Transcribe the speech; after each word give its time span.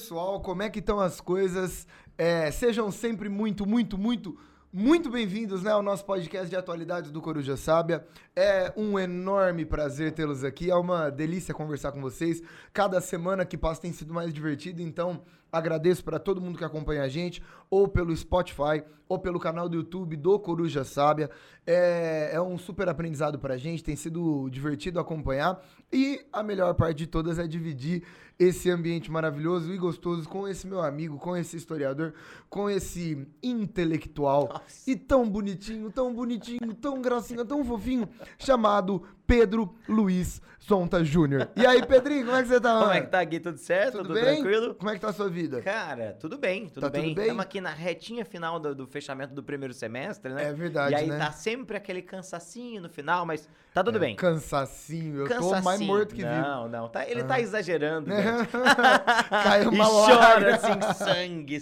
pessoal, 0.00 0.40
como 0.40 0.62
é 0.62 0.70
que 0.70 0.78
estão 0.78 0.98
as 0.98 1.20
coisas? 1.20 1.86
É, 2.16 2.50
sejam 2.50 2.90
sempre 2.90 3.28
muito, 3.28 3.66
muito, 3.66 3.98
muito, 3.98 4.34
muito 4.72 5.10
bem-vindos 5.10 5.62
né, 5.62 5.72
ao 5.72 5.82
nosso 5.82 6.06
podcast 6.06 6.48
de 6.48 6.56
atualidades 6.56 7.10
do 7.10 7.20
Coruja 7.20 7.54
Sábia. 7.54 8.06
É 8.34 8.72
um 8.78 8.98
enorme 8.98 9.66
prazer 9.66 10.12
tê-los 10.12 10.42
aqui, 10.42 10.70
é 10.70 10.74
uma 10.74 11.10
delícia 11.10 11.52
conversar 11.52 11.92
com 11.92 12.00
vocês. 12.00 12.42
Cada 12.72 12.98
semana 13.02 13.44
que 13.44 13.58
passa 13.58 13.82
tem 13.82 13.92
sido 13.92 14.14
mais 14.14 14.32
divertido, 14.32 14.80
então 14.80 15.20
agradeço 15.52 16.02
para 16.02 16.18
todo 16.18 16.40
mundo 16.40 16.56
que 16.56 16.64
acompanha 16.64 17.02
a 17.02 17.08
gente, 17.08 17.42
ou 17.68 17.86
pelo 17.86 18.16
Spotify, 18.16 18.82
ou 19.06 19.18
pelo 19.18 19.38
canal 19.38 19.68
do 19.68 19.76
YouTube 19.76 20.16
do 20.16 20.38
Coruja 20.38 20.82
Sábia. 20.82 21.28
É, 21.66 22.30
é 22.32 22.40
um 22.40 22.56
super 22.56 22.88
aprendizado 22.88 23.38
para 23.38 23.54
a 23.54 23.58
gente, 23.58 23.84
tem 23.84 23.96
sido 23.96 24.48
divertido 24.48 24.98
acompanhar. 24.98 25.62
E 25.92 26.24
a 26.32 26.42
melhor 26.42 26.72
parte 26.72 26.98
de 26.98 27.06
todas 27.06 27.38
é 27.38 27.46
dividir 27.46 28.02
esse 28.40 28.70
ambiente 28.70 29.10
maravilhoso 29.10 29.70
e 29.72 29.76
gostoso 29.76 30.26
com 30.26 30.48
esse 30.48 30.66
meu 30.66 30.80
amigo, 30.80 31.18
com 31.18 31.36
esse 31.36 31.58
historiador, 31.58 32.14
com 32.48 32.70
esse 32.70 33.28
intelectual 33.42 34.48
Nossa. 34.48 34.90
e 34.90 34.96
tão 34.96 35.28
bonitinho, 35.28 35.90
tão 35.90 36.14
bonitinho, 36.14 36.72
tão 36.74 37.02
gracinha, 37.02 37.44
tão 37.44 37.62
fofinho, 37.62 38.08
chamado 38.38 39.02
Pedro 39.26 39.74
Luiz 39.86 40.40
Sonta 40.58 41.04
Júnior. 41.04 41.48
E 41.56 41.64
aí, 41.66 41.84
Pedrinho, 41.86 42.24
como 42.26 42.36
é 42.36 42.42
que 42.42 42.48
você 42.48 42.60
tá? 42.60 42.72
Como 42.72 42.84
é 42.84 42.94
mano? 42.94 43.00
que 43.02 43.10
tá 43.10 43.20
aqui? 43.20 43.40
Tudo 43.40 43.58
certo? 43.58 43.92
Tudo, 43.98 44.08
Tudo, 44.08 44.14
bem? 44.14 44.34
tranquilo? 44.42 44.74
Como 44.74 44.90
é 44.90 44.94
que 44.94 45.00
tá 45.00 45.08
a 45.08 45.12
sua 45.12 45.28
vida? 45.28 45.62
Cara, 45.62 46.16
tudo 46.20 46.36
bem, 46.36 46.66
tudo 46.68 46.80
Tá 46.82 46.90
tudo 46.90 47.00
bem. 47.02 47.14
bem? 47.14 47.24
Estamos 47.24 47.42
aqui 47.42 47.60
na 47.60 47.70
retinha 47.70 48.24
final 48.24 48.58
do, 48.58 48.74
do 48.74 48.86
fechamento 48.86 49.32
do 49.34 49.42
primeiro 49.42 49.72
semestre, 49.72 50.32
né? 50.32 50.48
É 50.48 50.52
verdade, 50.52 50.92
E 50.92 50.96
aí 50.96 51.06
né? 51.06 51.18
tá 51.18 51.30
sempre 51.32 51.76
aquele 51.76 52.02
cansacinho 52.02 52.82
no 52.82 52.88
final, 52.90 53.24
mas 53.24 53.48
tá 53.72 53.82
tudo 53.84 53.96
É, 53.96 54.00
bem. 54.00 54.16
Cansacinho, 54.16 55.20
eu 55.20 55.28
tô 55.28 55.34
Cansacinho. 55.34 55.64
mais 55.64 55.80
morto 55.80 56.14
que 56.14 56.22
vivo. 56.22 56.40
Não, 56.40 56.68
não, 56.68 56.88
tá, 56.88 57.08
ele 57.08 57.22
tá 57.24 57.40
exagerando, 57.40 58.08
Né? 58.10 58.20
Caiu 59.42 59.72
e 59.72 59.74
uma 59.74 59.86
chora 59.86 60.54
assim, 60.56 61.04
sangue? 61.04 61.58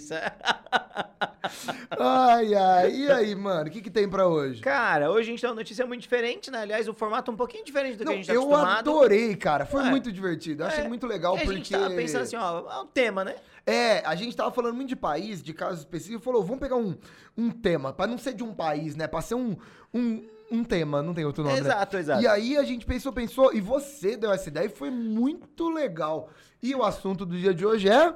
Ai, 1.99 2.53
ai. 2.55 2.91
E 2.95 3.11
aí, 3.11 3.35
mano, 3.35 3.69
o 3.69 3.71
que, 3.71 3.81
que 3.81 3.89
tem 3.89 4.07
pra 4.07 4.27
hoje? 4.27 4.61
Cara, 4.61 5.09
hoje 5.11 5.29
a 5.29 5.31
gente 5.31 5.41
tem 5.41 5.49
uma 5.49 5.55
notícia 5.55 5.85
muito 5.85 6.01
diferente, 6.01 6.51
né? 6.51 6.61
Aliás, 6.61 6.87
o 6.87 6.93
formato 6.93 7.31
um 7.31 7.35
pouquinho 7.35 7.63
diferente 7.65 7.97
do 7.97 8.05
Não, 8.05 8.11
que 8.11 8.13
a 8.13 8.17
gente 8.17 8.27
tá 8.27 8.33
eu 8.33 8.43
acostumado. 8.43 8.89
adorei, 8.89 9.35
cara. 9.35 9.65
Foi 9.65 9.81
É. 9.85 9.89
muito 9.89 10.11
divertido. 10.11 10.63
Eu 10.63 10.67
achei 10.67 10.83
É. 10.83 10.87
muito 10.87 11.07
legal 11.07 11.35
E 11.35 11.37
a 11.37 11.41
porque. 11.41 11.55
gente 11.57 11.71
tava 11.71 11.89
pensando 11.91 12.21
assim, 12.23 12.35
ó, 12.35 12.69
é 12.71 12.79
um 12.81 12.87
tema, 12.87 13.23
né? 13.23 13.35
É, 13.65 13.99
a 14.05 14.15
gente 14.15 14.35
tava 14.35 14.51
falando 14.51 14.75
muito 14.75 14.89
de 14.89 14.95
país, 14.95 15.43
de 15.43 15.53
casos 15.53 15.79
específicos, 15.79 16.23
falou, 16.23 16.43
vamos 16.43 16.59
pegar 16.59 16.75
um, 16.75 16.95
um 17.37 17.51
tema, 17.51 17.93
pra 17.93 18.07
não 18.07 18.17
ser 18.17 18.33
de 18.33 18.43
um 18.43 18.53
país, 18.53 18.95
né? 18.95 19.07
Pra 19.07 19.21
ser 19.21 19.35
um, 19.35 19.55
um, 19.93 20.25
um 20.51 20.63
tema, 20.63 21.01
não 21.01 21.13
tem 21.13 21.25
outro 21.25 21.43
nome, 21.43 21.55
né? 21.55 21.61
exato, 21.61 21.97
exato. 21.97 22.23
E 22.23 22.27
aí 22.27 22.57
a 22.57 22.63
gente 22.63 22.85
pensou, 22.85 23.13
pensou, 23.13 23.53
e 23.53 23.61
você 23.61 24.17
deu 24.17 24.31
essa 24.31 24.49
ideia 24.49 24.65
e 24.65 24.69
foi 24.69 24.89
muito 24.89 25.69
legal. 25.69 26.29
E 26.61 26.73
o 26.75 26.83
assunto 26.83 27.25
do 27.25 27.37
dia 27.37 27.53
de 27.53 27.65
hoje 27.65 27.89
é 27.89 28.13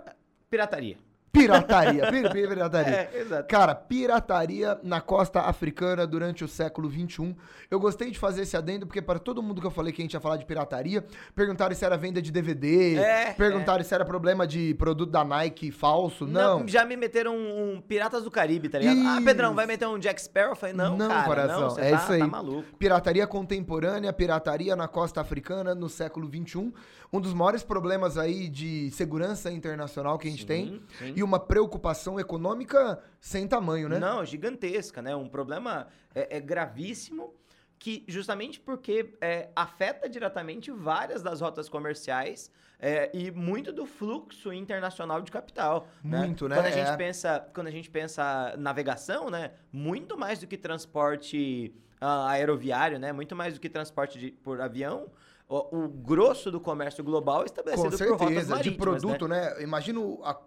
Pirataria. 0.50 0.98
Pirataria. 1.34 2.04
Pir- 2.12 2.32
pir- 2.32 2.48
pirataria. 2.48 3.10
É, 3.12 3.20
exato. 3.22 3.48
Cara, 3.48 3.74
pirataria 3.74 4.80
na 4.84 5.02
costa 5.02 5.42
africana 5.42 6.06
durante 6.06 6.44
o 6.44 6.48
século 6.48 6.90
XXI. 6.90 7.36
Eu 7.72 7.80
gostei 7.80 8.12
de 8.12 8.20
fazer 8.20 8.44
esse 8.44 8.56
adendo, 8.56 8.86
porque 8.86 9.02
para 9.02 9.18
todo 9.18 9.42
mundo 9.42 9.60
que 9.60 9.66
eu 9.66 9.72
falei 9.72 9.92
que 9.92 10.02
a 10.02 10.06
gente 10.06 10.14
ia 10.14 10.20
falar 10.22 10.38
de 10.38 10.46
pirataria, 10.46 11.04
perguntaram 11.36 11.76
se 11.76 11.84
era 11.84 11.98
venda 11.98 12.22
de 12.22 12.32
DVD, 12.32 12.98
É, 12.98 13.34
perguntaram 13.34 13.84
se 13.84 13.94
era 13.94 14.06
problema 14.06 14.46
de 14.46 14.76
produto 14.76 15.10
da 15.10 15.24
Nike 15.26 15.72
falso. 15.72 16.28
Não. 16.28 16.68
Já 16.68 16.86
me 16.86 16.96
meteram 16.96 17.36
um, 17.36 17.74
um 17.78 17.82
Piratas 17.82 18.24
do 18.24 18.30
Caribe, 18.32 18.70
tá 18.70 18.78
ligado? 18.78 19.00
Ah, 19.06 19.16
Isso. 19.16 19.26
Pedrão, 19.26 19.56
vai 19.56 19.66
meter 19.66 19.88
um 19.88 19.98
Jack 19.98 20.22
Sparrow? 20.22 20.52
Eu 20.52 20.56
falei, 20.56 20.76
não, 20.76 20.96
Não, 20.96 21.10
cara, 21.10 21.24
coração, 21.26 21.62
não, 21.62 21.70
você 21.72 21.82
é 21.82 21.92
tá, 21.92 21.98
isso 21.98 22.12
aí. 22.14 22.20
tá 22.20 22.28
maluco. 22.28 22.78
Pirataria 22.78 23.26
contemporânea, 23.26 24.14
pirataria 24.14 24.76
na 24.76 24.88
costa 24.88 25.20
africana 25.20 25.74
no 25.74 25.90
século 25.90 26.28
XXI. 26.30 26.72
Um 27.12 27.22
dos 27.22 27.34
maiores 27.34 27.62
problemas 27.64 28.18
aí 28.18 28.50
de 28.50 28.90
segurança 28.92 29.52
internacional 29.52 30.18
que 30.18 30.28
a 30.28 30.32
gente 30.32 30.42
Sim, 30.42 30.48
tem. 30.48 30.82
sim. 30.98 31.14
E 31.16 31.23
uma 31.24 31.40
preocupação 31.40 32.20
econômica 32.20 33.00
sem 33.20 33.48
tamanho, 33.48 33.88
né? 33.90 34.00
Não, 34.00 34.24
gigantesca, 34.26 35.02
né? 35.02 35.16
Um 35.16 35.28
problema 35.30 35.88
é, 36.14 36.38
é 36.38 36.40
gravíssimo 36.40 37.34
que 37.80 38.04
justamente 38.08 38.60
porque 38.62 39.14
é, 39.20 39.50
afeta 39.56 40.08
diretamente 40.08 40.72
várias 40.72 41.22
das 41.22 41.42
rotas 41.42 41.68
comerciais 41.68 42.50
é, 42.80 43.10
e 43.14 43.30
muito 43.32 43.74
do 43.74 43.86
fluxo 43.86 44.54
internacional 44.54 45.22
de 45.22 45.30
capital. 45.32 45.88
Muito, 46.02 46.48
né? 46.48 46.56
Quando 46.56 46.66
a 46.68 46.70
É. 46.70 46.72
gente 46.86 46.98
pensa, 46.98 47.46
quando 47.54 47.68
a 47.68 47.72
gente 47.72 47.90
pensa 47.90 48.56
navegação, 48.58 49.30
né? 49.30 49.52
Muito 49.72 50.18
mais 50.18 50.40
do 50.40 50.48
que 50.48 50.58
transporte 50.58 51.74
ah, 52.00 52.30
aeroviário, 52.30 53.00
né? 53.00 53.12
Muito 53.12 53.36
mais 53.36 53.54
do 53.54 53.60
que 53.60 53.70
transporte 53.70 54.18
de- 54.18 54.32
por 54.32 54.60
avião. 54.62 55.10
O, 55.48 55.84
o 55.84 55.88
grosso 55.90 56.50
do 56.52 56.60
comércio 56.60 57.04
global 57.04 57.44
é 57.44 57.46
estabelecido 57.46 57.92
Com 57.92 57.98
por 57.98 58.10
rotas 58.12 58.28
certeza, 58.28 58.46
de 58.46 58.50
marítimas, 58.70 59.02
produto, 59.02 59.28
né? 59.28 59.62
Imagina 59.62 60.00
o- 60.00 60.22
a, 60.24 60.40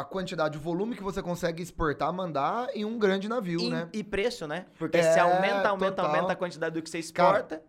a 0.00 0.04
quantidade, 0.04 0.56
o 0.56 0.60
volume 0.60 0.94
que 0.96 1.02
você 1.02 1.20
consegue 1.22 1.62
exportar, 1.62 2.12
mandar 2.12 2.68
em 2.74 2.84
um 2.84 2.98
grande 2.98 3.28
navio, 3.28 3.60
E, 3.60 3.70
né? 3.70 3.88
e 3.92 4.04
preço, 4.04 4.46
né? 4.46 4.66
Porque 4.78 4.96
É, 4.98 5.12
se 5.12 5.18
aumenta, 5.18 5.68
aumenta, 5.68 5.96
total. 5.96 6.06
aumenta 6.14 6.32
a 6.32 6.36
quantidade 6.36 6.74
do 6.74 6.82
que 6.82 6.88
você 6.88 7.02
Cara, 7.12 7.38
exporta. 7.40 7.62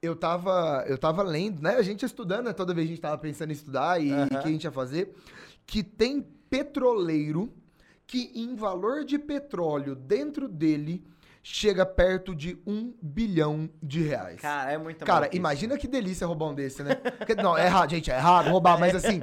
Eu 0.00 0.16
tava, 0.16 0.84
eu 0.88 0.98
tava 0.98 1.22
lendo, 1.22 1.62
né? 1.62 1.76
A 1.76 1.82
gente 1.82 2.04
estudando, 2.04 2.46
né? 2.46 2.52
Toda 2.52 2.74
vez 2.74 2.86
a 2.86 2.90
gente 2.90 3.00
tava 3.00 3.16
pensando 3.18 3.50
em 3.50 3.52
estudar 3.52 4.00
e 4.02 4.12
o 4.12 4.28
que 4.28 4.36
a 4.36 4.50
gente 4.50 4.64
ia 4.64 4.72
fazer. 4.72 5.14
Que 5.64 5.82
tem 5.82 6.20
petroleiro 6.50 7.52
que, 8.06 8.30
em 8.34 8.54
valor 8.56 9.04
de 9.04 9.18
petróleo 9.18 9.94
dentro 9.94 10.48
dele, 10.48 11.04
chega 11.42 11.84
perto 11.84 12.34
de 12.36 12.56
um 12.66 12.94
bilhão 13.02 13.68
de 13.82 14.00
reais. 14.02 14.40
Cara, 14.40 14.70
é 14.72 14.78
muito 14.78 15.04
Cara, 15.04 15.20
maluquice. 15.20 15.36
imagina 15.38 15.76
que 15.76 15.88
delícia 15.88 16.26
roubar 16.26 16.46
um 16.50 16.54
desse, 16.54 16.82
né? 16.84 16.94
Porque- 16.94 17.34
Não, 17.34 17.58
é 17.58 17.66
errado, 17.66 17.90
gente, 17.90 18.10
é 18.10 18.16
errado 18.16 18.48
roubar, 18.48 18.78
mas 18.78 18.94
assim, 18.94 19.18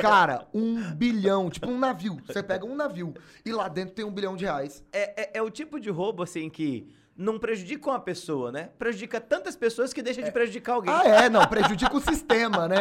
cara, 0.00 0.46
um 0.52 0.82
bilhão, 0.94 1.48
tipo 1.48 1.68
um 1.70 1.78
navio. 1.78 2.18
Você 2.26 2.42
pega 2.42 2.66
um 2.66 2.74
navio 2.74 3.14
e 3.44 3.52
lá 3.52 3.68
dentro 3.68 3.94
tem 3.94 4.04
um 4.04 4.10
bilhão 4.10 4.34
de 4.36 4.44
reais. 4.44 4.84
É, 4.92 5.22
é, 5.22 5.30
é 5.34 5.42
o 5.42 5.48
tipo 5.50 5.78
de 5.78 5.88
roubo, 5.90 6.24
assim, 6.24 6.50
que 6.50 6.88
não 7.16 7.38
prejudica 7.38 7.88
uma 7.90 8.00
pessoa, 8.00 8.50
né? 8.50 8.70
Prejudica 8.78 9.20
tantas 9.20 9.54
pessoas 9.54 9.92
que 9.92 10.02
deixa 10.02 10.22
de 10.22 10.32
prejudicar 10.32 10.72
alguém. 10.74 10.92
Ah, 10.92 11.04
é, 11.06 11.28
não, 11.28 11.46
prejudica 11.46 11.94
o 11.94 12.00
sistema, 12.00 12.66
né? 12.66 12.76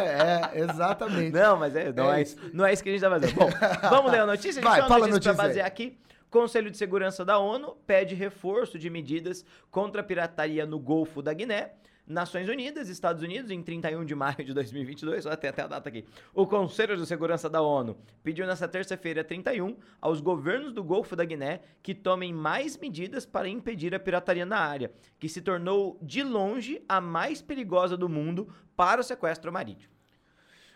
É, 0.53 0.61
exatamente. 0.61 1.31
Não, 1.33 1.57
mas 1.57 1.75
é, 1.75 1.91
não, 1.93 2.11
É 2.11 2.19
é, 2.19 2.21
isso, 2.23 2.37
não 2.53 2.65
é 2.65 2.73
isso 2.73 2.81
que 2.81 2.89
a 2.89 2.91
gente 2.93 3.01
tá 3.01 3.09
fazendo. 3.09 3.35
Bom, 3.35 3.49
vamos 3.89 4.11
ler 4.11 4.21
a 4.21 4.25
notícia? 4.25 4.49
A 4.49 4.53
gente 4.53 4.63
Vai, 4.63 4.73
tem 4.75 4.83
uma 4.83 4.87
fala 4.89 5.05
a 5.05 5.09
notícia 5.09 5.33
pra 5.33 5.43
notícia 5.43 5.61
basear 5.63 5.67
aqui. 5.67 5.97
Conselho 6.29 6.69
de 6.69 6.77
Segurança 6.77 7.25
da 7.25 7.39
ONU 7.39 7.75
pede 7.87 8.13
reforço 8.13 8.77
de 8.77 8.87
medidas 8.87 9.43
contra 9.71 10.01
a 10.01 10.03
pirataria 10.03 10.63
no 10.63 10.77
Golfo 10.77 11.23
da 11.23 11.33
Guiné. 11.33 11.73
Nações 12.05 12.47
Unidas, 12.47 12.87
Estados 12.87 13.23
Unidos, 13.23 13.49
em 13.49 13.63
31 13.63 14.05
de 14.05 14.13
maio 14.13 14.43
de 14.43 14.53
2022, 14.53 15.23
só 15.23 15.35
tem 15.35 15.49
até 15.49 15.63
a 15.63 15.67
data 15.67 15.89
aqui. 15.89 16.05
O 16.33 16.45
Conselho 16.45 16.95
de 16.97 17.05
Segurança 17.05 17.49
da 17.49 17.61
ONU 17.61 17.97
pediu 18.23 18.45
nesta 18.45 18.67
terça-feira, 18.67 19.23
31, 19.23 19.75
aos 19.99 20.21
governos 20.21 20.71
do 20.71 20.83
Golfo 20.83 21.15
da 21.15 21.25
Guiné 21.25 21.61
que 21.81 21.95
tomem 21.95 22.31
mais 22.31 22.77
medidas 22.77 23.25
para 23.25 23.49
impedir 23.49 23.93
a 23.95 23.99
pirataria 23.99 24.45
na 24.45 24.57
área, 24.57 24.91
que 25.19 25.29
se 25.29 25.41
tornou 25.41 25.99
de 26.01 26.21
longe 26.21 26.83
a 26.87 27.01
mais 27.01 27.41
perigosa 27.41 27.97
do 27.97 28.09
mundo 28.09 28.51
para 28.75 29.01
o 29.01 29.03
sequestro 29.03 29.51
marítimo. 29.51 29.98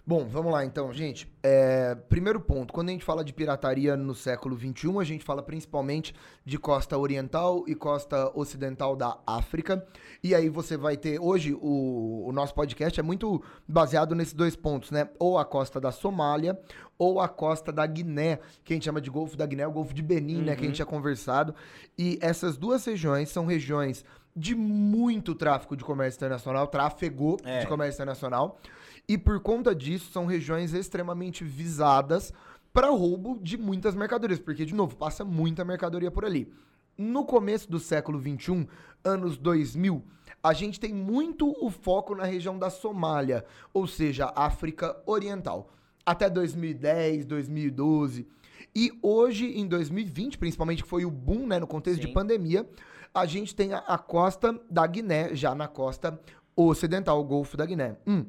Bom, 0.05 0.25
vamos 0.27 0.51
lá 0.51 0.65
então, 0.65 0.91
gente. 0.91 1.31
É, 1.41 1.95
primeiro 1.95 2.37
ponto, 2.41 2.73
quando 2.73 2.89
a 2.89 2.91
gente 2.91 3.05
fala 3.05 3.23
de 3.23 3.31
pirataria 3.31 3.95
no 3.95 4.13
século 4.13 4.57
XXI, 4.57 4.99
a 4.99 5.03
gente 5.05 5.23
fala 5.23 5.41
principalmente 5.41 6.13
de 6.43 6.57
costa 6.57 6.97
oriental 6.97 7.63
e 7.67 7.73
costa 7.73 8.29
ocidental 8.37 8.97
da 8.97 9.17
África. 9.25 9.85
E 10.21 10.35
aí 10.35 10.49
você 10.49 10.75
vai 10.75 10.97
ter, 10.97 11.21
hoje 11.21 11.53
o, 11.53 12.25
o 12.27 12.31
nosso 12.33 12.53
podcast 12.53 12.99
é 12.99 13.03
muito 13.03 13.41
baseado 13.65 14.13
nesses 14.13 14.33
dois 14.33 14.57
pontos, 14.57 14.91
né? 14.91 15.07
Ou 15.17 15.37
a 15.37 15.45
costa 15.45 15.79
da 15.79 15.91
Somália 15.91 16.59
ou 16.97 17.21
a 17.21 17.29
costa 17.29 17.71
da 17.71 17.85
Guiné, 17.85 18.39
que 18.63 18.73
a 18.73 18.75
gente 18.75 18.83
chama 18.85 18.99
de 18.99 19.09
Golfo 19.09 19.37
da 19.37 19.45
Guiné, 19.45 19.65
o 19.65 19.71
Golfo 19.71 19.93
de 19.93 20.01
Benin, 20.01 20.41
né? 20.41 20.55
Que 20.55 20.63
a 20.63 20.65
gente 20.67 20.75
tinha 20.75 20.85
conversado. 20.85 21.55
E 21.97 22.19
essas 22.21 22.57
duas 22.57 22.83
regiões 22.83 23.29
são 23.29 23.45
regiões 23.45 24.03
de 24.35 24.53
muito 24.53 25.33
tráfico 25.33 25.77
de 25.77 25.83
comércio 25.83 26.17
internacional, 26.17 26.67
tráfego 26.67 27.37
É. 27.45 27.61
de 27.61 27.67
comércio 27.67 27.97
internacional. 27.97 28.59
E 29.07 29.17
por 29.17 29.39
conta 29.41 29.75
disso, 29.75 30.11
são 30.11 30.25
regiões 30.25 30.73
extremamente 30.73 31.43
visadas 31.43 32.33
para 32.71 32.89
roubo 32.89 33.37
de 33.41 33.57
muitas 33.57 33.93
mercadorias, 33.93 34.39
porque, 34.39 34.65
de 34.65 34.73
novo, 34.73 34.95
passa 34.95 35.23
muita 35.23 35.63
mercadoria 35.63 36.09
por 36.09 36.25
ali. 36.25 36.51
No 36.97 37.25
começo 37.25 37.69
do 37.69 37.79
século 37.79 38.19
XXI, 38.19 38.67
anos 39.03 39.37
2000, 39.37 40.03
a 40.41 40.53
gente 40.53 40.79
tem 40.79 40.93
muito 40.93 41.53
o 41.63 41.69
foco 41.69 42.15
na 42.15 42.23
região 42.23 42.57
da 42.57 42.69
Somália, 42.69 43.45
ou 43.73 43.87
seja, 43.87 44.31
África 44.35 44.95
Oriental. 45.05 45.69
Até 46.05 46.29
2010, 46.29 47.25
2012. 47.25 48.27
E 48.75 48.91
hoje, 49.01 49.57
em 49.57 49.67
2020, 49.67 50.37
principalmente, 50.37 50.83
que 50.83 50.89
foi 50.89 51.05
o 51.05 51.11
boom, 51.11 51.47
né, 51.47 51.59
no 51.59 51.67
contexto 51.67 52.01
de 52.01 52.07
Sim. 52.07 52.13
pandemia, 52.13 52.67
a 53.13 53.25
gente 53.25 53.55
tem 53.55 53.73
a, 53.73 53.79
a 53.79 53.97
costa 53.97 54.59
da 54.69 54.85
Guiné, 54.87 55.35
já 55.35 55.53
na 55.53 55.67
costa 55.67 56.19
ocidental, 56.55 57.19
o 57.19 57.23
Golfo 57.23 57.55
da 57.55 57.65
Guiné. 57.65 57.97
Hum. 58.07 58.25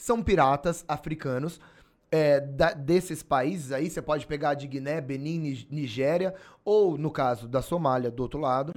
São 0.00 0.22
piratas 0.22 0.84
africanos 0.88 1.60
é, 2.12 2.40
da- 2.40 2.72
desses 2.72 3.22
países 3.22 3.70
aí, 3.70 3.88
você 3.88 4.02
pode 4.02 4.26
pegar 4.26 4.54
de 4.54 4.66
Guiné, 4.66 5.00
Benin, 5.00 5.38
Ni- 5.38 5.68
Nigéria, 5.70 6.34
ou 6.64 6.98
no 6.98 7.08
caso 7.10 7.46
da 7.46 7.62
Somália, 7.62 8.10
do 8.10 8.20
outro 8.22 8.40
lado, 8.40 8.72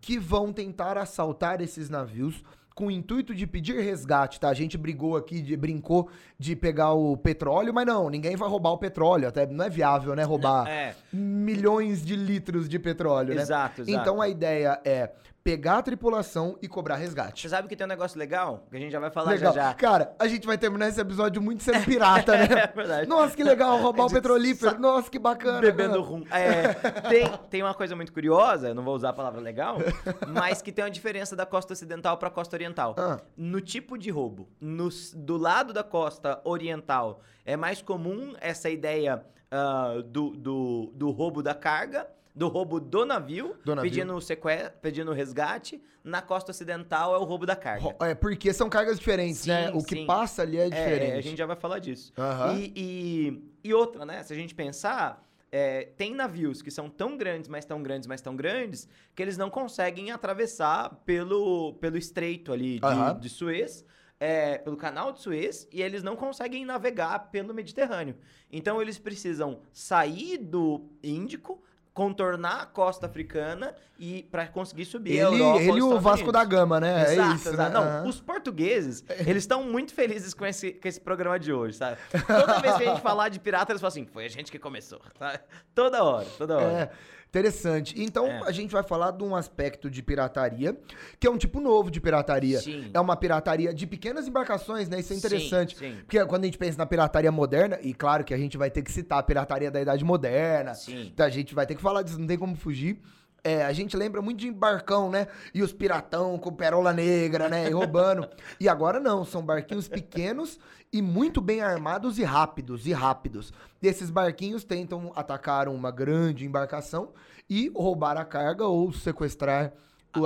que 0.00 0.18
vão 0.18 0.50
tentar 0.52 0.96
assaltar 0.96 1.60
esses 1.60 1.90
navios 1.90 2.42
com 2.74 2.86
o 2.86 2.90
intuito 2.90 3.34
de 3.34 3.46
pedir 3.46 3.78
resgate, 3.82 4.40
tá? 4.40 4.48
A 4.48 4.54
gente 4.54 4.78
brigou 4.78 5.14
aqui, 5.14 5.42
de, 5.42 5.54
brincou 5.58 6.08
de 6.38 6.56
pegar 6.56 6.94
o 6.94 7.14
petróleo, 7.18 7.74
mas 7.74 7.84
não, 7.84 8.08
ninguém 8.08 8.34
vai 8.36 8.48
roubar 8.48 8.70
o 8.70 8.78
petróleo. 8.78 9.28
Até 9.28 9.46
não 9.46 9.62
é 9.66 9.68
viável, 9.68 10.14
né? 10.16 10.22
Roubar 10.22 10.66
É. 10.66 10.94
milhões 11.12 12.02
de 12.02 12.16
litros 12.16 12.66
de 12.68 12.78
petróleo, 12.78 13.34
né? 13.34 13.42
Exato, 13.42 13.82
exato. 13.82 13.90
Então 14.00 14.22
a 14.22 14.28
ideia 14.28 14.80
é 14.86 15.10
pegar 15.42 15.78
a 15.78 15.82
tripulação 15.82 16.58
e 16.60 16.68
cobrar 16.68 16.96
resgate. 16.96 17.42
Você 17.42 17.48
sabe 17.48 17.66
que 17.68 17.74
tem 17.74 17.84
um 17.86 17.88
negócio 17.88 18.18
legal? 18.18 18.66
Que 18.70 18.76
a 18.76 18.80
gente 18.80 18.92
já 18.92 19.00
vai 19.00 19.10
falar 19.10 19.32
Legal. 19.32 19.52
já 19.54 19.68
já. 19.68 19.74
Cara, 19.74 20.14
a 20.18 20.28
gente 20.28 20.46
vai 20.46 20.58
terminar 20.58 20.88
esse 20.88 21.00
episódio 21.00 21.40
muito 21.40 21.62
sendo 21.62 21.84
pirata, 21.84 22.32
né? 22.36 22.44
É 22.44 22.66
verdade. 22.66 23.08
Nossa, 23.08 23.34
que 23.34 23.42
legal, 23.42 23.78
roubar 23.78 24.06
o 24.06 24.10
petrolífero. 24.10 24.72
sa- 24.72 24.78
Nossa, 24.78 25.10
que 25.10 25.18
bacana. 25.18 25.60
Bebendo 25.60 26.00
rum. 26.02 26.24
É, 26.30 26.74
tem, 27.08 27.38
tem 27.48 27.62
uma 27.62 27.74
coisa 27.74 27.96
muito 27.96 28.12
curiosa, 28.12 28.74
não 28.74 28.82
vou 28.82 28.94
usar 28.94 29.10
a 29.10 29.12
palavra 29.14 29.40
legal, 29.40 29.78
mas 30.28 30.60
que 30.60 30.70
tem 30.70 30.84
uma 30.84 30.90
diferença 30.90 31.34
da 31.34 31.46
costa 31.46 31.72
ocidental 31.72 32.18
para 32.18 32.28
a 32.28 32.30
costa 32.30 32.54
oriental. 32.56 32.94
Ah. 32.98 33.18
No 33.36 33.60
tipo 33.60 33.96
de 33.96 34.10
roubo. 34.10 34.48
No 34.60 34.88
do 35.14 35.36
lado 35.36 35.72
da 35.72 35.82
costa 35.82 36.40
oriental, 36.44 37.22
é 37.44 37.56
mais 37.56 37.80
comum 37.80 38.34
essa 38.40 38.68
ideia 38.68 39.24
ah, 39.50 40.02
do, 40.04 40.30
do, 40.36 40.92
do 40.94 41.10
roubo 41.10 41.42
da 41.42 41.54
carga, 41.54 42.06
do 42.34 42.48
roubo 42.48 42.78
do 42.80 43.04
navio, 43.04 43.56
Do 43.64 43.74
navio. 43.74 43.90
pedindo 43.90 44.20
sequestro, 44.20 44.72
pedindo 44.80 45.12
resgate. 45.12 45.82
Na 46.02 46.22
costa 46.22 46.50
ocidental 46.50 47.14
é 47.14 47.18
o 47.18 47.24
roubo 47.24 47.44
da 47.44 47.54
carga. 47.54 47.94
É, 48.00 48.14
porque 48.14 48.52
são 48.54 48.70
cargas 48.70 48.98
diferentes, 48.98 49.40
Sim, 49.40 49.50
né? 49.50 49.70
O 49.74 49.82
que 49.84 49.96
sim. 49.96 50.06
passa 50.06 50.42
ali 50.42 50.56
é 50.58 50.70
diferente. 50.70 51.12
É, 51.12 51.16
a 51.18 51.20
gente 51.20 51.36
já 51.36 51.44
vai 51.46 51.56
falar 51.56 51.78
disso. 51.78 52.12
Aham. 52.16 52.54
E, 52.56 52.72
e, 52.74 53.68
e 53.68 53.74
outra, 53.74 54.06
né? 54.06 54.22
Se 54.22 54.32
a 54.32 54.36
gente 54.36 54.54
pensar, 54.54 55.22
é, 55.52 55.90
tem 55.98 56.14
navios 56.14 56.62
que 56.62 56.70
são 56.70 56.88
tão 56.88 57.18
grandes, 57.18 57.48
mas 57.48 57.66
tão 57.66 57.82
grandes, 57.82 58.06
mas 58.06 58.22
tão 58.22 58.34
grandes, 58.34 58.88
que 59.14 59.20
eles 59.20 59.36
não 59.36 59.50
conseguem 59.50 60.10
atravessar 60.10 60.94
pelo, 61.04 61.74
pelo 61.74 61.98
estreito 61.98 62.50
ali 62.52 62.78
de, 62.80 62.86
Aham. 62.86 63.18
de 63.18 63.28
Suez. 63.28 63.84
é, 64.18 64.56
pelo 64.58 64.76
canal 64.76 65.12
de 65.12 65.20
Suez 65.20 65.66
e 65.72 65.82
eles 65.82 66.02
não 66.02 66.14
conseguem 66.16 66.64
navegar 66.64 67.30
pelo 67.30 67.52
Mediterrâneo. 67.52 68.16
Então 68.50 68.80
eles 68.80 68.98
precisam 68.98 69.60
sair 69.72 70.38
do 70.38 70.88
Índico, 71.02 71.62
contornar 71.92 72.62
a 72.62 72.66
costa 72.66 73.06
africana 73.06 73.74
e 73.98 74.22
para 74.30 74.46
conseguir 74.46 74.84
subir 74.84 75.10
a 75.20 75.26
Ele, 75.28 75.36
Europa. 75.42 75.52
aos 75.52 75.60
ele 75.62 75.78
e 75.78 75.82
o 75.82 75.98
Vasco 76.00 76.24
Unidos. 76.28 76.32
da 76.32 76.44
Gama, 76.44 76.80
né? 76.80 77.04
é 77.08 77.12
Exato, 77.12 77.34
isso, 77.36 77.48
exato. 77.50 77.72
né? 77.72 77.78
Não, 77.78 77.82
Aham. 77.82 78.08
os 78.08 78.20
portugueses, 78.20 79.04
eles 79.26 79.42
estão 79.42 79.64
muito 79.64 79.92
felizes 79.92 80.32
com 80.32 80.46
esse, 80.46 80.72
com 80.72 80.86
esse 80.88 81.00
programa 81.00 81.38
de 81.38 81.52
hoje, 81.52 81.76
sabe? 81.76 81.98
Toda 82.26 82.60
vez 82.60 82.76
que 82.76 82.82
a 82.84 82.86
gente 82.94 83.02
falar 83.02 83.28
de 83.28 83.38
pirata, 83.40 83.72
eles 83.72 83.80
falam 83.80 83.88
assim, 83.92 84.06
foi 84.06 84.24
a 84.24 84.28
gente 84.28 84.50
que 84.50 84.58
começou, 84.58 85.00
tá? 85.18 85.38
Toda 85.74 86.02
hora, 86.04 86.26
toda 86.38 86.56
hora. 86.56 86.72
É, 86.72 86.90
interessante. 87.30 87.94
Então, 88.02 88.26
É. 88.26 88.42
a 88.44 88.50
gente 88.52 88.70
vai 88.72 88.82
falar 88.82 89.12
de 89.12 89.22
um 89.22 89.34
aspecto 89.34 89.88
de 89.88 90.02
pirataria, 90.02 90.76
que 91.18 91.26
é 91.26 91.30
um 91.30 91.38
tipo 91.38 91.60
novo 91.60 91.90
de 91.90 92.00
pirataria. 92.00 92.58
Sim. 92.60 92.90
É 92.92 93.00
uma 93.00 93.16
pirataria 93.16 93.72
de 93.72 93.86
pequenas 93.86 94.26
embarcações, 94.26 94.88
né? 94.88 94.98
Isso 95.00 95.12
é 95.12 95.16
Sim, 95.16 95.26
interessante. 95.26 95.76
sim. 95.78 95.96
Porque 96.04 96.24
quando 96.26 96.42
a 96.42 96.46
gente 96.46 96.58
pensa 96.58 96.76
na 96.76 96.86
pirataria 96.86 97.30
moderna, 97.30 97.78
e 97.82 97.94
claro 97.94 98.24
que 98.24 98.34
a 98.34 98.38
gente 98.38 98.56
vai 98.58 98.70
ter 98.70 98.82
que 98.82 98.90
citar 98.90 99.18
a 99.18 99.22
pirataria 99.22 99.70
da 99.70 99.80
Idade 99.80 100.04
Moderna, 100.04 100.74
Sim. 100.74 101.12
a 101.16 101.28
gente 101.28 101.54
vai 101.54 101.66
ter 101.66 101.74
que 101.76 101.80
falar 101.82 102.02
disso, 102.02 102.18
não 102.18 102.26
tem 102.26 102.36
como 102.38 102.56
fugir. 102.56 102.98
É, 103.42 103.64
a 103.64 103.72
gente 103.72 103.96
lembra 103.96 104.20
muito 104.20 104.38
de 104.38 104.50
barcão, 104.50 105.10
né? 105.10 105.26
E 105.54 105.62
os 105.62 105.72
piratão 105.72 106.38
com 106.38 106.52
perola 106.52 106.92
negra, 106.92 107.48
né? 107.48 107.68
E 107.68 107.72
roubando. 107.72 108.28
e 108.58 108.68
agora 108.68 109.00
não, 109.00 109.24
são 109.24 109.42
barquinhos 109.42 109.88
pequenos 109.88 110.58
e 110.92 111.00
muito 111.00 111.40
bem 111.40 111.60
armados 111.60 112.18
e 112.18 112.24
rápidos, 112.24 112.86
e 112.86 112.92
rápidos. 112.92 113.52
E 113.82 113.86
esses 113.86 114.10
barquinhos 114.10 114.64
tentam 114.64 115.12
atacar 115.14 115.68
uma 115.68 115.90
grande 115.90 116.44
embarcação 116.44 117.12
e 117.48 117.70
roubar 117.74 118.16
a 118.16 118.24
carga 118.24 118.66
ou 118.66 118.92
sequestrar 118.92 119.72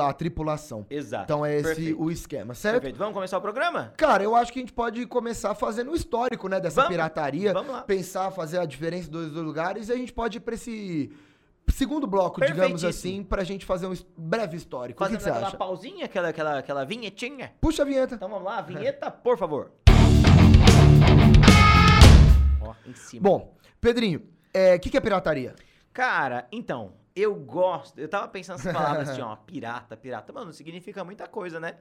a 0.00 0.12
tripulação. 0.12 0.86
Exato. 0.88 1.24
Então 1.24 1.44
é 1.44 1.56
esse 1.56 1.64
Perfeito. 1.64 2.02
o 2.02 2.10
esquema, 2.10 2.54
certo? 2.54 2.74
Perfeito. 2.76 2.98
Vamos 2.98 3.14
começar 3.14 3.36
o 3.36 3.40
programa? 3.40 3.92
Cara, 3.96 4.22
eu 4.22 4.34
acho 4.34 4.52
que 4.52 4.58
a 4.58 4.62
gente 4.62 4.72
pode 4.72 5.06
começar 5.06 5.54
fazendo 5.54 5.90
o 5.90 5.94
histórico, 5.94 6.48
né, 6.48 6.58
dessa 6.58 6.76
Vamos, 6.76 6.90
pirataria. 6.90 7.52
vamos 7.52 7.72
lá. 7.72 7.82
Pensar, 7.82 8.30
fazer 8.30 8.58
a 8.58 8.64
diferença 8.64 9.10
dos 9.10 9.30
dois 9.30 9.44
lugares 9.44 9.88
e 9.88 9.92
a 9.92 9.96
gente 9.96 10.12
pode 10.12 10.38
ir 10.38 10.40
pra 10.40 10.54
esse 10.54 11.12
segundo 11.72 12.06
bloco, 12.06 12.44
digamos 12.44 12.84
assim, 12.84 13.22
pra 13.22 13.44
gente 13.44 13.64
fazer 13.64 13.86
um 13.86 13.94
breve 14.16 14.56
histórico. 14.56 15.02
o 15.02 15.06
que 15.06 15.12
Fazendo 15.12 15.18
que 15.18 15.24
você 15.24 15.30
aquela 15.30 15.48
acha? 15.48 15.56
pausinha, 15.56 16.04
aquela, 16.06 16.28
aquela, 16.28 16.58
aquela 16.58 16.84
vinhetinha. 16.84 17.52
Puxa 17.60 17.82
a 17.82 17.84
vinheta. 17.84 18.14
Então 18.14 18.28
vamos 18.28 18.44
lá, 18.44 18.60
vinheta, 18.62 19.10
por 19.10 19.36
favor. 19.38 19.72
Ó, 22.60 22.74
em 22.86 22.94
cima. 22.94 23.22
Bom, 23.22 23.56
Pedrinho, 23.80 24.20
o 24.20 24.80
que, 24.80 24.90
que 24.90 24.96
é 24.96 25.00
pirataria? 25.00 25.54
Cara, 25.92 26.46
então, 26.50 26.92
eu 27.14 27.34
gosto. 27.34 27.98
Eu 27.98 28.08
tava 28.08 28.28
pensando 28.28 28.58
essas 28.58 28.72
palavras 28.72 29.08
assim, 29.10 29.20
ó, 29.22 29.36
pirata, 29.36 29.96
pirata. 29.96 30.32
Mano, 30.32 30.52
significa 30.52 31.04
muita 31.04 31.26
coisa, 31.28 31.60
né? 31.60 31.76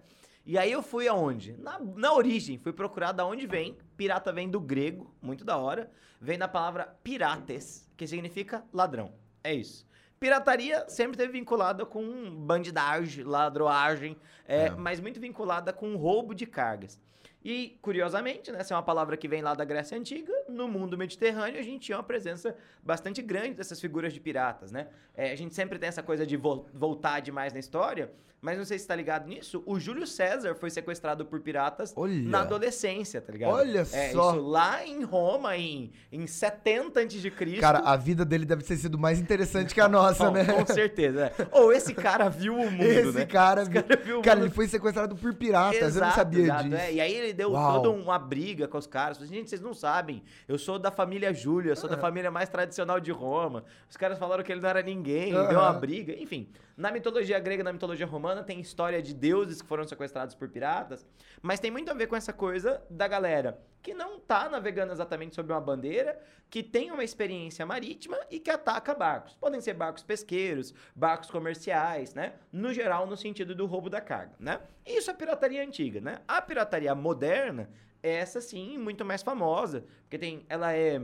E 0.45 0.57
aí 0.57 0.71
eu 0.71 0.83
fui 0.83 1.07
aonde? 1.07 1.55
Na, 1.57 1.79
na 1.79 2.13
origem, 2.13 2.57
fui 2.57 2.73
procurar 2.73 3.13
da 3.13 3.25
onde 3.25 3.47
vem. 3.47 3.77
Pirata 3.95 4.31
vem 4.33 4.49
do 4.49 4.59
grego, 4.59 5.15
muito 5.21 5.45
da 5.45 5.57
hora. 5.57 5.89
Vem 6.19 6.37
da 6.37 6.47
palavra 6.47 6.95
pirates, 7.03 7.89
que 7.95 8.05
significa 8.05 8.63
ladrão. 8.73 9.13
É 9.43 9.53
isso. 9.53 9.85
Pirataria 10.19 10.87
sempre 10.87 11.13
esteve 11.13 11.33
vinculada 11.33 11.85
com 11.85 12.33
bandidagem, 12.45 13.23
ladroagem, 13.25 14.15
é, 14.47 14.65
É. 14.67 14.69
mas 14.69 14.99
muito 15.01 15.19
vinculada 15.19 15.73
com 15.73 15.95
roubo 15.95 16.33
de 16.33 16.45
cargas. 16.45 16.99
E, 17.43 17.77
curiosamente, 17.81 18.49
né, 18.51 18.59
essa 18.59 18.73
é 18.73 18.77
uma 18.77 18.83
palavra 18.83 19.17
que 19.17 19.27
vem 19.27 19.41
lá 19.41 19.53
da 19.53 19.65
Grécia 19.65 19.97
Antiga, 19.97 20.31
no 20.49 20.67
mundo 20.67 20.97
mediterrâneo 20.97 21.59
a 21.59 21.63
gente 21.63 21.81
tinha 21.85 21.97
uma 21.97 22.03
presença 22.03 22.55
bastante 22.83 23.21
grande 23.21 23.53
dessas 23.55 23.79
figuras 23.79 24.13
de 24.13 24.19
piratas, 24.19 24.71
né? 24.71 24.87
É, 25.15 25.31
a 25.31 25.35
gente 25.35 25.53
sempre 25.55 25.77
tem 25.79 25.87
essa 25.89 26.03
coisa 26.03 26.25
de 26.25 26.35
vol- 26.37 26.65
voltar 26.73 27.19
demais 27.21 27.53
na 27.53 27.59
história, 27.59 28.11
mas 28.41 28.57
não 28.57 28.65
sei 28.65 28.77
se 28.77 28.85
tá 28.85 28.93
ligado 28.93 29.25
nisso, 29.25 29.63
o 29.65 29.79
Júlio 29.79 30.05
César 30.05 30.53
foi 30.53 30.69
sequestrado 30.69 31.25
por 31.25 31.39
piratas 31.39 31.93
Olha. 31.95 32.13
na 32.27 32.41
adolescência, 32.41 33.21
tá 33.21 33.31
ligado? 33.31 33.53
Olha 33.53 33.79
é, 33.79 33.85
só. 34.11 34.31
Isso 34.33 34.41
lá 34.41 34.85
em 34.85 35.01
Roma, 35.03 35.55
em, 35.55 35.91
em 36.11 36.27
70 36.27 36.99
a.C. 36.99 37.31
Cara, 37.61 37.79
a 37.79 37.95
vida 37.95 38.25
dele 38.25 38.43
deve 38.45 38.61
ter 38.63 38.75
sido 38.75 38.97
mais 38.99 39.17
interessante 39.17 39.73
que 39.73 39.79
a 39.79 39.87
nossa, 39.87 40.29
né? 40.31 40.43
Com 40.43 40.65
certeza. 40.65 41.27
é. 41.39 41.47
Ou 41.53 41.71
esse 41.71 41.93
cara 41.93 42.27
viu 42.27 42.53
o 42.53 42.69
mundo, 42.69 42.83
Esse 42.83 43.17
né? 43.17 43.25
cara, 43.25 43.61
Esse 43.61 43.71
cara 43.71 43.95
viu 44.03 44.19
o 44.19 44.21
cara, 44.21 44.35
mundo. 44.35 44.47
ele 44.47 44.53
foi 44.53 44.67
sequestrado 44.67 45.15
por 45.15 45.33
piratas, 45.35 45.75
eu 45.75 45.81
não 45.81 45.87
Exato, 46.07 46.15
sabia 46.15 46.43
exato, 46.43 46.63
disso. 46.65 46.75
é. 46.75 46.93
E 46.95 46.99
aí 46.99 47.13
ele 47.15 47.31
deu 47.31 47.51
Uau. 47.51 47.75
toda 47.81 47.91
uma 47.91 48.19
briga 48.19 48.67
com 48.67 48.77
os 48.77 48.87
caras. 48.87 49.17
Falou, 49.17 49.31
Gente, 49.31 49.49
vocês 49.49 49.61
não 49.61 49.73
sabem. 49.73 50.21
Eu 50.47 50.57
sou 50.57 50.77
da 50.77 50.91
família 50.91 51.33
Júlia, 51.33 51.75
sou 51.75 51.89
da 51.89 51.97
família 51.97 52.31
mais 52.31 52.49
tradicional 52.49 52.99
de 52.99 53.11
Roma. 53.11 53.63
Os 53.89 53.97
caras 53.97 54.17
falaram 54.17 54.43
que 54.43 54.51
ele 54.51 54.61
não 54.61 54.69
era 54.69 54.81
ninguém, 54.81 55.31
deu 55.31 55.59
uma 55.59 55.73
briga. 55.73 56.13
Enfim, 56.13 56.49
na 56.75 56.91
mitologia 56.91 57.39
grega 57.39 57.63
na 57.63 57.73
mitologia 57.73 58.05
romana 58.05 58.43
tem 58.43 58.59
história 58.59 59.01
de 59.01 59.13
deuses 59.13 59.61
que 59.61 59.67
foram 59.67 59.87
sequestrados 59.87 60.35
por 60.35 60.49
piratas. 60.49 61.05
Mas 61.41 61.59
tem 61.59 61.71
muito 61.71 61.89
a 61.89 61.93
ver 61.93 62.07
com 62.07 62.15
essa 62.15 62.33
coisa 62.33 62.81
da 62.89 63.07
galera 63.07 63.59
que 63.83 63.93
não 63.93 64.17
tá 64.17 64.47
navegando 64.47 64.93
exatamente 64.93 65.35
sob 65.35 65.51
uma 65.51 65.59
bandeira, 65.59 66.17
que 66.49 66.63
tem 66.63 66.89
uma 66.89 67.03
experiência 67.03 67.65
marítima 67.65 68.17
e 68.31 68.39
que 68.39 68.49
ataca 68.49 68.95
barcos. 68.95 69.35
Podem 69.35 69.59
ser 69.59 69.73
barcos 69.73 70.01
pesqueiros, 70.01 70.73
barcos 70.95 71.29
comerciais, 71.29 72.13
né? 72.13 72.33
No 72.51 72.73
geral, 72.73 73.05
no 73.05 73.17
sentido 73.17 73.53
do 73.53 73.65
roubo 73.65 73.89
da 73.89 73.99
carga, 73.99 74.33
né? 74.39 74.61
Isso 74.85 75.11
é 75.11 75.13
pirataria 75.13 75.61
antiga, 75.61 75.99
né? 75.99 76.19
A 76.25 76.41
pirataria 76.41 76.95
moderna, 76.95 77.69
essa 78.03 78.41
sim, 78.41 78.77
muito 78.77 79.05
mais 79.05 79.23
famosa, 79.23 79.85
porque 80.03 80.17
tem, 80.17 80.45
ela 80.49 80.73
é 80.73 81.01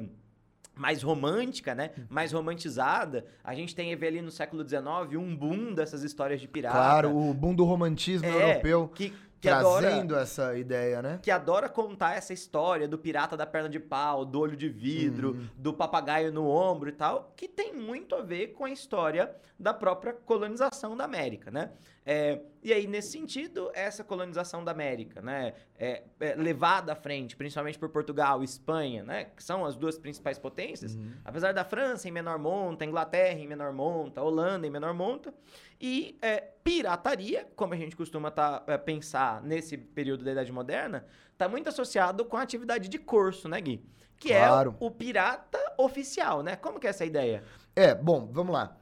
mais 0.76 1.02
romântica, 1.04 1.76
né? 1.76 1.92
Mais 2.10 2.32
romantizada. 2.32 3.26
A 3.44 3.54
gente 3.54 3.76
tem 3.76 3.94
ali 3.94 4.22
no 4.22 4.32
século 4.32 4.68
XIX 4.68 5.18
um 5.18 5.36
boom 5.36 5.74
dessas 5.74 6.04
histórias 6.04 6.40
de 6.40 6.48
pirata. 6.48 6.76
Claro, 6.76 7.18
o 7.18 7.34
boom 7.34 7.54
do 7.54 7.66
romantismo 7.66 8.28
É, 8.28 8.52
europeu 8.54 8.88
que, 8.88 9.14
que 9.42 9.48
adora 9.50 9.88
trazendo 9.88 10.16
essa 10.16 10.58
ideia, 10.58 11.02
né? 11.02 11.20
que 11.22 11.32
adora 11.32 11.70
contar 11.70 12.16
essa 12.16 12.34
história 12.34 12.88
do 12.88 12.98
pirata 12.98 13.38
da 13.38 13.46
perna 13.46 13.70
de 13.70 13.80
pau, 13.80 14.26
do 14.26 14.40
olho 14.40 14.56
de 14.58 14.68
vidro, 14.70 15.32
Uhum. 15.32 15.48
do 15.56 15.74
papagaio 15.74 16.32
no 16.32 16.48
ombro 16.48 16.90
e 16.90 16.94
tal, 16.94 17.34
que 17.36 17.48
tem 17.48 17.74
muito 17.74 18.16
a 18.16 18.22
ver 18.22 18.48
com 18.50 18.66
a 18.66 18.70
história 18.70 19.34
da 19.58 19.74
própria 19.74 20.14
colonização 20.14 20.96
da 20.96 21.04
América, 21.04 21.52
né? 21.52 21.72
É, 22.06 22.40
e 22.64 22.74
aí, 22.74 22.88
nesse 22.88 23.12
sentido, 23.12 23.70
essa 23.74 24.04
colonização 24.04 24.64
da 24.64 24.72
América, 24.72 25.22
né, 25.22 25.54
é, 25.78 26.04
é 26.20 26.34
levada 26.36 26.94
à 26.94 26.96
frente, 26.96 27.36
principalmente 27.36 27.78
por 27.78 27.90
Portugal 27.90 28.42
e 28.42 28.46
Espanha, 28.46 29.04
né, 29.04 29.26
que 29.36 29.44
são 29.44 29.64
as 29.66 29.76
duas 29.76 29.98
principais 29.98 30.40
potências, 30.40 30.96
Uhum. 30.96 31.12
apesar 31.24 31.54
da 31.54 31.64
França 31.64 32.08
em 32.08 32.12
menor 32.12 32.40
monta, 32.40 32.84
Inglaterra 32.86 33.38
em 33.40 33.48
menor 33.48 33.72
monta, 33.74 34.22
Holanda 34.24 34.66
em 34.66 34.70
menor 34.72 34.94
monta, 34.94 35.34
e 35.80 36.18
é, 36.22 36.40
pirataria, 36.64 37.48
como 37.56 37.74
a 37.74 37.78
gente 37.78 37.96
costuma 37.96 38.30
tá, 38.30 38.64
é, 38.68 38.78
pensar 38.78 39.42
nesse 39.42 39.78
período 39.78 40.24
da 40.24 40.32
Idade 40.32 40.52
Moderna, 40.52 41.06
tá 41.38 41.48
muito 41.48 41.70
associado 41.70 42.26
com 42.26 42.36
a 42.36 42.42
atividade 42.42 42.90
de 42.90 42.98
curso, 42.98 43.48
né, 43.48 43.62
Gui? 43.62 43.84
Que 44.18 44.30
Claro. 44.30 44.76
é 44.80 44.84
o, 44.84 44.88
o 44.88 44.92
pirata 44.92 45.58
oficial, 45.78 46.44
né? 46.44 46.58
Como 46.58 46.80
que 46.80 46.88
é 46.88 46.90
essa 46.90 47.06
ideia? 47.06 47.44
É, 47.76 47.96
bom, 47.96 48.30
vamos 48.32 48.54
lá. 48.54 48.76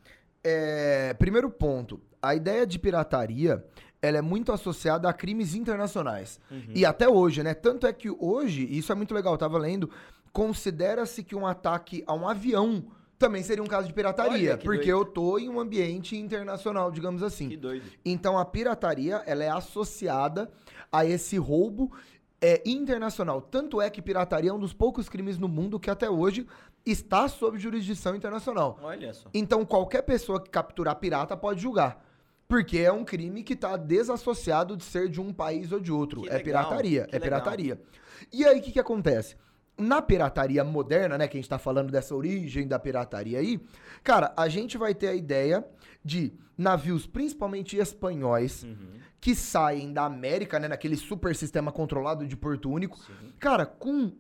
É, 0.44 1.13
primeiro 1.13 1.50
ponto, 1.51 2.01
a 2.22 2.34
ideia 2.34 2.66
de 2.66 2.80
pirataria, 2.80 3.63
ela 4.01 4.18
é 4.18 4.22
muito 4.22 4.51
associada 4.51 5.08
a 5.08 5.13
crimes 5.13 5.54
internacionais. 5.54 6.39
Uhum. 6.50 6.72
E 6.74 6.84
até 6.86 7.08
hoje, 7.08 7.44
né? 7.44 7.54
Tanto 7.54 7.86
é 7.86 7.94
que 7.94 8.10
hoje, 8.10 8.66
isso 8.70 8.92
é 8.92 8.96
muito 8.96 9.13
legal, 9.13 9.34
eu 9.34 9.38
tava 9.38 9.60
lendo, 9.60 9.92
considera-se 10.34 11.24
que 11.24 11.36
um 11.36 11.46
ataque 11.46 12.04
a 12.08 12.13
um 12.13 12.27
avião 12.27 12.86
também 13.17 13.41
seria 13.41 13.63
um 13.63 13.67
caso 13.67 13.88
de 13.88 13.93
pirataria, 13.93 14.57
porque 14.57 14.91
doido. 14.91 15.00
eu 15.00 15.05
tô 15.05 15.39
em 15.39 15.50
um 15.50 15.59
ambiente 15.59 16.15
internacional, 16.15 16.91
digamos 16.91 17.24
assim. 17.24 17.50
Que 17.50 17.57
doido. 17.57 17.86
Então 18.05 18.38
a 18.38 18.45
pirataria 18.45 19.24
ela 19.25 19.43
é 19.43 19.50
associada 19.50 20.51
a 20.91 21.05
esse 21.05 21.38
roubo 21.38 21.91
é, 22.39 22.62
internacional. 22.65 23.41
Tanto 23.41 23.81
é 23.81 23.89
que 23.89 24.01
pirataria 24.01 24.51
é 24.51 24.53
um 24.53 24.59
dos 24.59 24.74
poucos 24.74 25.09
crimes 25.09 25.38
no 25.38 25.47
mundo 25.47 25.79
que 25.79 25.89
até 25.89 26.09
hoje 26.09 26.45
está 26.86 27.27
sob 27.27 27.57
jurisdição 27.57 28.15
internacional. 28.15 28.79
Olha 28.81 29.13
só. 29.13 29.29
Então 29.33 29.65
qualquer 29.65 30.03
pessoa 30.03 30.41
que 30.41 30.50
capturar 30.50 30.95
pirata 30.95 31.36
pode 31.36 31.62
julgar. 31.62 32.05
Porque 32.47 32.77
é 32.77 32.91
um 32.91 33.03
crime 33.03 33.43
que 33.43 33.53
está 33.53 33.75
desassociado 33.75 34.77
de 34.77 34.83
ser 34.86 35.09
de 35.09 35.19
um 35.19 35.33
país 35.33 35.71
ou 35.71 35.81
de 35.81 35.91
outro. 35.91 36.21
Que 36.21 36.29
é 36.29 36.38
legal, 36.38 36.63
pirataria, 36.63 37.01
é 37.01 37.03
legal. 37.03 37.21
pirataria. 37.21 37.81
E 38.31 38.45
aí 38.45 38.59
o 38.59 38.62
que, 38.62 38.71
que 38.71 38.79
acontece? 38.79 39.36
Na 39.77 40.01
pirataria 40.01 40.63
moderna, 40.63 41.17
né, 41.17 41.27
que 41.27 41.38
a 41.38 41.39
gente 41.39 41.50
tá 41.50 41.60
falando 41.60 41.91
dessa 41.91 42.15
origem 42.15 42.67
da 42.67 42.79
pirataria 42.79 43.39
aí, 43.39 43.60
cara, 44.03 44.34
a 44.36 44.48
gente 44.50 44.77
vai 44.77 44.96
ter 44.96 45.07
a 45.10 45.13
ideia 45.13 45.63
de 46.03 46.34
navios, 46.57 47.05
principalmente 47.05 47.77
espanhóis, 47.77 48.63
Uhum. 48.63 48.98
que 49.22 49.36
saem 49.36 49.93
da 49.93 50.05
América, 50.05 50.57
né, 50.60 50.67
naquele 50.67 50.96
super 50.96 51.36
sistema 51.36 51.72
controlado 51.72 52.25
de 52.25 52.36
Porto 52.36 52.72
Único, 52.72 52.98
cara, 53.39 53.65
com 53.65 54.12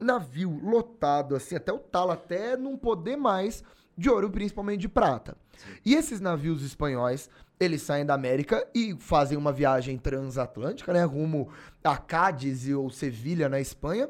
navio 0.00 0.58
lotado, 0.62 1.36
assim, 1.36 1.56
até 1.56 1.72
o 1.72 1.78
talo, 1.78 2.10
até 2.12 2.56
não 2.56 2.76
poder 2.78 3.16
mais, 3.16 3.62
de 3.96 4.08
ouro, 4.08 4.30
principalmente 4.30 4.80
de 4.80 4.88
prata. 4.88 5.36
E 5.84 5.94
esses 5.94 6.20
navios 6.20 6.62
espanhóis, 6.64 7.28
eles 7.60 7.82
saem 7.82 8.06
da 8.06 8.14
América 8.14 8.66
e 8.74 8.96
fazem 8.98 9.36
uma 9.36 9.52
viagem 9.52 9.98
transatlântica, 9.98 10.92
né, 10.92 11.04
rumo 11.04 11.50
a 11.84 11.96
Cádiz 11.98 12.66
ou 12.70 12.88
Sevilha, 12.90 13.48
na 13.48 13.60
Espanha. 13.60 14.08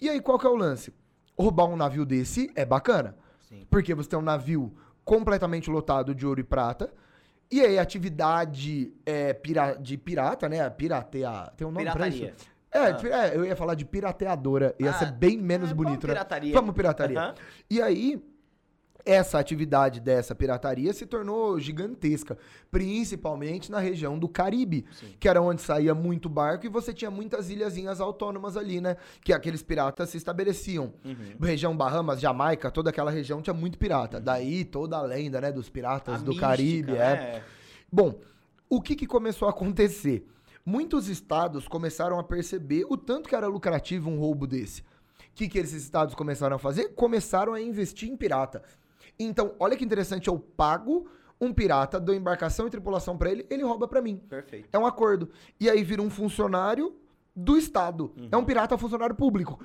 E 0.00 0.08
aí, 0.08 0.20
qual 0.20 0.38
que 0.38 0.46
é 0.46 0.50
o 0.50 0.56
lance? 0.56 0.92
Roubar 1.38 1.66
um 1.66 1.76
navio 1.76 2.04
desse 2.04 2.50
é 2.54 2.64
bacana. 2.64 3.16
Sim. 3.48 3.66
Porque 3.70 3.94
você 3.94 4.08
tem 4.08 4.18
um 4.18 4.22
navio 4.22 4.72
completamente 5.04 5.70
lotado 5.70 6.14
de 6.14 6.26
ouro 6.26 6.40
e 6.40 6.44
prata. 6.44 6.92
E 7.50 7.60
aí, 7.60 7.78
atividade 7.78 8.92
é, 9.04 9.32
pira- 9.32 9.74
de 9.74 9.96
pirata, 9.96 10.48
né? 10.48 10.68
Piratear. 10.70 11.52
Tem 11.56 11.66
um 11.66 11.70
nome 11.72 11.90
pra 11.90 12.08
isso? 12.08 12.18
Pirataria. 12.18 12.50
É, 12.72 12.78
Ah. 13.16 13.26
é, 13.26 13.36
eu 13.36 13.44
ia 13.44 13.56
falar 13.56 13.74
de 13.74 13.84
pirateadora. 13.84 14.74
Ia 14.78 14.90
Ah, 14.90 14.92
ser 14.94 15.10
bem 15.12 15.36
menos 15.38 15.70
é, 15.70 15.74
bonito, 15.74 16.02
vamos 16.02 16.08
né? 16.08 16.14
pirataria. 16.14 16.54
Vamos 16.54 16.74
pirataria. 16.74 17.18
Aham. 17.20 17.34
E 17.68 17.82
aí, 17.82 18.22
essa 19.04 19.38
atividade 19.38 20.00
dessa 20.00 20.34
pirataria 20.34 20.92
se 20.92 21.06
tornou 21.06 21.58
gigantesca, 21.58 22.36
principalmente 22.70 23.70
na 23.70 23.78
região 23.78 24.18
do 24.18 24.28
Caribe, 24.28 24.84
Sim. 24.92 25.14
que 25.18 25.28
era 25.28 25.40
onde 25.40 25.62
saía 25.62 25.94
muito 25.94 26.28
barco 26.28 26.66
e 26.66 26.68
você 26.68 26.92
tinha 26.92 27.10
muitas 27.10 27.50
ilhazinhas 27.50 28.00
autônomas 28.00 28.56
ali, 28.56 28.80
né? 28.80 28.96
Que 29.22 29.32
aqueles 29.32 29.62
piratas 29.62 30.10
se 30.10 30.16
estabeleciam. 30.16 30.92
Uhum. 31.04 31.36
Região 31.40 31.76
Bahamas, 31.76 32.20
Jamaica, 32.20 32.70
toda 32.70 32.90
aquela 32.90 33.10
região 33.10 33.42
tinha 33.42 33.54
muito 33.54 33.78
pirata. 33.78 34.20
Daí 34.20 34.64
toda 34.64 34.96
a 34.96 35.02
lenda, 35.02 35.40
né, 35.40 35.52
dos 35.52 35.68
piratas 35.68 36.14
A 36.14 36.18
do 36.18 36.28
mística, 36.28 36.46
Caribe, 36.46 36.92
é. 36.92 36.96
né? 36.96 37.42
Bom, 37.90 38.18
o 38.68 38.80
que, 38.80 38.94
que 38.94 39.06
começou 39.06 39.48
a 39.48 39.50
acontecer? 39.50 40.26
Muitos 40.64 41.08
estados 41.08 41.66
começaram 41.66 42.18
a 42.18 42.24
perceber 42.24 42.84
o 42.88 42.96
tanto 42.96 43.28
que 43.28 43.34
era 43.34 43.46
lucrativo 43.46 44.10
um 44.10 44.18
roubo 44.18 44.46
desse. 44.46 44.82
O 44.82 44.84
que, 45.34 45.48
que 45.48 45.58
esses 45.58 45.82
estados 45.82 46.14
começaram 46.14 46.56
a 46.56 46.58
fazer? 46.58 46.90
Começaram 46.90 47.54
a 47.54 47.60
investir 47.60 48.08
em 48.08 48.16
pirata. 48.16 48.62
Então, 49.24 49.54
olha 49.58 49.76
que 49.76 49.84
interessante, 49.84 50.28
eu 50.28 50.38
pago 50.38 51.08
um 51.40 51.52
pirata, 51.52 51.98
dou 51.98 52.14
embarcação 52.14 52.66
e 52.66 52.70
tripulação 52.70 53.16
pra 53.16 53.30
ele, 53.30 53.46
ele 53.48 53.62
rouba 53.62 53.88
pra 53.88 54.02
mim. 54.02 54.16
Perfeito. 54.16 54.68
É 54.72 54.78
um 54.78 54.84
acordo. 54.84 55.30
E 55.58 55.70
aí 55.70 55.82
vira 55.82 56.02
um 56.02 56.10
funcionário 56.10 56.94
do 57.34 57.56
estado. 57.56 58.12
É 58.30 58.36
um 58.36 58.44
pirata 58.44 58.76
funcionário 58.76 59.14
público. 59.14 59.58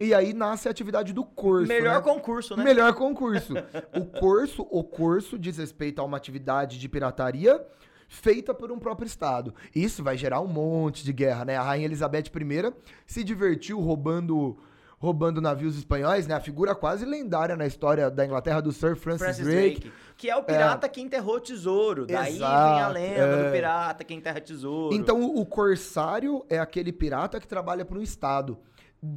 E 0.00 0.14
aí 0.14 0.32
nasce 0.32 0.68
a 0.68 0.70
atividade 0.70 1.12
do 1.12 1.24
curso. 1.24 1.68
Melhor 1.68 1.96
né? 1.96 2.00
concurso, 2.00 2.56
né? 2.56 2.64
Melhor 2.64 2.94
concurso. 2.94 3.54
o 3.94 4.06
curso, 4.06 4.66
o 4.70 4.82
curso 4.82 5.38
diz 5.38 5.58
respeito 5.58 6.00
a 6.00 6.04
uma 6.04 6.16
atividade 6.16 6.78
de 6.78 6.88
pirataria 6.88 7.62
feita 8.08 8.54
por 8.54 8.72
um 8.72 8.78
próprio 8.78 9.06
estado. 9.06 9.54
Isso 9.74 10.02
vai 10.02 10.16
gerar 10.16 10.40
um 10.40 10.46
monte 10.46 11.04
de 11.04 11.12
guerra, 11.12 11.44
né? 11.44 11.56
A 11.56 11.62
rainha 11.62 11.84
Elizabeth 11.84 12.24
I 12.34 12.72
se 13.06 13.22
divertiu 13.22 13.78
roubando 13.80 14.56
roubando 14.98 15.40
navios 15.40 15.76
espanhóis, 15.76 16.26
né? 16.26 16.34
A 16.34 16.40
figura 16.40 16.74
quase 16.74 17.04
lendária 17.04 17.56
na 17.56 17.66
história 17.66 18.10
da 18.10 18.26
Inglaterra 18.26 18.60
do 18.60 18.72
Sir 18.72 18.96
Francis, 18.96 19.22
Francis 19.22 19.46
Drake. 19.46 19.80
Drake. 19.80 19.92
Que 20.16 20.28
é 20.28 20.36
o 20.36 20.42
pirata 20.42 20.88
que 20.88 21.00
enterrou 21.00 21.40
tesouro. 21.40 22.04
Daí 22.04 22.32
vem 22.32 22.42
a 22.42 22.88
Exato, 22.88 22.92
lenda 22.94 23.20
é. 23.20 23.44
do 23.44 23.52
pirata 23.52 24.04
que 24.04 24.14
enterra 24.14 24.40
tesouro. 24.40 24.94
Então, 24.94 25.20
o, 25.20 25.40
o 25.40 25.46
corsário 25.46 26.44
é 26.48 26.58
aquele 26.58 26.92
pirata 26.92 27.38
que 27.38 27.46
trabalha 27.46 27.84
para 27.84 27.98
um 27.98 28.02
estado. 28.02 28.58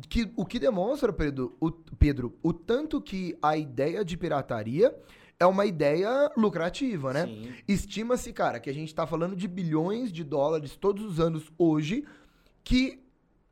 Que, 0.08 0.32
o 0.36 0.46
que 0.46 0.60
demonstra, 0.60 1.12
Pedro 1.12 1.58
o, 1.60 1.72
Pedro, 1.72 2.38
o 2.44 2.54
tanto 2.54 3.02
que 3.02 3.36
a 3.42 3.58
ideia 3.58 4.06
de 4.06 4.16
pirataria 4.16 4.96
é 5.40 5.46
uma 5.48 5.66
ideia 5.66 6.32
lucrativa, 6.38 7.12
né? 7.12 7.28
Estima-se, 7.68 8.32
cara, 8.32 8.60
que 8.60 8.70
a 8.70 8.74
gente 8.74 8.94
tá 8.94 9.08
falando 9.08 9.36
de 9.36 9.48
bilhões 9.48 10.12
de 10.12 10.24
dólares 10.24 10.76
todos 10.76 11.04
os 11.04 11.20
anos 11.20 11.52
hoje 11.58 12.06
que 12.64 13.02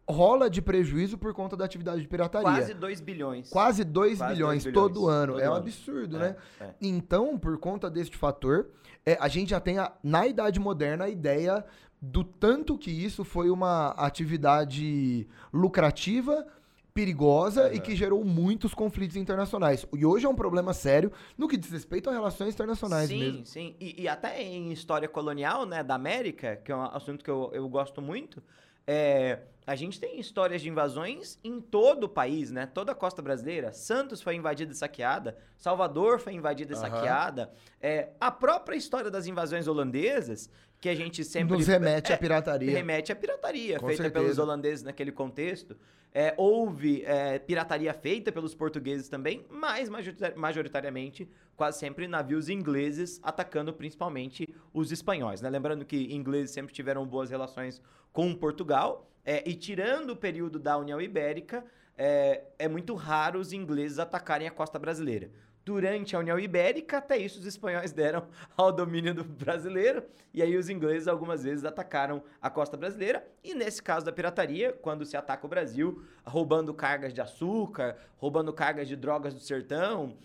rola 0.09 0.49
de 0.49 0.61
prejuízo 0.61 1.17
por 1.17 1.33
conta 1.33 1.55
da 1.55 1.65
atividade 1.65 2.01
de 2.01 2.07
pirataria. 2.07 2.49
Quase 2.49 2.73
2 2.73 2.99
bilhões. 3.01 3.49
Quase 3.49 3.83
2 3.83 4.17
Quase 4.17 4.33
bilhões, 4.33 4.63
bilhões 4.65 4.73
todo 4.73 5.07
ano. 5.07 5.33
todo 5.33 5.41
é 5.41 5.49
um 5.49 5.53
ano. 5.53 5.61
absurdo, 5.61 6.15
É, 6.17 6.19
né? 6.19 6.35
é. 6.61 6.69
Então, 6.81 7.37
por 7.37 7.57
conta 7.59 7.89
deste 7.89 8.17
fator, 8.17 8.69
é, 9.05 9.17
a 9.21 9.27
gente 9.27 9.49
já 9.51 9.59
tem, 9.59 9.77
a- 9.77 9.91
na 10.03 10.25
Idade 10.27 10.59
Moderna, 10.59 11.05
a 11.05 11.09
ideia 11.09 11.63
do 12.01 12.23
tanto 12.23 12.77
que 12.77 12.89
isso 12.89 13.23
foi 13.23 13.49
uma 13.49 13.89
atividade 13.89 15.27
lucrativa, 15.53 16.45
perigosa 16.93 17.73
e 17.73 17.79
que 17.79 17.95
gerou 17.95 18.25
muitos 18.25 18.73
conflitos 18.73 19.15
internacionais. 19.15 19.85
E 19.95 20.05
hoje 20.05 20.25
é 20.25 20.29
um 20.29 20.35
problema 20.35 20.73
sério 20.73 21.11
no 21.37 21.47
que 21.47 21.55
diz 21.55 21.71
respeito 21.71 22.09
a 22.09 22.13
relações 22.13 22.53
internacionais 22.55 23.07
sim, 23.09 23.19
mesmo. 23.19 23.45
sim. 23.45 23.75
E, 23.79 24.01
e 24.03 24.07
até 24.07 24.41
em 24.41 24.71
história 24.71 25.07
colonial, 25.07 25.65
né, 25.65 25.83
da 25.83 25.95
América, 25.95 26.57
que 26.57 26.71
é 26.71 26.75
um 26.75 26.81
assunto 26.83 27.23
que 27.23 27.29
eu, 27.29 27.51
eu 27.53 27.69
gosto 27.69 28.01
muito, 28.01 28.41
é, 28.87 29.39
a 29.69 29.75
gente 29.75 29.99
tem 29.99 30.19
histórias 30.19 30.63
de 30.63 30.67
invasões 30.67 31.38
em 31.43 31.61
todo 31.61 32.05
o 32.05 32.09
país, 32.09 32.49
né? 32.49 32.65
Toda 32.65 32.91
a 32.91 32.95
costa 32.95 33.21
brasileira. 33.21 33.71
Santos 33.71 34.19
foi 34.19 34.33
invadida 34.33 34.71
e 34.71 34.75
saqueada, 34.75 35.38
Salvador 35.55 36.19
foi 36.19 36.33
invadida 36.33 36.73
e 36.73 36.75
Aham. 36.75 36.81
saqueada. 36.89 37.53
É, 37.79 38.09
a 38.19 38.31
própria 38.31 38.75
história 38.75 39.11
das 39.11 39.27
invasões 39.27 39.67
holandesas, 39.67 40.49
que 40.81 40.89
a 40.89 40.95
gente 40.95 41.23
sempre... 41.23 41.55
Nos 41.55 41.67
remete 41.67 42.11
é, 42.11 42.15
à 42.15 42.17
pirataria. 42.17 42.71
remete 42.71 43.11
à 43.11 43.15
pirataria 43.15 43.79
Com 43.79 43.85
feita 43.85 44.01
certeza. 44.01 44.23
pelos 44.23 44.39
holandeses 44.39 44.83
naquele 44.83 45.11
contexto. 45.11 45.77
É, 46.11 46.33
houve 46.35 47.03
é, 47.05 47.38
pirataria 47.38 47.93
feita 47.93 48.31
pelos 48.31 48.55
portugueses 48.55 49.07
também, 49.07 49.45
mas 49.51 49.88
majorita- 49.88 50.33
majoritariamente 50.35 51.29
quase 51.55 51.77
sempre 51.77 52.07
navios 52.07 52.49
ingleses 52.49 53.19
atacando 53.21 53.71
principalmente 53.71 54.51
os 54.73 54.91
espanhóis. 54.91 55.43
Né? 55.43 55.49
Lembrando 55.51 55.85
que 55.85 56.11
ingleses 56.11 56.49
sempre 56.49 56.73
tiveram 56.73 57.05
boas 57.05 57.29
relações 57.29 57.79
com 58.11 58.33
Portugal 58.33 59.05
é, 59.25 59.47
e 59.47 59.53
tirando 59.55 60.11
o 60.11 60.15
período 60.15 60.59
da 60.59 60.77
União 60.77 60.99
Ibérica, 61.01 61.63
é, 61.97 62.43
é 62.57 62.67
muito 62.67 62.95
raro 62.95 63.39
os 63.39 63.51
ingleses 63.51 63.99
atacarem 63.99 64.47
a 64.47 64.51
costa 64.51 64.79
brasileira. 64.79 65.29
Durante 65.65 66.15
a 66.15 66.19
União 66.19 66.39
Ibérica, 66.39 66.97
até 66.97 67.17
isso 67.17 67.39
os 67.39 67.45
espanhóis 67.45 67.91
deram 67.93 68.27
ao 68.57 68.71
domínio 68.71 69.13
do 69.13 69.23
brasileiro, 69.23 70.03
e 70.33 70.41
aí 70.41 70.57
os 70.57 70.69
ingleses 70.69 71.07
algumas 71.07 71.43
vezes 71.43 71.63
atacaram 71.63 72.23
a 72.41 72.49
costa 72.49 72.75
brasileira, 72.75 73.25
e 73.43 73.53
nesse 73.53 73.81
caso 73.81 74.05
da 74.05 74.11
pirataria, 74.11 74.73
quando 74.73 75.05
se 75.05 75.15
ataca 75.15 75.45
o 75.45 75.49
Brasil, 75.49 76.03
roubando 76.25 76.73
cargas 76.73 77.13
de 77.13 77.21
açúcar, 77.21 77.97
roubando 78.17 78.51
cargas 78.51 78.87
de 78.87 78.95
drogas 78.95 79.33
do 79.33 79.39
sertão, 79.39 80.17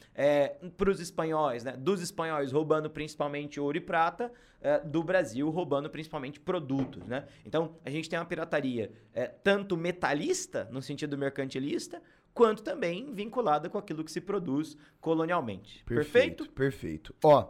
para 0.77 0.91
os 0.91 1.01
espanhóis, 1.01 1.65
né? 1.65 1.73
Dos 1.77 2.01
espanhóis 2.01 2.53
roubando 2.53 2.89
principalmente 2.89 3.61
ouro 3.61 3.77
e 3.77 3.81
prata, 3.81 4.33
é, 4.65 4.79
do 4.79 5.03
Brasil 5.03 5.51
roubando 5.51 5.91
principalmente 5.91 6.41
produtos, 6.41 7.07
né? 7.07 7.27
Então 7.45 7.77
a 7.85 7.91
gente 7.91 8.09
tem 8.09 8.19
uma 8.19 8.25
pirataria 8.25 8.91
é, 9.13 9.27
tanto 9.27 9.77
metalista, 9.77 10.67
no 10.73 10.81
sentido 10.81 11.19
mercantilista, 11.19 12.01
quanto 12.35 12.63
também 12.63 13.15
vinculada 13.15 13.71
com 13.71 13.79
aquilo 13.79 14.05
que 14.05 14.11
se 14.11 14.21
produz 14.21 14.77
colonialmente. 15.01 15.85
Perfeito? 15.85 16.51
Perfeito. 16.51 17.15
Ó, 17.23 17.49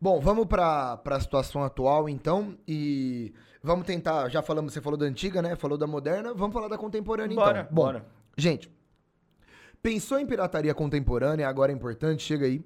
bom, 0.00 0.20
vamos 0.20 0.46
pra, 0.46 0.96
pra 0.96 1.20
situação 1.20 1.62
atual, 1.62 2.08
então, 2.08 2.58
e 2.66 3.32
vamos 3.62 3.86
tentar, 3.86 4.28
já 4.28 4.42
falamos, 4.42 4.72
você 4.72 4.80
falou 4.80 4.98
da 4.98 5.06
antiga, 5.06 5.40
né? 5.40 5.54
Falou 5.54 5.78
da 5.78 5.86
moderna, 5.86 6.34
vamos 6.34 6.52
falar 6.52 6.68
da 6.68 6.76
contemporânea, 6.76 7.36
Bora, 7.36 7.60
então. 7.60 7.74
Bom, 7.74 7.82
bora. 7.82 8.04
gente, 8.36 8.68
pensou 9.80 10.18
em 10.18 10.26
pirataria 10.26 10.74
contemporânea, 10.74 11.48
agora 11.48 11.70
é 11.70 11.74
importante, 11.74 12.24
chega 12.24 12.46
aí. 12.46 12.64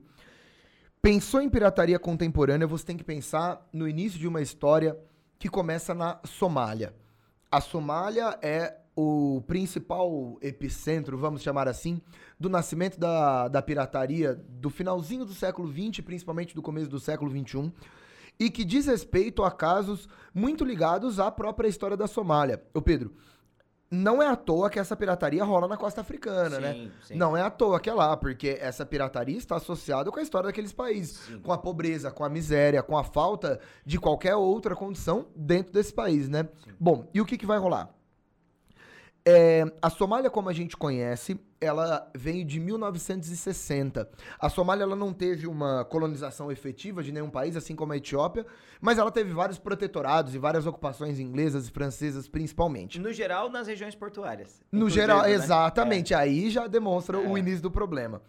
Pensou 1.02 1.40
em 1.40 1.48
pirataria 1.48 1.98
contemporânea, 1.98 2.66
você 2.66 2.84
tem 2.84 2.96
que 2.96 3.04
pensar 3.04 3.66
no 3.72 3.86
início 3.86 4.18
de 4.18 4.26
uma 4.26 4.40
história 4.40 4.98
que 5.38 5.48
começa 5.48 5.94
na 5.94 6.20
Somália. 6.24 6.94
A 7.50 7.60
Somália 7.60 8.38
é 8.42 8.79
o 8.96 9.42
principal 9.46 10.38
epicentro, 10.42 11.16
vamos 11.16 11.42
chamar 11.42 11.68
assim, 11.68 12.00
do 12.38 12.48
nascimento 12.48 12.98
da, 12.98 13.48
da 13.48 13.62
pirataria 13.62 14.34
do 14.34 14.68
finalzinho 14.70 15.24
do 15.24 15.32
século 15.32 15.72
XX, 15.72 16.04
principalmente 16.04 16.54
do 16.54 16.62
começo 16.62 16.90
do 16.90 17.00
século 17.00 17.30
XXI, 17.30 17.72
e 18.38 18.50
que 18.50 18.64
diz 18.64 18.86
respeito 18.86 19.42
a 19.44 19.50
casos 19.50 20.08
muito 20.34 20.64
ligados 20.64 21.20
à 21.20 21.30
própria 21.30 21.68
história 21.68 21.96
da 21.96 22.06
Somália. 22.06 22.62
Ô 22.74 22.80
Pedro, 22.80 23.14
não 23.90 24.22
é 24.22 24.26
à 24.28 24.36
toa 24.36 24.70
que 24.70 24.78
essa 24.78 24.94
pirataria 24.94 25.42
rola 25.42 25.66
na 25.66 25.76
costa 25.76 26.00
africana, 26.00 26.60
né? 26.60 26.74
Sim, 26.74 26.90
sim. 27.02 27.14
Não 27.16 27.36
é 27.36 27.42
à 27.42 27.50
toa 27.50 27.80
que 27.80 27.90
é 27.90 27.94
lá, 27.94 28.16
porque 28.16 28.56
essa 28.60 28.86
pirataria 28.86 29.36
está 29.36 29.56
associada 29.56 30.10
com 30.12 30.20
a 30.20 30.22
história 30.22 30.46
daqueles 30.46 30.72
países, 30.72 31.18
Sim. 31.18 31.40
com 31.40 31.52
a 31.52 31.58
pobreza, 31.58 32.10
com 32.10 32.24
a 32.24 32.28
miséria, 32.28 32.82
com 32.82 32.96
a 32.96 33.02
falta 33.02 33.58
de 33.84 33.98
qualquer 33.98 34.36
outra 34.36 34.76
condição 34.76 35.26
dentro 35.34 35.72
desse 35.72 35.92
país, 35.92 36.28
né? 36.28 36.48
Bom, 36.78 37.08
e 37.12 37.20
o 37.20 37.26
que, 37.26 37.36
que 37.36 37.46
vai 37.46 37.58
rolar? 37.58 37.92
É, 39.24 39.64
a 39.82 39.90
Somália, 39.90 40.30
como 40.30 40.48
a 40.48 40.52
gente 40.52 40.76
conhece, 40.76 41.38
ela 41.60 42.10
veio 42.16 42.42
de 42.44 42.58
1960. 42.58 44.08
A 44.38 44.48
Somália 44.48 44.84
ela 44.84 44.96
não 44.96 45.12
teve 45.12 45.46
uma 45.46 45.84
colonização 45.84 46.50
efetiva 46.50 47.02
de 47.02 47.12
nenhum 47.12 47.28
país, 47.28 47.54
assim 47.56 47.76
como 47.76 47.92
a 47.92 47.96
Etiópia, 47.96 48.46
mas 48.80 48.98
ela 48.98 49.10
teve 49.10 49.32
vários 49.32 49.58
protetorados 49.58 50.34
e 50.34 50.38
várias 50.38 50.66
ocupações 50.66 51.18
inglesas 51.20 51.68
e 51.68 51.70
francesas, 51.70 52.28
principalmente. 52.28 52.98
No 52.98 53.12
geral, 53.12 53.50
nas 53.50 53.66
regiões 53.66 53.94
portuárias. 53.94 54.62
No 54.72 54.88
geral, 54.88 55.22
né? 55.22 55.32
exatamente. 55.32 56.14
Aí 56.14 56.50
já 56.50 56.66
demonstra 56.66 57.18
o 57.18 57.36
É. 57.36 57.40
início 57.40 57.62
do 57.62 57.70
problema. 57.70 58.22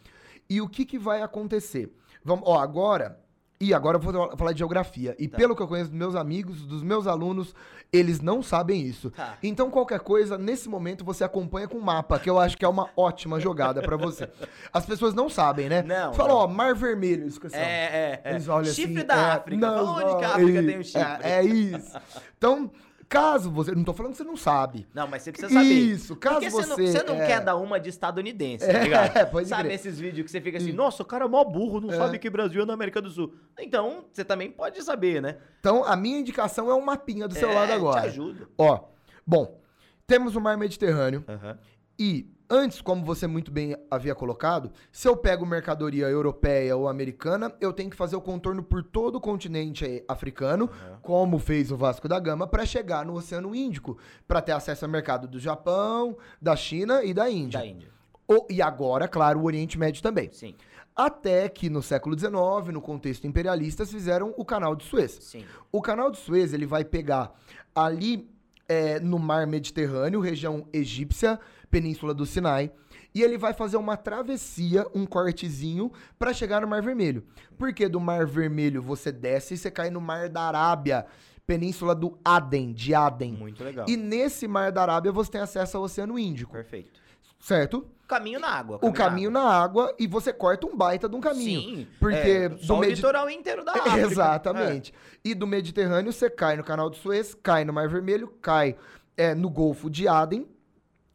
E 0.50 0.60
o 0.60 0.68
que, 0.68 0.86
que 0.86 1.00
vai 1.00 1.22
acontecer? 1.22 1.90
Vamos, 2.24 2.44
ó, 2.48 2.60
agora. 2.60 3.20
E 3.62 3.74
agora 3.76 3.98
eu 3.98 4.02
vou 4.02 4.36
falar 4.36 4.54
de 4.54 4.58
geografia. 4.60 5.16
E 5.20 5.28
Tá. 5.28 5.38
pelo 5.38 5.56
que 5.56 5.62
eu 5.62 5.68
conheço 5.68 5.92
dos 5.92 5.98
meus 6.00 6.16
amigos, 6.16 6.66
dos 6.66 6.82
meus 6.82 7.06
alunos, 7.06 7.54
eles 7.94 8.20
não 8.20 8.42
sabem 8.42 8.82
isso. 8.82 9.12
Tá. 9.12 9.38
Então, 9.44 9.70
qualquer 9.70 10.00
coisa, 10.00 10.36
nesse 10.38 10.68
momento, 10.68 11.06
você 11.06 11.24
acompanha 11.24 11.68
com 11.68 11.78
o 11.78 11.82
mapa, 11.82 12.18
que 12.18 12.28
eu 12.30 12.40
acho 12.40 12.58
que 12.58 12.66
é 12.66 12.68
uma 12.68 12.90
ótima 12.98 13.40
jogada 13.40 13.82
pra 13.82 13.96
você. 13.96 14.28
As 14.74 14.84
pessoas 14.86 15.14
não 15.14 15.30
sabem, 15.30 15.70
né? 15.70 15.84
Não, 15.84 16.12
Fala, 16.14 16.34
ó, 16.34 16.48
Mar 16.48 16.74
Vermelho, 16.74 17.28
isso 17.28 17.40
É, 17.54 17.60
é, 17.60 18.22
é. 18.24 18.32
eles 18.32 18.48
olham 18.48 18.66
chifre 18.74 18.98
assim, 18.98 19.06
da 19.06 19.16
é, 19.16 19.32
África. 19.34 19.62
não, 19.68 19.86
Fala 19.86 20.06
onde 20.06 20.18
que 20.18 20.26
a 20.26 20.30
África 20.30 20.60
e- 20.62 20.66
tem 20.66 20.80
um 20.80 20.84
chifre? 20.84 21.02
É, 21.24 21.32
é 21.40 21.44
isso. 21.46 21.98
Então, 22.38 22.72
caso 23.12 23.52
você. 23.52 23.76
Não 23.76 23.84
tô 23.84 23.94
falando 23.94 24.14
que 24.14 24.18
você 24.18 24.24
não 24.24 24.38
sabe. 24.38 24.88
Não, 24.94 25.06
mas 25.06 25.22
você 25.22 25.32
precisa 25.34 25.54
saber. 25.54 25.74
Isso, 25.74 26.16
caso 26.16 26.36
Porque 26.36 26.50
você 26.50 26.66
não, 26.70 26.76
você, 26.78 27.04
não 27.04 27.16
é. 27.22 27.28
quer 27.28 27.42
dar 27.42 27.58
uma 27.58 27.78
de 27.80 27.90
estadunidense, 27.90 28.64
É, 28.66 28.72
tá 28.74 28.80
ligado? 28.80 29.28
pode 29.32 29.48
Sabe 29.50 29.64
crer. 29.64 29.76
esses 29.76 30.00
vídeos 30.00 30.26
que 30.26 30.32
você 30.32 30.40
fica 30.40 30.58
assim, 30.58 30.72
nossa, 30.72 31.04
o 31.04 31.06
cara 31.06 31.26
é 31.26 31.28
mó 31.28 31.44
burro, 31.44 31.82
não 31.82 31.92
É. 31.92 31.98
sabe 31.98 32.18
que 32.18 32.30
Brasil 32.30 32.64
é 32.64 32.66
na 32.66 32.74
América 32.74 33.02
do 33.02 33.10
Sul. 33.10 33.34
Então, 33.60 34.06
você 34.12 34.24
também 34.24 34.50
pode 34.50 34.82
saber, 34.82 35.22
né? 35.22 35.38
Então, 35.60 35.84
a 35.84 35.96
minha 35.96 36.20
indicação 36.20 36.72
é 36.72 36.74
um 36.74 36.82
mapinha 36.82 37.28
do 37.28 37.36
seu 37.36 37.50
É, 37.50 37.54
lado 37.54 37.74
agora. 37.74 38.02
Te 38.02 38.08
ajuda. 38.08 38.48
Ó, 38.58 38.80
bom, 39.28 39.60
temos 40.08 40.36
o 40.36 40.42
Mar 40.42 40.58
Mediterrâneo 40.58 41.24
Aham. 41.28 41.58
E 42.04 42.28
antes, 42.50 42.82
como 42.82 43.06
você 43.06 43.28
muito 43.28 43.52
bem 43.52 43.76
havia 43.90 44.16
colocado, 44.16 44.72
se 44.92 45.08
eu 45.08 45.16
pego 45.16 45.46
mercadoria 45.46 46.08
europeia 46.10 46.76
ou 46.76 46.90
americana, 46.90 47.54
eu 47.62 47.72
tenho 47.72 47.90
que 47.90 47.96
fazer 47.96 48.16
o 48.16 48.22
contorno 48.22 48.64
por 48.64 48.84
todo 48.84 49.16
o 49.18 49.22
continente 49.22 49.86
eh, 49.86 50.04
africano, 50.08 50.70
como 51.02 51.38
fez 51.40 51.72
o 51.72 51.78
Vasco 51.78 52.08
da 52.10 52.20
Gama, 52.20 52.48
para 52.48 52.66
chegar 52.66 53.06
no 53.06 53.14
Oceano 53.14 53.56
Índico, 53.56 53.98
para 54.28 54.42
ter 54.42 54.52
acesso 54.54 54.84
ao 54.84 54.92
mercado 54.92 55.28
do 55.28 55.40
Japão, 55.40 56.18
da 56.42 56.56
China 56.56 57.04
e 57.04 57.14
da 57.14 57.30
Índia. 57.30 57.60
Da 57.60 57.66
Índia. 57.66 57.90
O- 58.28 58.46
e 58.50 58.62
agora, 58.62 59.08
claro, 59.08 59.40
o 59.40 59.44
Oriente 59.46 59.78
Médio 59.78 60.02
também. 60.02 60.30
Sim, 60.34 60.56
Até 60.94 61.48
que 61.48 61.70
no 61.70 61.82
século 61.82 62.18
XIX, 62.20 62.74
no 62.74 62.82
contexto 62.82 63.26
imperialista, 63.26 63.86
fizeram 63.86 64.34
o 64.38 64.44
Canal 64.44 64.76
de 64.76 64.84
Suez. 64.84 65.18
sim. 65.22 65.46
O 65.72 65.82
canal 65.82 66.12
de 66.12 66.18
Suez 66.18 66.54
ele 66.54 66.66
vai 66.66 66.84
pegar 66.84 67.32
ali 67.74 68.30
é, 68.68 69.00
no 69.00 69.18
mar 69.20 69.48
Mediterrâneo, 69.48 70.20
região 70.20 70.66
egípcia, 70.74 71.40
península 71.72 72.14
do 72.14 72.26
Sinai, 72.26 72.72
e 73.16 73.24
ele 73.24 73.38
vai 73.38 73.54
fazer 73.54 73.78
uma 73.78 73.98
travessia, 73.98 74.86
um 74.94 75.06
cortezinho, 75.06 75.92
para 76.20 76.34
chegar 76.34 76.62
no 76.62 76.68
Mar 76.68 76.82
Vermelho. 76.82 77.24
Porque 77.58 77.88
do 77.90 78.00
Mar 78.00 78.26
Vermelho 78.28 78.82
você 78.82 79.12
desce 79.12 79.54
e 79.54 79.58
você 79.58 79.72
cai 79.72 79.90
no 79.90 80.00
Mar 80.02 80.30
da 80.30 80.42
Arábia, 80.44 81.06
península 81.48 81.96
do 81.96 82.18
Aden, 82.24 82.72
de 82.74 82.94
Aden. 82.94 83.34
Muito 83.34 83.64
legal. 83.64 83.86
E 83.90 83.98
nesse 83.98 84.48
Mar 84.48 84.72
da 84.72 84.82
Arábia 84.84 85.12
você 85.12 85.32
tem 85.32 85.42
acesso 85.42 85.78
ao 85.78 85.84
Oceano 85.84 86.20
Índico, 86.20 86.52
Perfeito. 86.54 87.00
certo? 87.40 87.86
Caminho 88.08 88.40
na 88.42 88.50
água. 88.50 88.78
O 88.82 88.92
caminho 88.92 89.32
na 89.32 89.42
água 89.42 89.96
e 89.98 90.06
você 90.06 90.34
corta 90.34 90.68
um 90.68 90.76
baita 90.76 91.08
de 91.08 91.16
um 91.16 91.22
caminho. 91.22 91.62
Sim. 91.62 91.88
Porque 91.98 92.16
é, 92.16 92.50
do 92.50 92.74
o 92.76 92.80
Medi- 92.80 92.96
litoral 92.96 93.30
inteiro 93.30 93.64
da 93.64 93.72
África. 93.80 94.00
Exatamente. 94.00 94.94
E 95.24 95.34
do 95.34 95.48
Mediterrâneo 95.48 96.12
você 96.12 96.30
cai 96.30 96.58
no 96.58 96.64
Canal 96.64 96.90
de 96.90 96.98
Suez, 96.98 97.34
cai 97.34 97.64
no 97.64 97.72
Mar 97.72 97.88
Vermelho, 97.88 98.28
cai 98.42 98.76
é, 99.16 99.34
no 99.34 99.50
Golfo 99.50 99.90
de 99.90 100.10
Aden, 100.10 100.46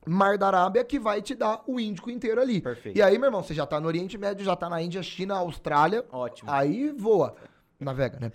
Mar 0.07 0.39
da 0.39 0.47
Arábia, 0.47 0.85
que 0.85 0.99
vai 0.99 1.21
te 1.21 1.35
dar 1.35 1.63
o 1.67 1.81
Índico 1.81 2.11
inteiro 2.11 2.41
ali. 2.41 2.61
Perfeito. 2.61 2.97
E 2.97 3.03
aí, 3.03 3.19
meu 3.19 3.27
irmão, 3.29 3.43
você 3.43 3.53
já 3.55 3.67
tá 3.67 3.81
no 3.81 3.89
Oriente 3.89 4.17
Médio, 4.17 4.45
já 4.45 4.55
tá 4.57 4.69
na 4.71 4.81
Índia, 4.81 5.03
China, 5.03 5.35
Austrália. 5.37 6.05
Ótimo. 6.13 6.51
Aí 6.51 6.93
voa. 6.97 7.35
Navega, 7.79 8.19
né? 8.21 8.33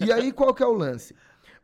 E 0.00 0.12
aí, 0.12 0.32
qual 0.32 0.52
que 0.52 0.62
é 0.62 0.66
o 0.66 0.72
lance? 0.72 1.14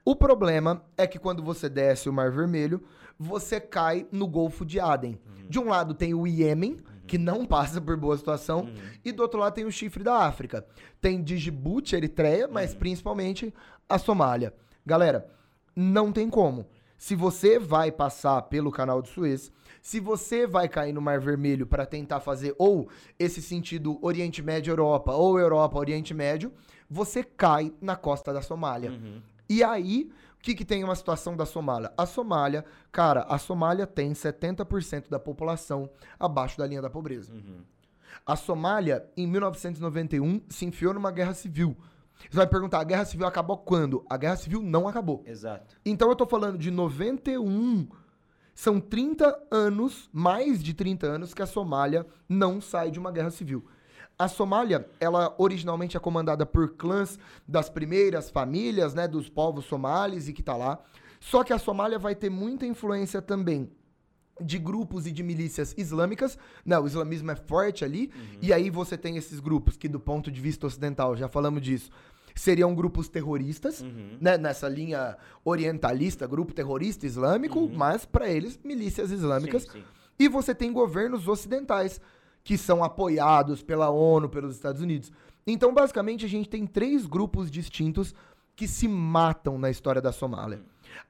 O 0.05 0.17
problema 0.17 0.83
é 0.97 1.07
que 1.07 1.19
quando 1.19 1.43
você 1.43 1.69
desce 1.69 2.09
o 2.09 2.13
Mar 2.13 2.31
Vermelho, 2.31 2.83
você 3.19 3.61
cai 3.61 4.07
no 4.13 4.27
Golfo 4.27 4.65
de 4.65 4.81
Aden. 4.81 5.19
Uhum. 5.27 5.49
De 5.49 5.59
um 5.59 5.69
lado 5.69 5.93
tem 5.93 6.15
o 6.15 6.27
Iêmen, 6.27 6.81
que 7.07 7.19
não 7.19 7.45
passa 7.45 7.81
por 7.81 7.97
boa 7.97 8.17
situação, 8.17 8.61
Uhum. 8.61 8.75
e 9.05 9.13
do 9.13 9.23
outro 9.23 9.41
lado 9.41 9.55
tem 9.55 9.65
o 9.65 9.73
chifre 9.73 10.03
da 10.05 10.19
África. 10.25 10.65
Tem 11.01 11.23
Djibouti, 11.23 11.97
Eritreia, 11.97 12.47
mas 12.49 12.73
Uhum. 12.73 12.79
principalmente 12.79 13.53
a 13.89 13.99
Somália. 13.99 14.55
Galera, 14.87 15.29
não 15.77 16.13
tem 16.13 16.31
como. 16.31 16.67
Se 16.99 17.15
você 17.15 17.59
vai 17.59 17.93
passar 17.93 18.43
pelo 18.43 18.73
canal 18.73 19.01
de 19.01 19.09
Suez, 19.09 19.53
se 19.81 20.01
você 20.01 20.47
vai 20.47 20.69
cair 20.69 20.93
no 20.93 21.01
Mar 21.01 21.21
Vermelho 21.21 21.67
para 21.67 21.87
tentar 21.87 22.19
fazer 22.19 22.55
ou 22.59 22.89
esse 23.19 23.41
sentido 23.41 23.99
Oriente 24.03 24.43
Médio 24.43 24.73
Europa 24.73 25.13
ou 25.13 25.39
Europa 25.39 25.79
Oriente 25.79 26.13
Médio, 26.13 26.53
você 26.91 27.23
cai 27.23 27.73
na 27.81 27.95
costa 27.95 28.33
da 28.33 28.43
Somália. 28.43 28.91
Uhum. 28.91 29.23
E 29.49 29.63
aí, 29.63 30.11
o 30.39 30.43
que, 30.43 30.55
que 30.55 30.65
tem 30.65 30.83
uma 30.83 30.97
situação 30.97 31.37
da 31.37 31.47
Somália? 31.47 31.93
A 31.97 32.05
Somália, 32.05 32.65
cara, 32.91 33.23
a 33.23 33.39
Somália 33.39 33.87
tem 33.87 34.13
70% 34.13 35.09
da 35.09 35.21
população 35.21 35.89
abaixo 36.19 36.59
da 36.59 36.67
linha 36.67 36.83
da 36.83 36.91
pobreza. 36.91 37.33
Uhum. 37.33 37.61
A 38.27 38.37
Somália, 38.37 39.09
em 39.17 39.27
1991, 39.27 40.43
se 40.49 40.67
enfiou 40.67 40.93
numa 40.93 41.11
guerra 41.11 41.33
civil. 41.33 41.77
Você 42.19 42.37
vai 42.37 42.47
perguntar, 42.47 42.81
a 42.81 42.85
guerra 42.85 43.05
civil 43.05 43.27
acabou 43.27 43.57
quando? 43.57 44.05
A 44.09 44.17
guerra 44.17 44.37
civil 44.37 44.63
não 44.63 44.89
acabou. 44.89 45.23
Exato. 45.27 45.77
Então 45.85 46.09
eu 46.09 46.17
tô 46.17 46.27
falando 46.27 46.59
de 46.59 46.71
91. 46.71 47.89
São 48.55 48.81
30 48.81 49.47
anos, 49.51 50.11
mais 50.13 50.63
de 50.63 50.75
30 50.75 51.07
anos, 51.07 51.33
que 51.33 51.43
a 51.43 51.47
Somália 51.47 52.05
não 52.29 52.61
sai 52.61 52.91
de 52.91 52.99
uma 52.99 53.13
guerra 53.13 53.31
civil. 53.31 53.65
A 54.19 54.27
Somália, 54.27 54.89
ela 54.99 55.33
originalmente 55.39 55.97
é 55.97 56.01
comandada 56.01 56.45
por 56.45 56.75
clãs 56.75 57.19
das 57.47 57.71
primeiras 57.71 58.31
famílias, 58.31 58.95
né, 58.95 59.07
dos 59.07 59.29
povos 59.29 59.65
somalis 59.67 60.27
e 60.27 60.33
que 60.33 60.43
tá 60.43 60.57
lá. 60.57 60.81
Só 61.21 61.45
que 61.45 61.53
a 61.53 61.59
Somália 61.59 62.01
vai 62.01 62.17
ter 62.17 62.31
muita 62.31 62.67
influência 62.67 63.23
também 63.23 63.71
de 64.41 64.59
grupos 64.59 65.07
e 65.07 65.11
de 65.13 65.23
milícias 65.23 65.75
islâmicas. 65.77 66.39
Né, 66.65 66.79
o 66.79 66.87
islamismo 66.87 67.31
é 67.31 67.37
forte 67.37 67.85
ali. 67.85 68.11
E 68.41 68.53
aí 68.53 68.71
você 68.71 68.97
tem 68.97 69.17
esses 69.17 69.41
grupos 69.41 69.77
que, 69.77 69.89
do 69.89 69.99
ponto 70.01 70.31
de 70.31 70.41
vista 70.41 70.67
ocidental, 70.67 71.17
já 71.17 71.29
falamos 71.29 71.63
disso, 71.63 71.91
seriam 72.35 72.75
grupos 72.75 73.09
terroristas, 73.09 73.81
Uhum. 73.81 74.17
né, 74.21 74.39
nessa 74.39 74.69
linha 74.69 75.17
orientalista, 75.45 76.27
grupo 76.27 76.53
terrorista 76.55 77.05
islâmico, 77.07 77.69
mas 77.69 78.05
para 78.05 78.29
eles 78.29 78.59
milícias 78.63 79.11
islâmicas. 79.11 79.63
Sim, 79.65 79.71
sim. 79.73 79.85
E 80.19 80.29
você 80.29 80.55
tem 80.55 80.73
governos 80.73 81.27
ocidentais 81.29 82.01
que 82.45 82.57
são 82.57 82.83
apoiados 82.85 83.63
pela 83.63 83.91
ONU, 83.91 84.29
pelos 84.29 84.55
Estados 84.55 84.81
Unidos. 84.81 85.11
Então, 85.47 85.73
basicamente, 85.75 86.25
a 86.25 86.29
gente 86.29 86.49
tem 86.49 86.67
três 86.67 87.07
grupos 87.07 87.51
distintos 87.51 88.15
que 88.55 88.67
se 88.69 88.87
matam 88.89 89.59
na 89.59 89.71
história 89.71 90.01
da 90.03 90.13
Somália. 90.13 90.61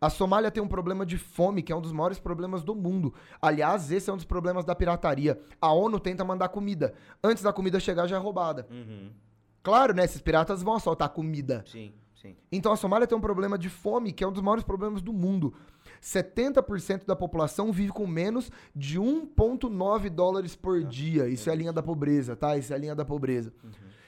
A 0.01 0.11
Somália 0.11 0.51
tem 0.51 0.63
um 0.63 0.69
problema 0.69 1.05
de 1.05 1.17
fome, 1.19 1.63
que 1.63 1.73
é 1.73 1.77
um 1.77 1.81
dos 1.81 1.93
maiores 1.93 2.19
problemas 2.19 2.63
do 2.63 2.75
mundo. 2.75 3.15
Aliás, 3.41 3.91
esse 3.91 4.09
é 4.11 4.13
um 4.13 4.17
dos 4.17 4.25
problemas 4.25 4.65
da 4.65 4.75
pirataria. 4.75 5.39
A 5.61 5.73
ONU 5.73 5.99
tenta 5.99 6.25
mandar 6.25 6.49
comida. 6.49 6.95
Antes 7.23 7.43
da 7.43 7.53
comida 7.53 7.81
chegar, 7.81 8.07
já 8.07 8.17
é 8.17 8.19
roubada. 8.19 8.67
Uhum. 8.71 9.11
Claro, 9.63 9.95
né? 9.95 10.05
Esses 10.05 10.21
piratas 10.21 10.63
vão 10.63 10.75
assaltar 10.75 11.09
comida. 11.11 11.65
Sim, 11.67 11.93
sim. 12.15 12.37
Então 12.51 12.73
a 12.73 12.77
Somália 12.77 13.07
tem 13.07 13.17
um 13.17 13.21
problema 13.21 13.59
de 13.59 13.69
fome, 13.69 14.13
que 14.13 14.25
é 14.25 14.27
um 14.29 14.33
dos 14.33 14.43
maiores 14.43 14.65
problemas 14.65 15.03
do 15.03 15.13
mundo. 15.13 15.55
70% 16.01 17.05
da 17.07 17.17
população 17.17 17.73
vive 17.73 17.93
com 17.93 18.07
menos 18.07 18.51
de 18.75 18.99
1,9 18.99 20.09
dólares 20.11 20.55
por 20.55 20.83
dia. 20.85 21.29
Isso 21.29 21.51
é 21.51 21.53
a 21.53 21.57
linha 21.57 21.73
da 21.73 21.83
pobreza, 21.83 22.37
tá? 22.37 22.57
Isso 22.57 22.73
é 22.73 22.77
a 22.77 22.79
linha 22.79 22.95
da 22.95 23.05
pobreza. 23.05 23.53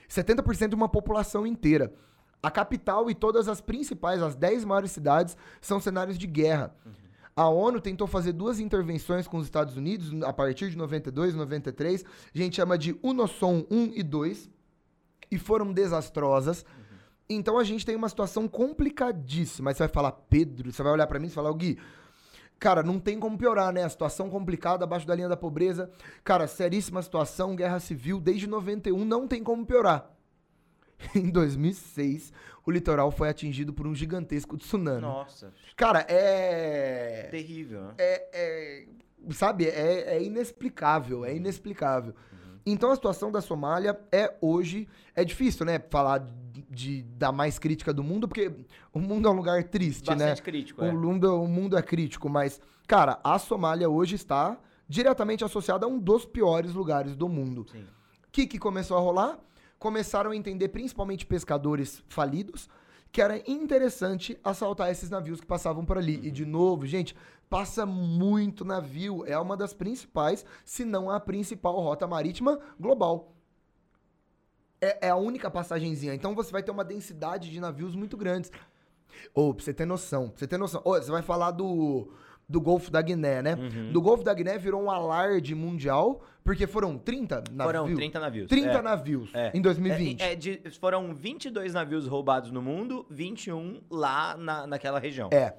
70% 0.09 0.69
de 0.69 0.75
uma 0.75 0.89
população 0.89 1.47
inteira. 1.47 1.93
A 2.43 2.51
capital 2.51 3.11
e 3.11 3.15
todas 3.15 3.49
as 3.49 3.61
principais, 3.61 4.23
as 4.23 4.35
10 4.35 4.65
maiores 4.65 4.91
cidades, 4.93 5.37
são 5.61 5.79
cenários 5.79 6.17
de 6.17 6.27
guerra. 6.27 6.75
A 7.37 7.49
ONU 7.49 7.81
tentou 7.81 8.07
fazer 8.07 8.33
duas 8.33 8.61
intervenções 8.61 9.27
com 9.27 9.39
os 9.39 9.47
Estados 9.47 9.77
Unidos 9.77 10.23
a 10.23 10.33
partir 10.33 10.71
de 10.71 10.77
92, 10.77 11.35
93. 11.35 12.05
A 12.35 12.39
gente 12.39 12.57
chama 12.57 12.77
de 12.77 12.99
UNOSOM 13.03 13.65
1 13.71 13.93
e 13.95 14.03
2. 14.03 14.51
E 15.31 15.39
foram 15.39 15.73
desastrosas. 15.73 16.65
Então 17.29 17.57
a 17.57 17.63
gente 17.63 17.87
tem 17.87 17.95
uma 17.95 18.09
situação 18.09 18.49
complicadíssima. 18.49 19.71
Aí 19.71 19.75
você 19.75 19.85
vai 19.85 19.89
falar, 19.89 20.13
Pedro, 20.13 20.73
você 20.73 20.83
vai 20.83 20.93
olhar 20.93 21.07
pra 21.07 21.21
mim 21.21 21.29
e 21.29 21.31
falar, 21.31 21.51
"Ô, 21.51 21.55
Gui, 21.55 21.79
cara, 22.59 22.83
não 22.83 22.99
tem 22.99 23.21
como 23.21 23.39
piorar, 23.39 23.73
né? 23.73 23.85
A 23.85 23.89
situação 23.89 24.29
complicada 24.29 24.85
abaixo 24.85 25.07
da 25.07 25.15
linha 25.15 25.29
da 25.29 25.37
pobreza. 25.37 25.89
Cara, 26.25 26.49
seríssima 26.49 27.01
situação, 27.01 27.55
guerra 27.55 27.79
civil, 27.79 28.21
desde 28.21 28.49
91 28.49 29.05
não 29.05 29.29
tem 29.29 29.45
como 29.45 29.65
piorar. 29.65 30.11
em 31.15 31.31
2006, 31.31 32.33
o 32.67 32.71
litoral 32.71 33.11
foi 33.11 33.29
atingido 33.29 33.73
por 33.73 33.87
um 33.87 33.95
gigantesco 33.95 34.57
tsunami. 34.57 35.01
Nossa, 35.01 35.53
Cara, 35.77 36.05
é. 36.09 37.29
terrível. 37.31 37.83
né? 37.83 37.95
é, 37.99 38.29
é- 38.33 38.87
sabe, 39.33 39.67
é, 39.67 40.17
é 40.17 40.23
inexplicável, 40.23 41.25
é 41.25 41.35
inexplicável. 41.35 42.15
Então 42.65 42.91
a 42.91 42.95
situação 42.95 43.33
da 43.33 43.41
Somália 43.41 43.99
é 44.13 44.35
hoje 44.41 44.87
é 45.15 45.25
difícil, 45.25 45.65
né, 45.65 45.79
falar 45.91 46.19
de, 46.19 46.63
de- 46.71 47.03
da 47.03 47.33
mais 47.33 47.59
crítica 47.59 47.93
do 47.93 48.05
mundo, 48.05 48.29
porque 48.29 48.53
o 48.93 48.99
mundo 49.01 49.27
é 49.29 49.31
um 49.31 49.35
lugar 49.35 49.65
triste, 49.65 50.09
né? 50.11 50.17
Bastante 50.17 50.43
crítico, 50.43 50.85
é. 50.85 50.91
O 50.91 50.95
mundo, 50.95 51.43
o 51.43 51.49
mundo 51.49 51.77
é 51.79 51.83
crítico, 51.83 52.29
mas 52.29 52.61
cara, 52.87 53.19
a 53.25 53.39
Somália 53.39 53.89
hoje 53.89 54.15
está 54.15 54.59
diretamente 54.87 55.43
associada 55.45 55.87
a 55.87 55.89
um 55.89 55.99
dos 55.99 56.27
piores 56.27 56.75
lugares 56.75 57.17
do 57.17 57.29
mundo. 57.29 57.65
O 57.73 58.31
que, 58.31 58.47
que 58.47 58.59
começou 58.59 58.97
a 58.97 59.01
rolar? 59.01 59.39
Começaram 59.81 60.31
a 60.31 60.37
entender, 60.37 60.69
principalmente 60.69 61.25
pescadores 61.25 62.05
falidos, 62.07 62.69
que 63.11 63.23
era 63.23 63.39
interessante 63.51 64.39
assaltar 64.45 64.91
esses 64.91 65.09
navios 65.09 65.41
que 65.41 65.47
passavam 65.47 65.87
por 65.87 65.97
ali. 65.97 66.21
E, 66.23 66.31
de 66.31 66.45
novo, 66.45 66.87
gente, 66.87 67.17
passa 67.49 67.87
muito 67.87 68.63
navio. 68.63 69.25
É 69.27 69.39
uma 69.39 69.57
das 69.57 69.73
principais, 69.73 70.45
se 70.67 70.85
não 70.85 71.11
a 71.11 71.19
principal 71.19 71.81
rota 71.81 72.07
marítima 72.07 72.61
global. 72.79 73.35
É, 74.83 75.07
é 75.07 75.11
a 75.11 75.17
única 75.17 75.51
passagenzinha. 75.51 76.15
Então 76.15 76.35
você 76.35 76.53
vai 76.53 76.63
ter 76.63 76.71
uma 76.71 76.85
densidade 76.85 77.51
de 77.51 77.59
navios 77.59 77.97
muito 77.97 78.19
grandes. 78.19 78.53
Ô, 79.35 79.55
pra 79.55 79.65
você 79.65 79.73
ter 79.73 79.87
noção, 79.87 80.29
pra 80.29 80.41
você 80.41 80.47
ter 80.47 80.59
noção. 80.59 80.83
Ô, 80.85 80.93
você 80.93 81.11
vai 81.11 81.23
falar 81.23 81.53
do, 81.53 82.13
do 82.51 82.61
Golfo 82.61 82.91
da 82.91 83.01
Guiné, 83.01 83.41
né? 83.41 83.55
Uhum. 83.55 83.93
Do 83.93 84.03
Golfo 84.03 84.25
da 84.25 84.35
Guiné 84.35 84.59
virou 84.59 84.83
um 84.83 84.91
alarde 84.91 85.55
mundial, 85.55 86.21
porque 86.43 86.67
foram 86.67 86.99
30 86.99 87.45
navios. 87.53 87.65
Foram 87.81 87.95
30 87.95 88.19
navios. 88.21 88.49
30 88.49 88.69
é. 88.71 88.83
navios 88.83 89.31
É. 89.35 89.53
em 89.55 89.61
2020. 89.63 90.21
É, 90.21 90.33
é 90.33 90.35
de- 90.35 90.61
foram 90.81 91.15
22 91.15 91.73
navios 91.73 92.09
roubados 92.09 92.51
no 92.51 92.61
mundo, 92.61 93.07
21 93.09 93.81
lá 93.89 94.37
na, 94.37 94.67
naquela 94.67 94.99
região. 94.99 95.31
É. 95.33 95.55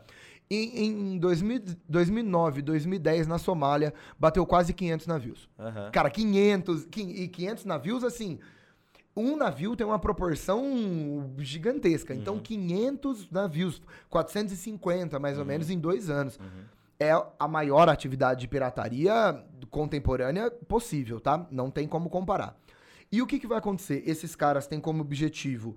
Em, 0.49 1.13
em 1.13 1.17
2000 1.17 1.61
2009, 1.87 2.61
2010, 2.61 3.25
na 3.25 3.37
Somália, 3.37 3.93
bateu 4.19 4.45
quase 4.45 4.73
500 4.73 5.07
navios. 5.07 5.49
Aham. 5.57 5.91
Cara, 5.91 6.09
500, 6.09 6.85
quin- 6.91 7.09
e 7.11 7.29
500 7.29 7.63
navios, 7.63 8.03
assim, 8.03 8.37
um 9.15 9.37
navio 9.37 9.77
tem 9.77 9.87
uma 9.87 9.97
proporção 9.99 11.33
gigantesca. 11.37 12.13
Então, 12.13 12.37
500 12.37 13.29
navios, 13.31 13.81
450 14.09 15.19
mais 15.19 15.37
ou 15.39 15.45
menos 15.45 15.69
em 15.69 15.79
dois 15.79 16.09
anos. 16.09 16.37
É 17.01 17.11
a 17.39 17.47
maior 17.47 17.89
atividade 17.89 18.41
de 18.41 18.47
pirataria 18.47 19.43
contemporânea 19.71 20.51
possível, 20.51 21.19
tá? 21.19 21.47
Não 21.49 21.71
tem 21.71 21.87
como 21.87 22.11
comparar. 22.11 22.55
E 23.11 23.23
o 23.23 23.25
que, 23.25 23.39
que 23.39 23.47
vai 23.47 23.57
acontecer? 23.57 24.03
Esses 24.05 24.35
caras 24.35 24.67
têm 24.67 24.79
como 24.79 25.01
objetivo 25.01 25.75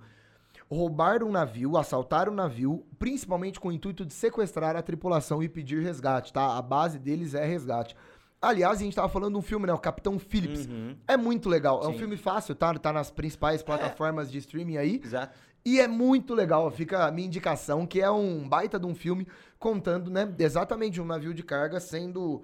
roubar 0.70 1.22
um 1.22 1.30
navio, 1.30 1.78
assaltar 1.78 2.28
um 2.28 2.34
navio, 2.34 2.84
principalmente 2.98 3.58
com 3.58 3.68
o 3.68 3.72
intuito 3.72 4.04
de 4.04 4.12
sequestrar 4.12 4.76
a 4.76 4.82
tripulação 4.82 5.42
e 5.42 5.48
pedir 5.48 5.82
resgate, 5.82 6.32
tá? 6.32 6.58
A 6.58 6.60
base 6.60 6.98
deles 6.98 7.34
é 7.34 7.44
resgate. 7.44 7.96
Aliás, 8.40 8.78
a 8.78 8.84
gente 8.84 8.94
tava 8.94 9.08
falando 9.08 9.32
de 9.32 9.38
um 9.38 9.42
filme, 9.42 9.66
né? 9.66 9.72
O 9.72 9.78
Capitão 9.78 10.18
Phillips. 10.18 10.66
Uhum. 10.66 10.94
É 11.08 11.16
muito 11.16 11.48
legal. 11.48 11.82
É 11.82 11.88
um 11.88 11.92
Sim. 11.92 12.00
filme 12.00 12.16
fácil, 12.18 12.54
tá? 12.54 12.74
Tá 12.74 12.92
nas 12.92 13.10
principais 13.10 13.62
plataformas 13.62 14.30
de 14.30 14.36
streaming 14.36 14.76
aí. 14.76 15.00
Exato. 15.02 15.38
E 15.64 15.80
é 15.80 15.88
muito 15.88 16.34
legal. 16.34 16.70
Fica 16.70 17.06
a 17.06 17.10
minha 17.10 17.26
indicação, 17.26 17.86
que 17.86 18.02
é 18.02 18.10
um 18.10 18.46
baita 18.46 18.78
de 18.78 18.84
um 18.84 18.94
filme 18.94 19.26
contando, 19.68 20.10
né? 20.10 20.30
Exatamente 20.38 21.00
um 21.00 21.06
navio 21.06 21.32
de 21.32 21.42
carga 21.42 21.80
sendo 21.80 22.42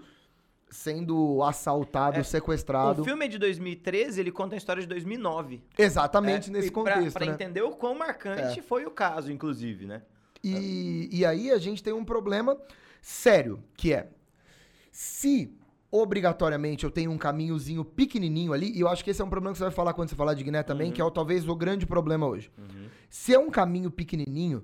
sendo 0.71 1.43
assaltado, 1.43 2.19
É, 2.21 2.23
sequestrado. 2.23 3.03
O 3.03 3.05
filme 3.05 3.25
é 3.25 3.29
de 3.29 3.39
2013, 3.39 4.21
ele 4.21 4.31
conta 4.31 4.55
a 4.55 4.59
história 4.59 4.81
de 4.81 4.87
2009. 4.89 5.61
Exatamente 5.77 6.49
É, 6.49 6.53
nesse 6.53 6.71
pra- 6.71 6.95
contexto, 6.95 7.13
Pra 7.19 7.27
né? 7.27 7.33
entender 7.33 7.61
o 7.63 7.73
quão 7.73 7.95
marcante 7.99 8.63
foi 8.63 8.87
o 8.87 8.91
caso, 8.91 9.31
inclusive, 9.33 9.85
né? 9.85 10.03
E, 10.45 11.09
e 11.13 11.27
aí 11.27 11.51
a 11.51 11.59
gente 11.59 11.83
tem 11.83 11.93
um 11.93 12.05
problema 12.05 12.57
sério, 13.03 13.63
que 13.77 13.93
é 13.93 14.09
se 14.93 15.53
obrigatoriamente 15.91 16.85
eu 16.85 16.91
tenho 16.91 17.11
um 17.11 17.19
caminhozinho 17.19 17.85
pequenininho 17.85 18.53
ali, 18.53 18.71
e 18.73 18.81
eu 18.81 18.87
acho 18.89 19.03
que 19.05 19.11
esse 19.11 19.21
é 19.21 19.25
um 19.25 19.29
problema 19.29 19.53
que 19.53 19.59
você 19.59 19.65
vai 19.65 19.73
falar 19.73 19.93
quando 19.93 20.09
você 20.09 20.15
falar 20.15 20.35
de 20.35 20.45
Guiné 20.45 20.63
também, 20.63 20.93
que 20.93 21.01
é 21.01 21.05
o, 21.05 21.11
talvez 21.11 21.49
o 21.49 21.57
grande 21.57 21.85
problema 21.85 22.27
hoje. 22.29 22.49
Se 23.09 23.35
é 23.35 23.39
um 23.41 23.51
caminho 23.51 23.91
pequenininho, 23.91 24.63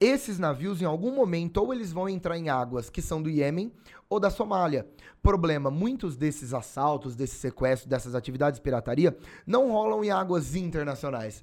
esses 0.00 0.38
navios 0.38 0.82
em 0.82 0.84
algum 0.84 1.14
momento 1.14 1.58
ou 1.58 1.72
eles 1.72 1.92
vão 1.92 2.08
entrar 2.08 2.36
em 2.36 2.48
águas 2.48 2.90
que 2.90 3.00
são 3.00 3.22
do 3.22 3.30
Iêmen 3.30 3.72
ou 4.08 4.18
da 4.20 4.30
Somália. 4.30 4.86
Problema, 5.22 5.70
muitos 5.70 6.16
desses 6.16 6.52
assaltos, 6.52 7.16
desses 7.16 7.38
sequestros, 7.38 7.88
dessas 7.88 8.14
atividades 8.14 8.58
de 8.58 8.62
pirataria 8.62 9.16
não 9.46 9.70
rolam 9.70 10.04
em 10.04 10.10
águas 10.10 10.54
internacionais. 10.54 11.42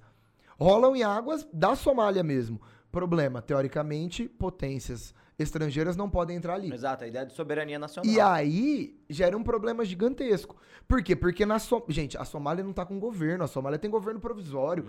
Rolam 0.59 0.95
em 0.95 1.03
águas 1.03 1.47
da 1.51 1.75
Somália 1.75 2.23
mesmo. 2.23 2.61
Problema, 2.91 3.41
teoricamente, 3.41 4.27
potências 4.27 5.13
estrangeiras 5.41 5.95
não 5.95 6.09
podem 6.09 6.37
entrar 6.37 6.55
ali. 6.55 6.73
Exato, 6.73 7.03
a 7.03 7.07
ideia 7.07 7.25
de 7.25 7.33
soberania 7.33 7.77
nacional. 7.77 8.11
E 8.11 8.19
aí 8.19 8.95
gera 9.09 9.37
um 9.37 9.43
problema 9.43 9.83
gigantesco. 9.83 10.55
Por 10.87 11.03
quê? 11.03 11.15
Porque 11.15 11.45
na 11.45 11.59
Som... 11.59 11.83
Gente, 11.87 12.17
a 12.17 12.25
Somália 12.25 12.63
não 12.63 12.73
tá 12.73 12.85
com 12.85 12.99
governo, 12.99 13.43
a 13.43 13.47
Somália 13.47 13.79
tem 13.79 13.89
governo 13.89 14.19
provisório. 14.19 14.85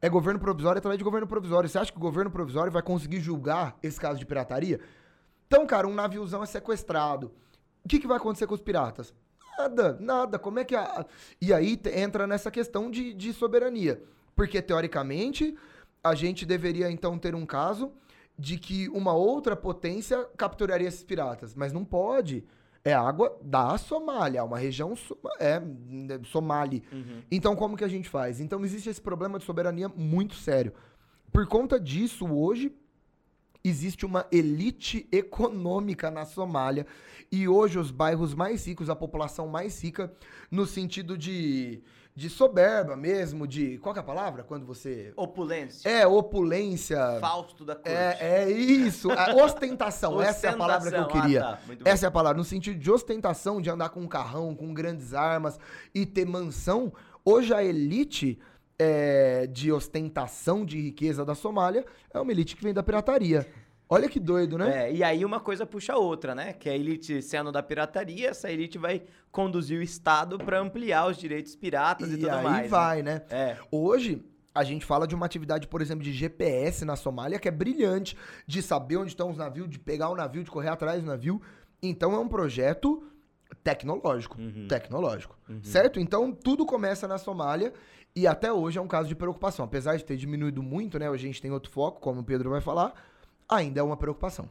É 0.00 0.08
governo 0.08 0.40
provisório 0.40 0.78
através 0.78 0.98
de 0.98 1.04
governo 1.04 1.26
provisório. 1.26 1.68
Você 1.68 1.78
acha 1.78 1.92
que 1.92 1.98
o 1.98 2.00
governo 2.00 2.30
provisório 2.30 2.72
vai 2.72 2.82
conseguir 2.82 3.20
julgar 3.20 3.76
esse 3.82 4.00
caso 4.00 4.18
de 4.18 4.26
pirataria? 4.26 4.80
Então, 5.46 5.66
cara, 5.66 5.86
um 5.86 5.94
naviozão 5.94 6.42
é 6.42 6.46
sequestrado. 6.46 7.32
O 7.84 7.88
que, 7.88 7.98
que 7.98 8.06
vai 8.06 8.16
acontecer 8.16 8.46
com 8.46 8.54
os 8.54 8.60
piratas? 8.60 9.14
Nada, 9.58 9.96
nada. 10.00 10.38
Como 10.38 10.58
é 10.58 10.64
que 10.64 10.74
a. 10.74 11.06
E 11.40 11.52
aí 11.52 11.80
entra 11.94 12.26
nessa 12.26 12.50
questão 12.50 12.90
de, 12.90 13.12
de 13.14 13.32
soberania. 13.32 14.02
Porque, 14.34 14.60
teoricamente, 14.60 15.56
a 16.02 16.14
gente 16.14 16.44
deveria 16.44 16.90
então 16.90 17.18
ter 17.18 17.34
um 17.34 17.46
caso 17.46 17.92
de 18.38 18.58
que 18.58 18.88
uma 18.88 19.12
outra 19.12 19.54
potência 19.56 20.24
capturaria 20.36 20.88
esses 20.88 21.02
piratas. 21.04 21.54
Mas 21.54 21.72
não 21.72 21.84
pode. 21.84 22.44
É 22.86 22.92
água 22.92 23.38
da 23.40 23.78
Somália, 23.78 24.40
é 24.40 24.42
uma 24.42 24.58
região 24.58 24.94
soma- 24.94 25.30
é, 25.40 25.58
né, 25.60 26.20
Somali. 26.24 26.82
Então, 27.30 27.56
como 27.56 27.76
que 27.78 27.84
a 27.84 27.88
gente 27.88 28.08
faz? 28.10 28.40
Então, 28.40 28.62
existe 28.62 28.90
esse 28.90 29.00
problema 29.00 29.38
de 29.38 29.44
soberania 29.46 29.88
muito 29.88 30.34
sério. 30.34 30.74
Por 31.32 31.46
conta 31.46 31.80
disso, 31.80 32.26
hoje, 32.26 32.70
existe 33.64 34.04
uma 34.04 34.26
elite 34.30 35.08
econômica 35.10 36.10
na 36.10 36.26
Somália 36.26 36.86
e 37.32 37.48
hoje 37.48 37.78
os 37.78 37.90
bairros 37.90 38.34
mais 38.34 38.66
ricos, 38.66 38.90
a 38.90 38.94
população 38.94 39.48
mais 39.48 39.82
rica, 39.82 40.12
no 40.50 40.66
sentido 40.66 41.16
de, 41.16 41.82
de 42.16 42.30
soberba 42.30 42.96
mesmo, 42.96 43.46
de. 43.46 43.76
Qual 43.78 43.92
que 43.92 43.98
é 43.98 44.02
a 44.02 44.04
palavra? 44.04 44.44
Quando 44.44 44.64
você. 44.64 45.12
Opulência. 45.16 45.88
É, 45.88 46.06
opulência. 46.06 47.18
Fausto 47.20 47.64
da 47.64 47.74
corte. 47.74 47.90
É, 47.90 48.44
é 48.44 48.50
isso. 48.50 49.10
A 49.10 49.34
ostentação. 49.44 50.22
Essa 50.22 50.46
é 50.46 50.50
a 50.50 50.56
palavra 50.56 50.90
que 50.90 50.96
eu 50.96 51.00
Ostentação. 51.00 51.22
queria. 51.22 51.44
Ah, 51.44 51.56
tá. 51.56 51.90
Essa 51.90 52.06
é 52.06 52.08
a 52.08 52.12
palavra. 52.12 52.38
No 52.38 52.44
sentido 52.44 52.78
de 52.78 52.90
ostentação, 52.90 53.60
de 53.60 53.68
andar 53.68 53.88
com 53.88 54.00
um 54.00 54.06
carrão, 54.06 54.54
com 54.54 54.72
grandes 54.72 55.12
armas 55.12 55.58
e 55.92 56.06
ter 56.06 56.24
mansão. 56.24 56.92
Hoje 57.24 57.52
a 57.52 57.64
elite 57.64 58.38
é, 58.78 59.48
de 59.48 59.72
ostentação 59.72 60.64
de 60.64 60.80
riqueza 60.80 61.24
da 61.24 61.34
Somália 61.34 61.84
é 62.12 62.20
uma 62.20 62.30
elite 62.30 62.54
que 62.54 62.62
vem 62.62 62.72
da 62.72 62.82
pirataria. 62.82 63.46
Olha 63.94 64.08
que 64.08 64.18
doido, 64.18 64.58
né? 64.58 64.88
É, 64.88 64.92
e 64.92 65.04
aí 65.04 65.24
uma 65.24 65.38
coisa 65.38 65.64
puxa 65.64 65.92
a 65.92 65.98
outra, 65.98 66.34
né? 66.34 66.52
Que 66.52 66.68
a 66.68 66.74
elite 66.74 67.22
sendo 67.22 67.52
da 67.52 67.62
pirataria, 67.62 68.30
essa 68.30 68.50
elite 68.50 68.76
vai 68.76 69.02
conduzir 69.30 69.78
o 69.78 69.82
Estado 69.82 70.36
pra 70.38 70.58
ampliar 70.58 71.06
os 71.06 71.16
direitos 71.16 71.54
piratas 71.54 72.10
e, 72.10 72.14
e 72.14 72.18
tudo 72.18 72.30
aí 72.30 72.42
mais. 72.42 72.62
né? 72.62 72.68
vai, 72.68 73.02
né? 73.02 73.22
É. 73.30 73.56
Hoje, 73.70 74.24
a 74.54 74.64
gente 74.64 74.84
fala 74.84 75.06
de 75.06 75.14
uma 75.14 75.26
atividade, 75.26 75.66
por 75.68 75.80
exemplo, 75.80 76.02
de 76.02 76.12
GPS 76.12 76.84
na 76.84 76.96
Somália, 76.96 77.38
que 77.38 77.48
é 77.48 77.50
brilhante, 77.50 78.16
de 78.46 78.62
saber 78.62 78.96
onde 78.96 79.08
estão 79.08 79.30
os 79.30 79.36
navios, 79.36 79.68
de 79.68 79.78
pegar 79.78 80.08
o 80.08 80.16
navio, 80.16 80.44
de 80.44 80.50
correr 80.50 80.68
atrás 80.68 81.00
do 81.00 81.06
navio. 81.06 81.40
Então 81.82 82.14
é 82.14 82.18
um 82.18 82.28
projeto 82.28 83.02
tecnológico. 83.62 84.40
Uhum. 84.40 84.66
Tecnológico. 84.68 85.38
Certo? 85.62 86.00
Então 86.00 86.32
tudo 86.32 86.64
começa 86.66 87.06
na 87.06 87.18
Somália 87.18 87.72
e 88.16 88.26
até 88.26 88.52
hoje 88.52 88.78
é 88.78 88.82
um 88.82 88.86
caso 88.88 89.08
de 89.08 89.14
preocupação. 89.14 89.64
Apesar 89.64 89.96
de 89.96 90.04
ter 90.04 90.16
diminuído 90.16 90.62
muito, 90.62 90.98
né? 90.98 91.10
Hoje 91.10 91.24
a 91.24 91.26
gente 91.26 91.42
tem 91.42 91.50
outro 91.50 91.70
foco, 91.70 92.00
como 92.00 92.20
o 92.20 92.24
Pedro 92.24 92.50
vai 92.50 92.60
falar, 92.60 92.94
ainda 93.48 93.80
é 93.80 93.82
uma 93.82 93.96
preocupação. 93.96 94.50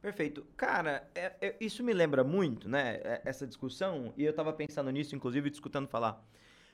Perfeito. 0.00 0.46
Cara, 0.56 1.08
é- 1.14 1.34
é- 1.40 1.56
isso 1.60 1.82
me 1.82 1.92
lembra 1.92 2.22
muito, 2.22 2.68
né? 2.68 3.00
é- 3.02 3.22
Essa 3.24 3.46
discussão, 3.46 4.12
e 4.16 4.24
eu 4.24 4.32
tava 4.32 4.52
pensando 4.52 4.90
nisso, 4.90 5.14
inclusive, 5.16 5.50
discutindo 5.50 5.88
falar. 5.88 6.24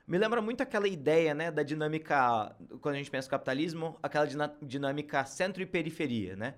Me 0.06 0.18
lembra 0.18 0.42
muito 0.42 0.62
aquela 0.62 0.86
ideia, 0.86 1.32
né, 1.32 1.50
da 1.50 1.62
dinâmica, 1.62 2.54
quando 2.82 2.94
a 2.94 2.98
gente 2.98 3.10
pensa 3.10 3.28
capitalismo, 3.28 3.96
aquela 4.02 4.26
dinâmica 4.60 5.24
centro 5.24 5.62
e 5.62 5.66
periferia, 5.66 6.36
né? 6.36 6.54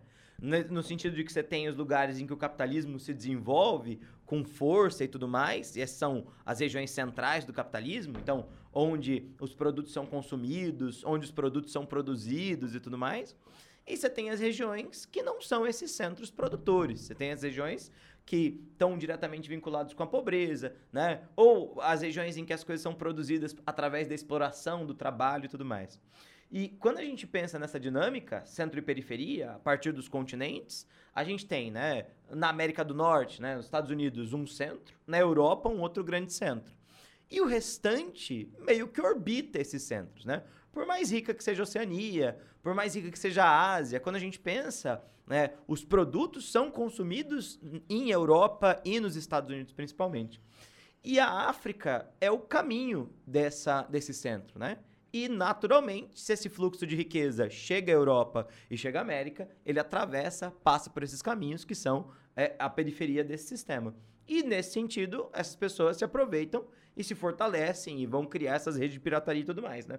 No 0.68 0.82
sentido 0.82 1.14
de 1.16 1.24
que 1.24 1.32
você 1.32 1.42
tem 1.42 1.66
os 1.68 1.76
lugares 1.76 2.18
em 2.18 2.26
que 2.26 2.32
o 2.32 2.36
capitalismo 2.36 2.98
se 2.98 3.14
desenvolve 3.14 4.00
com 4.26 4.44
força 4.44 5.04
e 5.04 5.08
tudo 5.08 5.26
mais, 5.26 5.76
e 5.76 5.86
são 5.86 6.26
as 6.44 6.58
regiões 6.60 6.90
centrais 6.90 7.44
do 7.44 7.52
capitalismo, 7.54 8.18
então, 8.18 8.48
onde 8.72 9.30
os 9.40 9.54
produtos 9.54 9.92
são 9.92 10.04
consumidos, 10.04 11.02
onde 11.06 11.24
os 11.24 11.30
produtos 11.30 11.72
são 11.72 11.86
produzidos 11.86 12.74
e 12.74 12.80
tudo 12.80 12.98
mais. 12.98 13.34
E 13.86 13.96
você 13.96 14.10
tem 14.10 14.30
as 14.30 14.40
regiões 14.40 15.06
que 15.06 15.22
não 15.22 15.40
são 15.40 15.66
esses 15.66 15.92
centros 15.92 16.30
produtores. 16.30 17.02
Você 17.02 17.14
tem 17.14 17.30
as 17.30 17.42
regiões 17.42 17.92
que 18.24 18.60
estão 18.72 18.98
diretamente 18.98 19.48
vinculadas 19.48 19.94
com 19.94 20.02
a 20.02 20.06
pobreza, 20.06 20.74
né? 20.92 21.22
Ou 21.36 21.80
as 21.80 22.02
regiões 22.02 22.36
em 22.36 22.44
que 22.44 22.52
as 22.52 22.64
coisas 22.64 22.82
são 22.82 22.92
produzidas 22.92 23.54
através 23.64 24.08
da 24.08 24.14
exploração 24.14 24.84
do 24.84 24.92
trabalho 24.92 25.44
e 25.44 25.48
tudo 25.48 25.64
mais. 25.64 26.00
E 26.50 26.68
quando 26.80 26.98
a 26.98 27.02
gente 27.02 27.26
pensa 27.26 27.58
nessa 27.58 27.78
dinâmica, 27.78 28.44
centro 28.44 28.78
e 28.78 28.82
periferia, 28.82 29.52
a 29.52 29.58
partir 29.58 29.92
dos 29.92 30.08
continentes, 30.08 30.86
a 31.14 31.22
gente 31.24 31.46
tem, 31.46 31.70
né, 31.70 32.06
na 32.30 32.48
América 32.48 32.84
do 32.84 32.94
Norte, 32.94 33.40
né, 33.40 33.56
nos 33.56 33.66
Estados 33.66 33.90
Unidos, 33.90 34.32
um 34.32 34.46
centro, 34.46 34.94
na 35.06 35.18
Europa, 35.18 35.68
um 35.68 35.80
outro 35.80 36.04
grande 36.04 36.32
centro. 36.32 36.74
E 37.30 37.40
o 37.40 37.46
restante 37.46 38.48
meio 38.58 38.86
que 38.86 39.00
orbita 39.00 39.60
esses 39.60 39.82
centros, 39.82 40.24
né? 40.24 40.44
Por 40.76 40.84
mais 40.84 41.10
rica 41.10 41.32
que 41.32 41.42
seja 41.42 41.62
a 41.62 41.64
Oceania, 41.64 42.38
por 42.62 42.74
mais 42.74 42.94
rica 42.94 43.10
que 43.10 43.18
seja 43.18 43.42
a 43.42 43.72
Ásia, 43.76 43.98
quando 43.98 44.16
a 44.16 44.18
gente 44.18 44.38
pensa, 44.38 45.02
né, 45.26 45.54
os 45.66 45.82
produtos 45.82 46.52
são 46.52 46.70
consumidos 46.70 47.58
em 47.88 48.10
Europa 48.10 48.78
e 48.84 49.00
nos 49.00 49.16
Estados 49.16 49.50
Unidos 49.50 49.72
principalmente. 49.72 50.38
E 51.02 51.18
a 51.18 51.48
África 51.48 52.10
é 52.20 52.30
o 52.30 52.38
caminho 52.38 53.08
dessa, 53.26 53.84
desse 53.84 54.12
centro, 54.12 54.58
né? 54.58 54.76
E, 55.10 55.30
naturalmente, 55.30 56.20
se 56.20 56.34
esse 56.34 56.50
fluxo 56.50 56.86
de 56.86 56.94
riqueza 56.94 57.48
chega 57.48 57.90
à 57.90 57.94
Europa 57.94 58.46
e 58.70 58.76
chega 58.76 58.98
à 58.98 59.02
América, 59.02 59.48
ele 59.64 59.80
atravessa, 59.80 60.50
passa 60.62 60.90
por 60.90 61.02
esses 61.02 61.22
caminhos 61.22 61.64
que 61.64 61.74
são 61.74 62.10
é, 62.36 62.54
a 62.58 62.68
periferia 62.68 63.24
desse 63.24 63.46
sistema. 63.46 63.94
E, 64.28 64.42
nesse 64.42 64.72
sentido, 64.72 65.30
essas 65.32 65.56
pessoas 65.56 65.96
se 65.96 66.04
aproveitam 66.04 66.66
e 66.94 67.02
se 67.02 67.14
fortalecem 67.14 67.98
e 67.98 68.04
vão 68.04 68.26
criar 68.26 68.56
essas 68.56 68.76
redes 68.76 68.92
de 68.92 69.00
pirataria 69.00 69.40
e 69.40 69.46
tudo 69.46 69.62
mais, 69.62 69.86
né? 69.86 69.98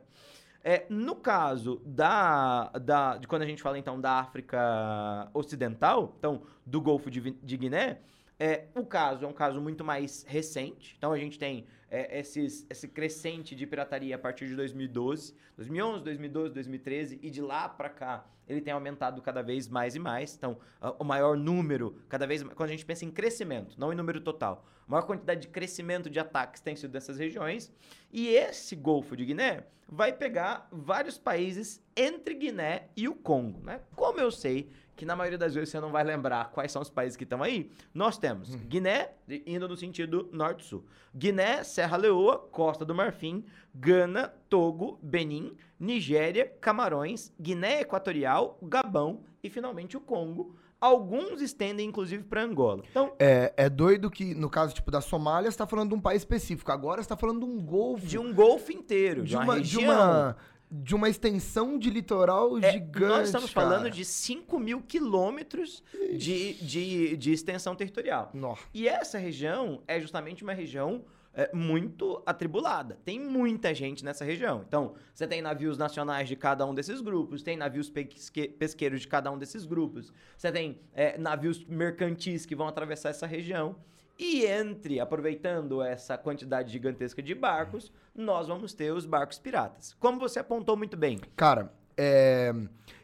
É, 0.69 0.85
no 0.89 1.15
caso 1.15 1.81
da, 1.85 2.67
da, 2.71 3.15
de 3.15 3.25
quando 3.25 3.43
a 3.43 3.45
gente 3.45 3.61
fala 3.61 3.79
então 3.79 4.01
da 4.01 4.19
África 4.19 5.29
Ocidental, 5.33 6.13
então 6.19 6.41
do 6.65 6.81
Golfo 6.81 7.09
de, 7.09 7.21
de 7.21 7.55
Guiné, 7.55 7.99
é, 8.39 8.65
o 8.75 8.85
caso 8.85 9.25
é 9.25 9.27
um 9.27 9.33
caso 9.33 9.59
muito 9.59 9.83
mais 9.83 10.23
recente. 10.27 10.95
Então 10.97 11.11
a 11.11 11.17
gente 11.17 11.39
tem 11.39 11.65
é, 11.89 12.19
esses, 12.19 12.65
esse 12.69 12.87
crescente 12.87 13.55
de 13.55 13.65
pirataria 13.65 14.15
a 14.15 14.19
partir 14.19 14.47
de 14.47 14.55
2012, 14.55 15.33
2011, 15.55 16.03
2012, 16.03 16.53
2013 16.53 17.19
e 17.21 17.29
de 17.29 17.41
lá 17.41 17.67
para 17.67 17.89
cá 17.89 18.25
ele 18.47 18.61
tem 18.61 18.73
aumentado 18.73 19.21
cada 19.21 19.41
vez 19.41 19.67
mais 19.67 19.95
e 19.95 19.99
mais. 19.99 20.35
Então, 20.35 20.57
o 20.97 21.03
maior 21.03 21.35
número, 21.35 21.99
cada 22.07 22.25
vez 22.25 22.41
quando 22.43 22.69
a 22.69 22.71
gente 22.71 22.85
pensa 22.85 23.03
em 23.03 23.11
crescimento, 23.11 23.77
não 23.77 23.91
em 23.91 23.95
número 23.95 24.21
total, 24.21 24.65
a 24.87 24.91
maior 24.91 25.03
quantidade 25.03 25.41
de 25.41 25.47
crescimento 25.49 26.09
de 26.09 26.17
ataques 26.17 26.61
tem 26.61 26.75
sido 26.75 26.91
dessas 26.91 27.17
regiões. 27.17 27.71
E 28.11 28.29
esse 28.29 28.73
Golfo 28.75 29.17
de 29.17 29.25
Guiné 29.25 29.65
vai 29.87 30.13
pegar 30.13 30.67
vários 30.71 31.17
países 31.17 31.83
entre 31.95 32.35
Guiné 32.35 32.87
e 32.95 33.07
o 33.07 33.15
Congo, 33.15 33.59
né? 33.65 33.81
Como 33.95 34.19
eu 34.19 34.31
sei 34.31 34.71
que 34.97 35.05
na 35.05 35.15
maioria 35.15 35.37
das 35.37 35.53
vezes 35.53 35.69
você 35.69 35.79
não 35.79 35.91
vai 35.91 36.03
lembrar 36.03 36.49
quais 36.49 36.71
são 36.71 36.81
os 36.81 36.89
países 36.89 37.15
que 37.15 37.23
estão 37.23 37.43
aí, 37.43 37.71
nós 37.93 38.17
temos 38.17 38.53
uhum. 38.53 38.59
Guiné, 38.61 39.11
indo 39.45 39.67
no 39.67 39.77
sentido 39.77 40.27
norte-sul. 40.33 40.83
Guiné, 41.15 41.63
Serra 41.63 41.95
Leoa, 41.95 42.39
Costa 42.51 42.83
do 42.83 42.95
Marfim, 42.95 43.45
Gana, 43.73 44.33
Togo, 44.49 44.99
Benin, 45.01 45.55
Nigéria, 45.79 46.51
Camarões, 46.59 47.31
Guiné 47.39 47.81
Equatorial, 47.81 48.57
Gabão 48.61 49.21
e 49.43 49.49
finalmente 49.49 49.95
o 49.95 50.01
Congo. 50.01 50.55
Alguns 50.79 51.41
estendem, 51.41 51.87
inclusive, 51.87 52.23
para 52.23 52.43
Angola. 52.43 52.83
Então, 52.89 53.11
é, 53.17 53.51
é 53.57 53.67
doido 53.67 54.11
que, 54.11 54.35
no 54.35 54.47
caso 54.47 54.75
tipo 54.75 54.91
da 54.91 55.01
Somália, 55.01 55.49
você 55.49 55.55
está 55.55 55.65
falando 55.65 55.89
de 55.89 55.95
um 55.95 56.01
país 56.01 56.21
específico. 56.21 56.71
Agora 56.71 57.01
você 57.01 57.05
está 57.05 57.17
falando 57.17 57.39
de 57.39 57.45
um 57.45 57.59
golfo. 57.59 58.05
De 58.05 58.19
um 58.19 58.31
golfo 58.31 58.71
inteiro, 58.71 59.23
de, 59.23 59.29
de 59.29 59.35
uma, 59.35 59.43
uma, 59.43 59.55
região. 59.55 59.81
De 59.81 59.87
uma, 59.87 60.37
de 60.69 60.95
uma 60.95 61.09
extensão 61.09 61.77
de 61.79 61.89
litoral 61.89 62.57
é, 62.59 62.71
gigante. 62.71 63.07
Nós 63.07 63.27
estamos 63.27 63.53
cara. 63.53 63.69
falando 63.69 63.89
de 63.89 64.03
5 64.03 64.59
mil 64.59 64.81
quilômetros 64.81 65.83
de, 66.15 66.53
de, 66.55 67.17
de 67.17 67.31
extensão 67.31 67.75
territorial. 67.75 68.31
Nossa. 68.33 68.63
E 68.73 68.87
essa 68.87 69.17
região 69.17 69.81
é 69.87 69.99
justamente 69.99 70.43
uma 70.43 70.53
região 70.53 71.05
é, 71.37 71.51
muito 71.53 72.21
atribulada. 72.25 72.97
Tem 73.05 73.19
muita 73.19 73.73
gente 73.73 74.03
nessa 74.03 74.25
região. 74.25 74.63
Então, 74.67 74.95
você 75.13 75.27
tem 75.27 75.39
navios 75.39 75.77
nacionais 75.77 76.27
de 76.27 76.35
cada 76.35 76.65
um 76.65 76.73
desses 76.73 76.99
grupos, 76.99 77.43
tem 77.43 77.55
navios 77.55 77.89
pesque 77.91 78.47
pesqueiros 78.49 79.01
de 79.01 79.07
cada 79.07 79.31
um 79.31 79.37
desses 79.37 79.63
grupos, 79.63 80.11
você 80.35 80.51
tem 80.51 80.79
é, 80.93 81.15
navios 81.17 81.63
mercantis 81.65 82.45
que 82.45 82.55
vão 82.55 82.67
atravessar 82.67 83.09
essa 83.09 83.27
região. 83.27 83.75
E 84.19 84.47
entre, 84.47 84.99
aproveitando 84.99 85.79
essa 85.83 86.17
quantidade 86.17 86.71
gigantesca 86.71 87.21
de 87.21 87.35
barcos, 87.35 87.93
nós 88.17 88.47
vamos 88.47 88.73
ter 88.73 88.91
os 88.91 89.05
barcos 89.05 89.37
piratas. 89.39 89.95
Como 89.99 90.19
você 90.19 90.39
apontou 90.39 90.75
muito 90.75 90.97
bem. 90.97 91.19
Cara, 91.35 91.71
é... 91.95 92.53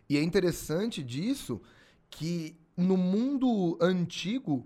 e 0.09 0.17
é 0.17 0.23
interessante 0.23 1.03
disso 1.03 1.61
que 2.09 2.57
no 2.75 2.97
mundo 2.97 3.77
antigo, 3.79 4.65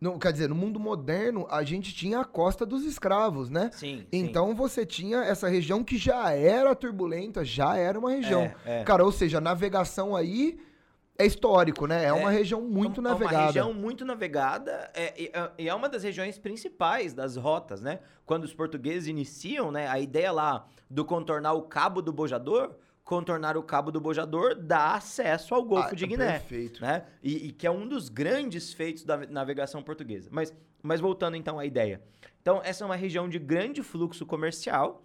não, 0.00 0.18
quer 0.18 0.32
dizer, 0.32 0.48
no 0.48 0.54
mundo 0.54 0.80
moderno, 0.80 1.46
a 1.50 1.62
gente 1.62 1.94
tinha 1.94 2.20
a 2.20 2.24
costa 2.24 2.64
dos 2.64 2.84
escravos, 2.84 3.50
né? 3.50 3.70
Sim. 3.72 4.06
Então 4.12 4.48
sim. 4.48 4.54
você 4.54 4.86
tinha 4.86 5.18
essa 5.18 5.48
região 5.48 5.84
que 5.84 5.96
já 5.96 6.30
era 6.32 6.74
turbulenta, 6.74 7.44
já 7.44 7.76
era 7.76 7.98
uma 7.98 8.10
região. 8.10 8.42
É, 8.64 8.80
é. 8.80 8.84
Cara, 8.84 9.04
ou 9.04 9.12
seja, 9.12 9.38
a 9.38 9.40
navegação 9.40 10.16
aí 10.16 10.58
é 11.16 11.26
histórico, 11.26 11.86
né? 11.86 12.04
É, 12.04 12.08
é 12.08 12.12
uma 12.12 12.30
região 12.30 12.60
muito 12.60 13.00
é 13.00 13.04
navegada. 13.04 13.34
É 13.34 13.38
uma 13.38 13.46
região 13.46 13.74
muito 13.74 14.04
navegada 14.04 14.90
é, 14.94 15.22
e 15.22 15.30
é, 15.32 15.68
é, 15.68 15.74
uma 15.74 15.88
das 15.88 16.02
regiões 16.02 16.38
principais 16.38 17.14
das 17.14 17.36
rotas, 17.36 17.80
né? 17.80 18.00
Quando 18.26 18.44
os 18.44 18.52
portugueses 18.52 19.06
iniciam, 19.06 19.70
né? 19.70 19.86
A 19.88 20.00
ideia 20.00 20.32
lá 20.32 20.66
do 20.90 21.04
contornar 21.04 21.52
o 21.52 21.62
Cabo 21.62 22.02
do 22.02 22.12
Bojador, 22.12 22.74
contornar 23.04 23.56
o 23.56 23.62
Cabo 23.62 23.92
do 23.92 24.00
Bojador 24.00 24.56
dá 24.56 24.94
acesso 24.94 25.54
ao 25.54 25.62
Golfo 25.62 25.90
ah, 25.92 25.94
de 25.94 26.06
Guiné. 26.06 26.38
Perfeito. 26.38 26.82
Né? 26.82 27.04
E, 27.22 27.48
e, 27.48 27.52
que 27.52 27.66
é 27.66 27.70
um 27.70 27.86
dos 27.86 28.08
grandes 28.08 28.72
feitos 28.72 29.04
da 29.04 29.18
navegação 29.18 29.82
portuguesa. 29.82 30.28
Mas, 30.32 30.52
mas 30.82 31.00
voltando 31.00 31.36
então 31.36 31.58
à 31.58 31.66
ideia. 31.66 32.02
Então, 32.40 32.60
essa 32.64 32.82
é 32.82 32.86
uma 32.86 32.96
região 32.96 33.28
de 33.28 33.38
grande 33.38 33.82
fluxo 33.82 34.26
comercial. 34.26 35.04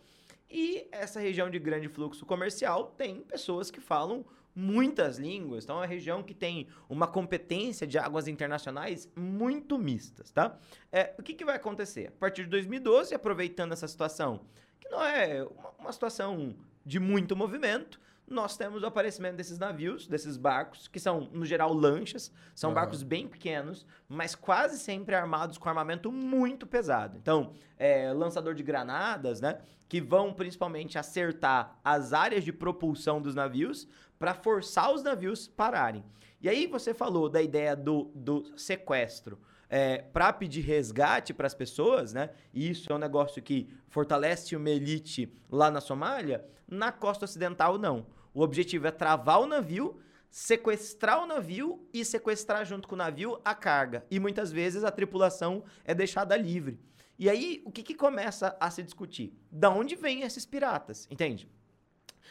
E 0.50 0.88
essa 0.92 1.20
região 1.20 1.50
de 1.50 1.60
grande 1.60 1.88
fluxo 1.88 2.26
comercial 2.26 2.94
tem 2.98 3.22
pessoas 3.22 3.70
que 3.70 3.80
falam 3.80 4.26
muitas 4.56 5.18
línguas. 5.18 5.64
Então 5.64 5.78
é 5.78 5.80
uma 5.80 5.86
região 5.86 6.22
que 6.24 6.34
tem 6.34 6.68
uma 6.88 7.08
competência 7.08 7.86
de 7.88 7.98
águas 7.98 8.28
internacionais 8.28 9.10
muito 9.16 9.78
mistas, 9.78 10.32
tá? 10.32 10.58
É, 10.92 11.14
o 11.18 11.24
que, 11.24 11.34
que 11.34 11.46
vai 11.46 11.56
acontecer? 11.56 12.08
A 12.08 12.20
partir 12.20 12.44
de 12.44 12.50
2012, 12.50 13.14
aproveitando 13.14 13.72
essa 13.72 13.88
situação, 13.88 14.42
que 14.80 14.90
não 14.90 15.04
é 15.04 15.44
uma, 15.44 15.72
uma 15.80 15.92
situação 15.92 16.56
de 16.86 17.00
muito 17.00 17.36
movimento, 17.36 18.00
nós 18.30 18.56
temos 18.56 18.84
o 18.84 18.86
aparecimento 18.86 19.36
desses 19.36 19.58
navios, 19.58 20.08
desses 20.08 20.38
barcos, 20.38 20.88
que 20.88 21.00
são, 21.00 21.22
no 21.34 21.46
geral, 21.46 21.74
lanchas. 21.74 22.32
São 22.54 22.70
uhum. 22.70 22.76
barcos 22.76 23.02
bem 23.02 23.28
pequenos, 23.28 23.86
mas 24.08 24.36
quase 24.36 24.78
sempre 24.78 25.16
armados 25.16 25.58
com 25.58 25.68
armamento 25.68 26.12
muito 26.12 26.68
pesado. 26.68 27.18
Então, 27.18 27.54
é, 27.78 28.14
lançador 28.14 28.54
de 28.54 28.62
granadas, 28.62 29.42
né? 29.42 29.60
Que 29.88 30.00
vão 30.00 30.32
principalmente 30.32 31.00
acertar 31.00 31.80
as 31.84 32.14
áreas 32.14 32.44
de 32.44 32.54
propulsão 32.54 33.20
dos 33.20 33.34
navios 33.34 33.88
para 34.20 34.34
forçar 34.34 34.94
os 34.94 35.02
navios 35.02 35.48
pararem. 35.48 36.04
E 36.42 36.48
aí 36.48 36.68
você 36.68 36.94
falou 36.94 37.30
da 37.30 37.42
ideia 37.42 37.76
do, 37.76 38.12
do 38.14 38.54
sequestro. 38.58 39.40
É, 39.72 40.00
para 40.00 40.34
pedir 40.34 40.62
resgate 40.62 41.32
para 41.32 41.46
as 41.46 41.54
pessoas, 41.54 42.12
né? 42.12 42.32
E 42.52 42.72
isso 42.72 42.92
é 42.92 42.96
um 42.96 43.00
negócio 43.00 43.40
que 43.42 43.70
fortalece 43.88 44.56
uma 44.56 44.70
elite 44.70 45.32
lá 45.50 45.70
na 45.70 45.80
Somália. 45.80 46.44
Na 46.68 46.92
costa 46.92 47.26
ocidental, 47.26 47.78
não. 47.78 48.08
O 48.34 48.42
objetivo 48.42 48.88
é 48.88 48.92
travar 48.92 49.40
o 49.40 49.46
navio, 49.46 50.00
sequestrar 50.32 51.24
o 51.24 51.28
navio 51.28 51.88
e 51.94 52.04
sequestrar 52.04 52.66
junto 52.66 52.88
com 52.88 52.96
o 52.96 52.98
navio 52.98 53.40
a 53.46 53.54
carga. 53.54 54.04
E 54.10 54.20
muitas 54.20 54.52
vezes 54.52 54.84
a 54.84 54.92
tripulação 54.92 55.64
é 55.86 55.94
deixada 55.94 56.36
livre. 56.36 56.80
E 57.18 57.30
aí, 57.30 57.62
o 57.66 57.72
que, 57.72 57.84
que 57.84 57.94
começa 57.94 58.56
a 58.60 58.72
se 58.72 58.82
discutir? 58.82 59.38
Da 59.52 59.70
onde 59.70 59.96
vêm 59.96 60.22
esses 60.22 60.46
piratas? 60.46 61.08
Entende? 61.12 61.48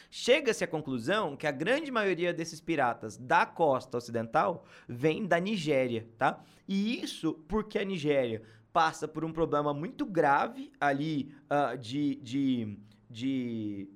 Chega-se 0.09 0.63
à 0.63 0.67
conclusão 0.67 1.35
que 1.35 1.47
a 1.47 1.51
grande 1.51 1.91
maioria 1.91 2.33
desses 2.33 2.59
piratas 2.59 3.17
da 3.17 3.45
costa 3.45 3.97
ocidental 3.97 4.65
vem 4.87 5.25
da 5.25 5.39
Nigéria, 5.39 6.07
tá? 6.17 6.43
E 6.67 7.01
isso 7.01 7.33
porque 7.47 7.79
a 7.79 7.83
Nigéria 7.83 8.41
passa 8.71 9.07
por 9.07 9.25
um 9.25 9.31
problema 9.31 9.73
muito 9.73 10.05
grave 10.05 10.71
ali 10.79 11.33
uh, 11.45 11.77
de, 11.77 12.15
de, 12.15 12.77
de 13.09 13.87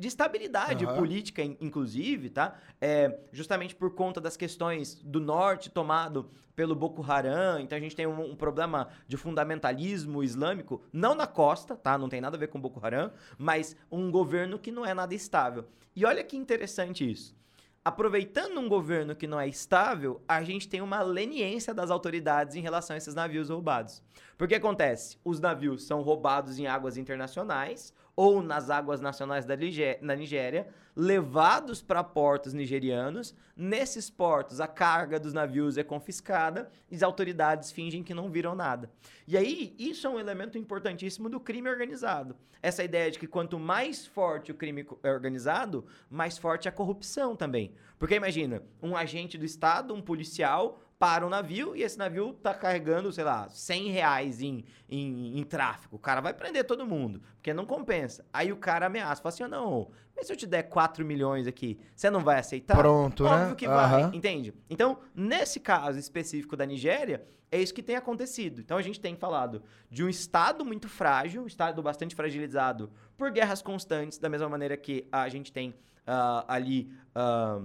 de 0.00 0.08
estabilidade 0.08 0.86
uhum. 0.86 0.96
política, 0.96 1.42
inclusive, 1.44 2.30
tá? 2.30 2.56
É, 2.80 3.20
justamente 3.30 3.76
por 3.76 3.94
conta 3.94 4.18
das 4.18 4.34
questões 4.34 4.94
do 4.94 5.20
norte 5.20 5.68
tomado 5.68 6.30
pelo 6.56 6.74
Boko 6.74 7.04
Haram. 7.06 7.60
Então 7.60 7.76
a 7.76 7.80
gente 7.80 7.94
tem 7.94 8.06
um, 8.06 8.30
um, 8.30 8.34
problema 8.34 8.88
de 9.06 9.18
fundamentalismo 9.18 10.22
islâmico, 10.24 10.82
não 10.90 11.14
na 11.14 11.26
costa, 11.26 11.76
tá? 11.76 11.98
Não 11.98 12.08
tem 12.08 12.18
nada 12.18 12.38
a 12.38 12.40
ver 12.40 12.48
com 12.48 12.58
Boko 12.58 12.80
Haram, 12.82 13.12
mas 13.36 13.76
um 13.92 14.10
governo 14.10 14.58
que 14.58 14.72
não 14.72 14.86
é 14.86 14.94
nada 14.94 15.14
estável. 15.14 15.66
E 15.94 16.06
olha 16.06 16.24
que 16.24 16.34
interessante 16.34 17.08
isso. 17.08 17.38
Aproveitando 17.84 18.58
um 18.58 18.70
governo 18.70 19.14
que 19.14 19.26
não 19.26 19.38
é 19.38 19.48
estável, 19.48 20.22
a 20.26 20.42
gente 20.42 20.66
tem 20.66 20.80
uma 20.80 21.02
leniência 21.02 21.74
das 21.74 21.90
autoridades 21.90 22.56
em 22.56 22.62
relação 22.62 22.94
a 22.94 22.96
esses 22.96 23.14
navios 23.14 23.50
roubados. 23.50 24.02
Porque 24.38 24.54
acontece? 24.54 25.18
Os 25.22 25.40
navios 25.40 25.84
são 25.84 26.00
roubados 26.00 26.58
em 26.58 26.66
águas 26.66 26.96
internacionais 26.96 27.92
ou 28.20 28.42
nas 28.42 28.68
águas 28.68 29.00
nacionais 29.00 29.46
da 29.46 29.56
Nigé- 29.56 29.98
na 30.02 30.14
Nigéria, 30.14 30.68
levados 30.94 31.80
para 31.80 32.04
portos 32.04 32.52
nigerianos. 32.52 33.34
Nesses 33.56 34.10
portos, 34.10 34.60
a 34.60 34.66
carga 34.66 35.18
dos 35.18 35.32
navios 35.32 35.78
é 35.78 35.82
confiscada 35.82 36.70
e 36.90 36.96
as 36.96 37.02
autoridades 37.02 37.72
fingem 37.72 38.02
que 38.02 38.12
não 38.12 38.30
viram 38.30 38.54
nada. 38.54 38.90
E 39.26 39.38
aí, 39.38 39.74
isso 39.78 40.06
é 40.06 40.10
um 40.10 40.20
elemento 40.20 40.58
importantíssimo 40.58 41.30
do 41.30 41.40
crime 41.40 41.70
organizado. 41.70 42.36
Essa 42.60 42.84
ideia 42.84 43.10
de 43.10 43.18
que 43.18 43.26
quanto 43.26 43.58
mais 43.58 44.06
forte 44.06 44.52
o 44.52 44.54
crime 44.54 44.86
é 45.02 45.10
organizado, 45.10 45.86
mais 46.10 46.36
forte 46.36 46.68
a 46.68 46.72
corrupção 46.72 47.34
também. 47.34 47.72
Porque 47.98 48.16
imagina, 48.16 48.62
um 48.82 48.94
agente 48.94 49.38
do 49.38 49.46
Estado, 49.46 49.94
um 49.94 50.02
policial, 50.02 50.78
para 51.00 51.24
um 51.24 51.30
navio 51.30 51.74
e 51.74 51.82
esse 51.82 51.96
navio 51.96 52.34
tá 52.34 52.52
carregando, 52.52 53.10
sei 53.10 53.24
lá, 53.24 53.48
100 53.48 53.88
reais 53.88 54.42
em, 54.42 54.66
em, 54.86 55.38
em 55.38 55.42
tráfico. 55.44 55.96
O 55.96 55.98
cara 55.98 56.20
vai 56.20 56.34
prender 56.34 56.62
todo 56.66 56.84
mundo, 56.84 57.22
porque 57.36 57.54
não 57.54 57.64
compensa. 57.64 58.22
Aí 58.30 58.52
o 58.52 58.56
cara 58.58 58.84
ameaça, 58.84 59.22
fala 59.22 59.32
assim, 59.32 59.42
"Ah, 59.44 59.48
não, 59.48 59.90
mas 60.14 60.26
se 60.26 60.32
eu 60.34 60.36
te 60.36 60.46
der 60.46 60.64
4 60.64 61.02
milhões 61.02 61.46
aqui, 61.46 61.80
você 61.96 62.10
não 62.10 62.20
vai 62.20 62.38
aceitar? 62.38 62.76
Pronto, 62.76 63.24
né? 63.24 63.30
Óbvio 63.30 63.56
que 63.56 63.66
vai, 63.66 63.82
Aham. 63.86 64.10
entende? 64.12 64.52
Então, 64.68 64.98
nesse 65.14 65.58
caso 65.58 65.98
específico 65.98 66.54
da 66.54 66.66
Nigéria, 66.66 67.24
é 67.50 67.58
isso 67.58 67.72
que 67.72 67.82
tem 67.82 67.96
acontecido. 67.96 68.60
Então, 68.60 68.76
a 68.76 68.82
gente 68.82 69.00
tem 69.00 69.16
falado 69.16 69.62
de 69.90 70.04
um 70.04 70.08
Estado 70.10 70.66
muito 70.66 70.86
frágil, 70.86 71.42
um 71.42 71.46
Estado 71.46 71.82
bastante 71.82 72.14
fragilizado 72.14 72.90
por 73.16 73.30
guerras 73.30 73.62
constantes, 73.62 74.18
da 74.18 74.28
mesma 74.28 74.50
maneira 74.50 74.76
que 74.76 75.08
a 75.10 75.30
gente 75.30 75.50
tem 75.50 75.74
ah, 76.06 76.44
ali 76.46 76.92
ah, 77.14 77.62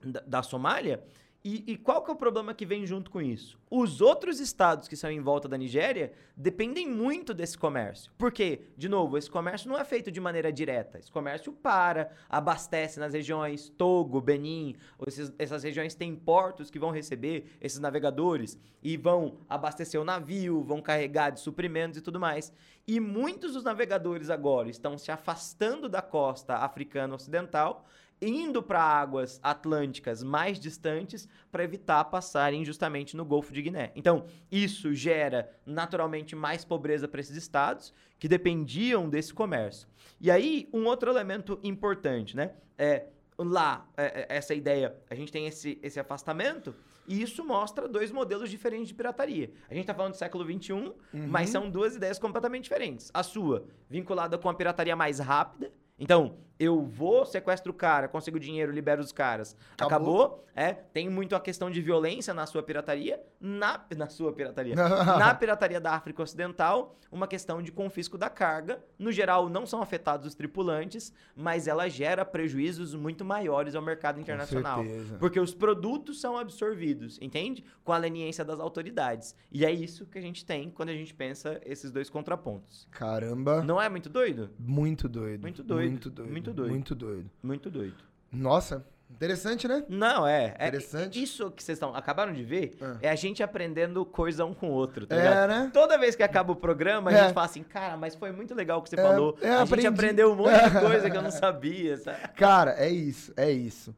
da, 0.00 0.20
da 0.20 0.42
Somália. 0.44 1.02
E, 1.44 1.72
e 1.72 1.76
qual 1.76 2.04
que 2.04 2.10
é 2.10 2.14
o 2.14 2.16
problema 2.16 2.54
que 2.54 2.64
vem 2.64 2.86
junto 2.86 3.10
com 3.10 3.20
isso? 3.20 3.58
Os 3.68 4.00
outros 4.00 4.38
estados 4.38 4.86
que 4.86 4.94
são 4.94 5.10
em 5.10 5.20
volta 5.20 5.48
da 5.48 5.58
Nigéria 5.58 6.12
dependem 6.36 6.88
muito 6.88 7.34
desse 7.34 7.58
comércio. 7.58 8.12
Por 8.16 8.30
quê? 8.30 8.60
De 8.76 8.88
novo, 8.88 9.18
esse 9.18 9.28
comércio 9.28 9.68
não 9.68 9.76
é 9.76 9.84
feito 9.84 10.08
de 10.12 10.20
maneira 10.20 10.52
direta. 10.52 11.00
Esse 11.00 11.10
comércio 11.10 11.52
para, 11.52 12.12
abastece 12.28 13.00
nas 13.00 13.12
regiões 13.12 13.68
Togo, 13.70 14.20
Benin, 14.20 14.76
esses- 15.04 15.32
essas 15.36 15.64
regiões 15.64 15.96
têm 15.96 16.14
portos 16.14 16.70
que 16.70 16.78
vão 16.78 16.92
receber 16.92 17.46
esses 17.60 17.80
navegadores 17.80 18.56
e 18.80 18.96
vão 18.96 19.38
abastecer 19.48 20.00
o 20.00 20.04
navio, 20.04 20.62
vão 20.62 20.80
carregar 20.80 21.30
de 21.30 21.40
suprimentos 21.40 21.98
e 21.98 22.02
tudo 22.02 22.20
mais. 22.20 22.52
E 22.86 23.00
muitos 23.00 23.54
dos 23.54 23.64
navegadores 23.64 24.30
agora 24.30 24.70
estão 24.70 24.96
se 24.96 25.10
afastando 25.10 25.88
da 25.88 26.02
costa 26.02 26.56
africana 26.58 27.14
ocidental 27.16 27.84
indo 28.22 28.62
para 28.62 28.80
águas 28.80 29.40
atlânticas 29.42 30.22
mais 30.22 30.60
distantes 30.60 31.28
para 31.50 31.64
evitar 31.64 32.04
passarem 32.04 32.64
justamente 32.64 33.16
no 33.16 33.24
Golfo 33.24 33.52
de 33.52 33.60
Guiné. 33.60 33.90
Então, 33.96 34.24
isso 34.50 34.94
gera 34.94 35.50
naturalmente 35.66 36.36
mais 36.36 36.64
pobreza 36.64 37.08
para 37.08 37.20
esses 37.20 37.36
estados 37.36 37.92
que 38.18 38.28
dependiam 38.28 39.08
desse 39.08 39.34
comércio. 39.34 39.88
E 40.20 40.30
aí, 40.30 40.68
um 40.72 40.86
outro 40.86 41.10
elemento 41.10 41.58
importante, 41.62 42.36
né? 42.36 42.52
É 42.78 43.06
lá, 43.36 43.88
é, 43.96 44.26
é, 44.28 44.36
essa 44.36 44.54
ideia, 44.54 44.94
a 45.10 45.14
gente 45.14 45.32
tem 45.32 45.46
esse, 45.46 45.78
esse 45.82 45.98
afastamento. 45.98 46.74
E 47.08 47.20
isso 47.20 47.44
mostra 47.44 47.88
dois 47.88 48.12
modelos 48.12 48.48
diferentes 48.48 48.88
de 48.88 48.94
pirataria. 48.94 49.50
A 49.68 49.74
gente 49.74 49.82
está 49.82 49.94
falando 49.94 50.12
do 50.12 50.18
século 50.18 50.44
XXI, 50.44 50.92
mas 51.12 51.50
são 51.50 51.68
duas 51.68 51.96
ideias 51.96 52.16
completamente 52.16 52.64
diferentes. 52.64 53.10
A 53.12 53.24
sua, 53.24 53.66
vinculada 53.90 54.38
com 54.38 54.48
a 54.48 54.54
pirataria 54.54 54.94
mais 54.94 55.18
rápida, 55.18 55.72
então, 55.98 56.36
eu 56.62 56.80
vou, 56.80 57.26
sequestro 57.26 57.72
o 57.72 57.74
cara, 57.74 58.06
consigo 58.06 58.38
dinheiro, 58.38 58.70
libero 58.70 59.02
os 59.02 59.10
caras. 59.10 59.56
Acabou. 59.74 60.22
Acabou. 60.22 60.44
É, 60.54 60.72
tem 60.72 61.08
muito 61.08 61.34
a 61.34 61.40
questão 61.40 61.70
de 61.70 61.80
violência 61.80 62.34
na 62.34 62.46
sua 62.46 62.62
pirataria, 62.62 63.20
na, 63.40 63.80
na 63.96 64.08
sua 64.08 64.32
pirataria. 64.32 64.74
na 64.76 65.34
pirataria 65.34 65.80
da 65.80 65.92
África 65.94 66.22
Ocidental, 66.22 66.94
uma 67.10 67.26
questão 67.26 67.62
de 67.62 67.72
confisco 67.72 68.18
da 68.18 68.28
carga. 68.28 68.82
No 68.98 69.10
geral, 69.10 69.48
não 69.48 69.64
são 69.66 69.80
afetados 69.80 70.26
os 70.26 70.34
tripulantes, 70.34 71.12
mas 71.34 71.66
ela 71.66 71.88
gera 71.88 72.24
prejuízos 72.24 72.94
muito 72.94 73.24
maiores 73.24 73.74
ao 73.74 73.82
mercado 73.82 74.20
internacional. 74.20 74.84
Porque 75.18 75.40
os 75.40 75.54
produtos 75.54 76.20
são 76.20 76.36
absorvidos, 76.36 77.18
entende? 77.20 77.64
Com 77.82 77.92
a 77.92 77.98
leniência 77.98 78.44
das 78.44 78.60
autoridades. 78.60 79.34
E 79.50 79.64
é 79.64 79.72
isso 79.72 80.06
que 80.06 80.18
a 80.18 80.22
gente 80.22 80.44
tem 80.44 80.70
quando 80.70 80.90
a 80.90 80.94
gente 80.94 81.14
pensa 81.14 81.60
esses 81.64 81.90
dois 81.90 82.10
contrapontos. 82.10 82.86
Caramba. 82.90 83.62
Não 83.62 83.80
é 83.80 83.88
muito 83.88 84.10
doido? 84.10 84.50
Muito 84.58 85.08
doido. 85.08 85.40
Muito 85.40 85.62
doido. 85.62 85.90
Muito 85.90 86.10
doido. 86.10 86.30
Muito 86.30 86.51
doido. 86.52 86.70
Muito 86.70 86.94
doido. 86.94 87.30
Muito 87.42 87.70
doido. 87.70 87.96
Nossa, 88.30 88.84
interessante, 89.10 89.68
né? 89.68 89.84
Não, 89.88 90.26
é. 90.26 90.54
é 90.58 90.68
Interessante. 90.68 91.22
isso 91.22 91.50
que 91.50 91.62
vocês 91.62 91.76
estão 91.76 91.94
acabaram 91.94 92.32
de 92.32 92.42
ver 92.42 92.72
Ah. 92.80 92.96
é 93.02 93.10
a 93.10 93.14
gente 93.14 93.42
aprendendo 93.42 94.04
coisa 94.06 94.44
um 94.44 94.54
com 94.54 94.68
o 94.70 94.72
outro, 94.72 95.06
tá 95.06 95.14
É, 95.14 95.18
ligado? 95.18 95.48
né? 95.48 95.70
Toda 95.72 95.98
vez 95.98 96.16
que 96.16 96.22
acaba 96.22 96.52
o 96.52 96.56
programa, 96.56 97.10
a 97.10 97.14
É. 97.14 97.22
gente 97.24 97.34
fala 97.34 97.46
assim, 97.46 97.62
cara, 97.62 97.96
mas 97.96 98.14
foi 98.14 98.32
muito 98.32 98.54
legal 98.54 98.78
o 98.78 98.82
que 98.82 98.88
você 98.88 98.98
É, 98.98 99.02
falou. 99.02 99.36
é, 99.42 99.50
a 99.50 99.62
aprendi. 99.62 99.82
gente 99.82 99.92
aprendeu 99.92 100.32
um 100.32 100.36
monte 100.36 100.52
de 100.70 100.80
coisa 100.80 101.10
que 101.10 101.16
eu 101.16 101.22
não 101.22 101.30
sabia, 101.30 101.96
sabe? 101.98 102.28
Cara, 102.36 102.72
é 102.78 102.88
isso, 102.90 103.32
é 103.36 103.50
isso. 103.50 103.94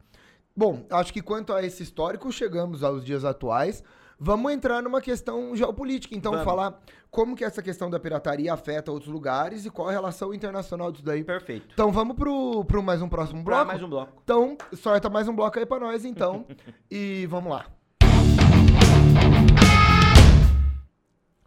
Bom, 0.56 0.84
acho 0.90 1.12
que 1.12 1.20
quanto 1.22 1.52
a 1.52 1.62
esse 1.64 1.82
histórico, 1.82 2.30
chegamos 2.32 2.82
aos 2.82 3.04
dias 3.04 3.24
atuais. 3.24 3.82
Vamos 4.26 4.50
entrar 4.52 4.80
numa 4.80 5.02
questão 5.02 5.54
geopolítica, 5.54 6.14
então 6.14 6.32
Vamos. 6.32 6.46
falar 6.46 6.80
como 7.10 7.37
que 7.37 7.44
essa 7.44 7.62
questão 7.62 7.90
da 7.90 8.00
pirataria 8.00 8.54
afeta 8.54 8.90
outros 8.90 9.12
lugares 9.12 9.66
e 9.66 9.70
qual 9.70 9.90
a 9.90 9.92
relação 9.92 10.32
internacional 10.32 10.90
disso 10.90 11.04
daí. 11.04 11.22
Perfeito. 11.22 11.68
Então 11.74 11.92
vamos 11.92 12.16
pro, 12.16 12.64
pro 12.64 12.82
mais 12.82 13.02
um 13.02 13.08
próximo 13.10 13.44
Pra 13.44 13.56
bloco? 13.56 13.66
mais 13.66 13.82
um 13.82 13.88
bloco. 13.90 14.22
Então, 14.24 14.56
sorta 14.72 15.10
mais 15.10 15.28
um 15.28 15.37
bloco 15.37 15.58
aí 15.58 15.66
pra 15.66 15.78
nós, 15.78 16.06
então. 16.06 16.46
e 16.90 17.26
vamos 17.28 17.52
lá. 17.52 17.66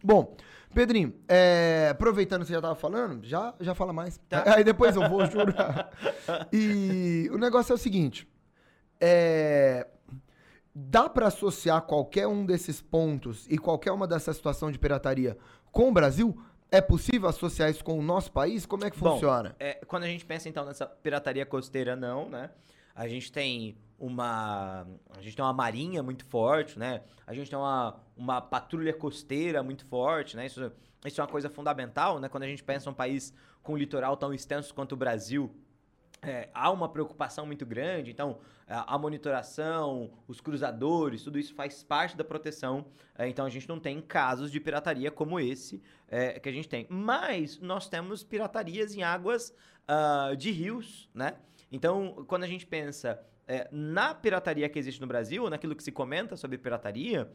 Bom, 0.00 0.36
Pedrinho, 0.72 1.12
é, 1.26 1.88
aproveitando 1.90 2.42
que 2.42 2.46
você 2.46 2.52
já 2.52 2.60
tava 2.62 2.76
falando, 2.76 3.26
já, 3.26 3.54
já 3.58 3.74
fala 3.74 3.92
mais. 3.92 4.18
Tá. 4.28 4.44
Aí 4.54 4.62
depois 4.62 4.94
eu 4.94 5.08
vou, 5.08 5.26
juro. 5.26 5.52
e 6.52 7.28
o 7.32 7.38
negócio 7.38 7.72
é 7.72 7.74
o 7.74 7.78
seguinte: 7.78 8.28
é, 9.00 9.84
dá 10.78 11.08
pra 11.08 11.26
associar 11.26 11.82
qualquer 11.82 12.28
um 12.28 12.46
desses 12.46 12.80
pontos 12.80 13.46
e 13.48 13.58
qualquer 13.58 13.90
uma 13.90 14.06
dessa 14.06 14.32
situação 14.32 14.70
de 14.70 14.78
pirataria 14.78 15.36
com 15.72 15.88
o 15.88 15.92
Brasil? 15.92 16.40
É 16.70 16.80
possível 16.80 17.28
associar 17.28 17.70
isso 17.70 17.82
com 17.82 17.98
o 17.98 18.02
nosso 18.02 18.30
país? 18.30 18.64
Como 18.64 18.84
é 18.84 18.90
que 18.90 18.98
Bom, 18.98 19.14
funciona? 19.14 19.56
É, 19.58 19.74
quando 19.86 20.04
a 20.04 20.06
gente 20.06 20.24
pensa 20.24 20.48
então 20.48 20.64
nessa 20.64 20.86
pirataria 20.86 21.44
costeira, 21.44 21.96
não, 21.96 22.28
né? 22.28 22.50
A 22.94 23.08
gente 23.08 23.32
tem 23.32 23.76
uma. 23.98 24.86
A 25.16 25.20
gente 25.20 25.34
tem 25.34 25.44
uma 25.44 25.52
marinha 25.52 26.02
muito 26.02 26.24
forte, 26.24 26.78
né? 26.78 27.02
A 27.26 27.32
gente 27.32 27.48
tem 27.48 27.58
uma, 27.58 27.98
uma 28.16 28.40
patrulha 28.40 28.92
costeira 28.92 29.62
muito 29.62 29.84
forte, 29.86 30.36
né? 30.36 30.46
Isso, 30.46 30.70
isso 31.04 31.20
é 31.20 31.24
uma 31.24 31.30
coisa 31.30 31.48
fundamental, 31.48 32.20
né? 32.20 32.28
Quando 32.28 32.42
a 32.42 32.46
gente 32.46 32.62
pensa 32.62 32.90
um 32.90 32.94
país 32.94 33.32
com 33.62 33.72
um 33.72 33.76
litoral 33.76 34.16
tão 34.16 34.32
extenso 34.34 34.74
quanto 34.74 34.92
o 34.92 34.96
Brasil, 34.96 35.54
é, 36.22 36.48
há 36.52 36.70
uma 36.70 36.88
preocupação 36.88 37.46
muito 37.46 37.64
grande, 37.64 38.10
então 38.10 38.38
a, 38.66 38.94
a 38.94 38.98
monitoração, 38.98 40.10
os 40.26 40.40
cruzadores, 40.40 41.22
tudo 41.22 41.38
isso 41.38 41.54
faz 41.54 41.82
parte 41.82 42.16
da 42.16 42.24
proteção. 42.24 42.86
é, 43.16 43.28
então 43.28 43.46
a 43.46 43.50
gente 43.50 43.68
não 43.68 43.78
tem 43.78 44.00
casos 44.00 44.50
de 44.50 44.60
pirataria 44.60 45.10
como 45.10 45.38
esse 45.38 45.82
é, 46.08 46.38
que 46.38 46.48
a 46.48 46.52
gente 46.52 46.68
tem. 46.68 46.86
Mas 46.88 47.58
nós 47.60 47.88
temos 47.88 48.22
piratarias 48.22 48.94
em 48.94 49.02
águas 49.02 49.54
ah, 49.86 50.34
de 50.36 50.50
rios, 50.50 51.08
né? 51.14 51.34
Então, 51.72 52.24
quando 52.26 52.44
a 52.44 52.46
gente 52.46 52.66
pensa 52.66 53.18
é, 53.46 53.66
na 53.72 54.14
pirataria 54.14 54.68
que 54.68 54.78
existe 54.78 55.00
no 55.00 55.06
Brasil, 55.06 55.48
naquilo 55.48 55.74
que 55.74 55.82
se 55.82 55.90
comenta 55.90 56.36
sobre 56.36 56.58
pirataria, 56.58 57.30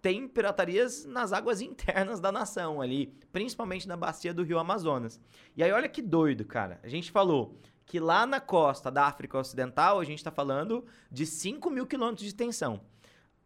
tem 0.00 0.26
piratarias 0.26 1.04
nas 1.04 1.32
águas 1.32 1.60
internas 1.60 2.18
da 2.18 2.32
nação 2.32 2.80
ali, 2.80 3.14
principalmente 3.30 3.86
na 3.86 3.96
bacia 3.96 4.32
do 4.32 4.42
rio 4.42 4.58
Amazonas. 4.58 5.20
E 5.54 5.62
aí, 5.62 5.70
olha 5.70 5.88
que 5.88 6.00
doido, 6.00 6.44
cara. 6.44 6.80
A 6.82 6.88
gente 6.88 7.10
falou 7.10 7.58
que 7.88 7.98
lá 7.98 8.26
na 8.26 8.38
costa 8.38 8.90
da 8.90 9.06
África 9.06 9.38
Ocidental, 9.38 9.98
a 9.98 10.04
gente 10.04 10.18
está 10.18 10.30
falando 10.30 10.84
de 11.10 11.24
5 11.24 11.70
mil 11.70 11.86
quilômetros 11.86 12.22
de 12.22 12.28
extensão. 12.28 12.80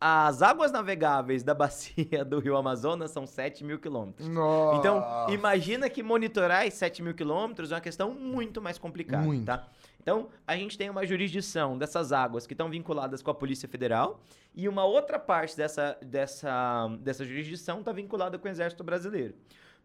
As 0.00 0.42
águas 0.42 0.72
navegáveis 0.72 1.44
da 1.44 1.54
bacia 1.54 2.24
do 2.24 2.40
rio 2.40 2.56
Amazonas 2.56 3.12
são 3.12 3.24
7 3.24 3.62
mil 3.62 3.78
quilômetros. 3.78 4.28
Nossa. 4.28 4.78
Então, 4.78 5.26
imagina 5.28 5.88
que 5.88 6.02
monitorar 6.02 6.66
esses 6.66 6.80
7 6.80 7.04
mil 7.04 7.14
quilômetros 7.14 7.70
é 7.70 7.76
uma 7.76 7.80
questão 7.80 8.12
muito 8.12 8.60
mais 8.60 8.78
complicada, 8.78 9.22
Muito. 9.24 9.46
tá? 9.46 9.68
Então, 10.00 10.28
a 10.44 10.56
gente 10.56 10.76
tem 10.76 10.90
uma 10.90 11.06
jurisdição 11.06 11.78
dessas 11.78 12.10
águas 12.10 12.44
que 12.44 12.52
estão 12.52 12.68
vinculadas 12.68 13.22
com 13.22 13.30
a 13.30 13.34
Polícia 13.34 13.68
Federal 13.68 14.20
e 14.52 14.68
uma 14.68 14.84
outra 14.84 15.20
parte 15.20 15.56
dessa, 15.56 15.96
dessa, 16.02 16.88
dessa 16.98 17.24
jurisdição 17.24 17.78
está 17.78 17.92
vinculada 17.92 18.36
com 18.36 18.48
o 18.48 18.50
Exército 18.50 18.82
Brasileiro. 18.82 19.36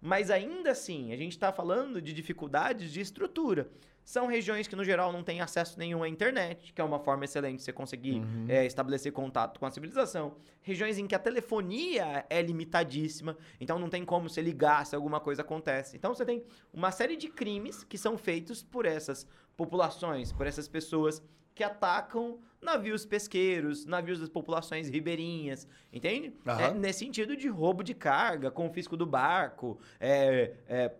Mas 0.01 0.31
ainda 0.31 0.71
assim, 0.71 1.13
a 1.13 1.15
gente 1.15 1.33
está 1.33 1.51
falando 1.51 2.01
de 2.01 2.11
dificuldades 2.11 2.91
de 2.91 3.01
estrutura. 3.01 3.69
São 4.07 4.25
regiões 4.25 4.69
que, 4.69 4.75
no 4.75 4.85
geral, 4.85 5.11
não 5.11 5.21
têm 5.21 5.41
acesso 5.41 5.77
nenhum 5.77 6.01
à 6.01 6.07
internet, 6.07 6.71
que 6.71 6.79
é 6.79 6.83
uma 6.83 6.97
forma 6.97 7.25
excelente 7.25 7.57
de 7.57 7.63
você 7.63 7.73
conseguir 7.73 8.21
é, 8.47 8.65
estabelecer 8.65 9.11
contato 9.11 9.59
com 9.59 9.65
a 9.65 9.69
civilização. 9.69 10.37
Regiões 10.61 10.97
em 10.97 11.05
que 11.05 11.13
a 11.13 11.19
telefonia 11.19 12.25
é 12.29 12.41
limitadíssima, 12.41 13.37
então 13.59 13.77
não 13.77 13.89
tem 13.89 14.05
como 14.05 14.29
você 14.29 14.41
ligar 14.41 14.85
se 14.85 14.95
alguma 14.95 15.19
coisa 15.19 15.41
acontece. 15.41 15.97
Então 15.97 16.15
você 16.15 16.23
tem 16.23 16.41
uma 16.73 16.89
série 16.89 17.17
de 17.17 17.27
crimes 17.27 17.83
que 17.83 17.97
são 17.97 18.17
feitos 18.17 18.63
por 18.63 18.85
essas 18.85 19.27
populações, 19.57 20.31
por 20.31 20.47
essas 20.47 20.69
pessoas 20.69 21.21
que 21.53 21.61
atacam 21.61 22.39
navios 22.61 23.05
pesqueiros, 23.05 23.85
navios 23.85 24.21
das 24.21 24.29
populações 24.29 24.87
ribeirinhas, 24.87 25.67
entende? 25.91 26.33
Aham. 26.47 26.61
É 26.61 26.73
nesse 26.73 26.99
sentido 26.99 27.35
de 27.35 27.49
roubo 27.49 27.83
de 27.83 27.93
carga, 27.93 28.49
confisco 28.49 28.95
do 28.95 29.05
barco, 29.05 29.77
é, 29.99 30.53
é, 30.65 30.95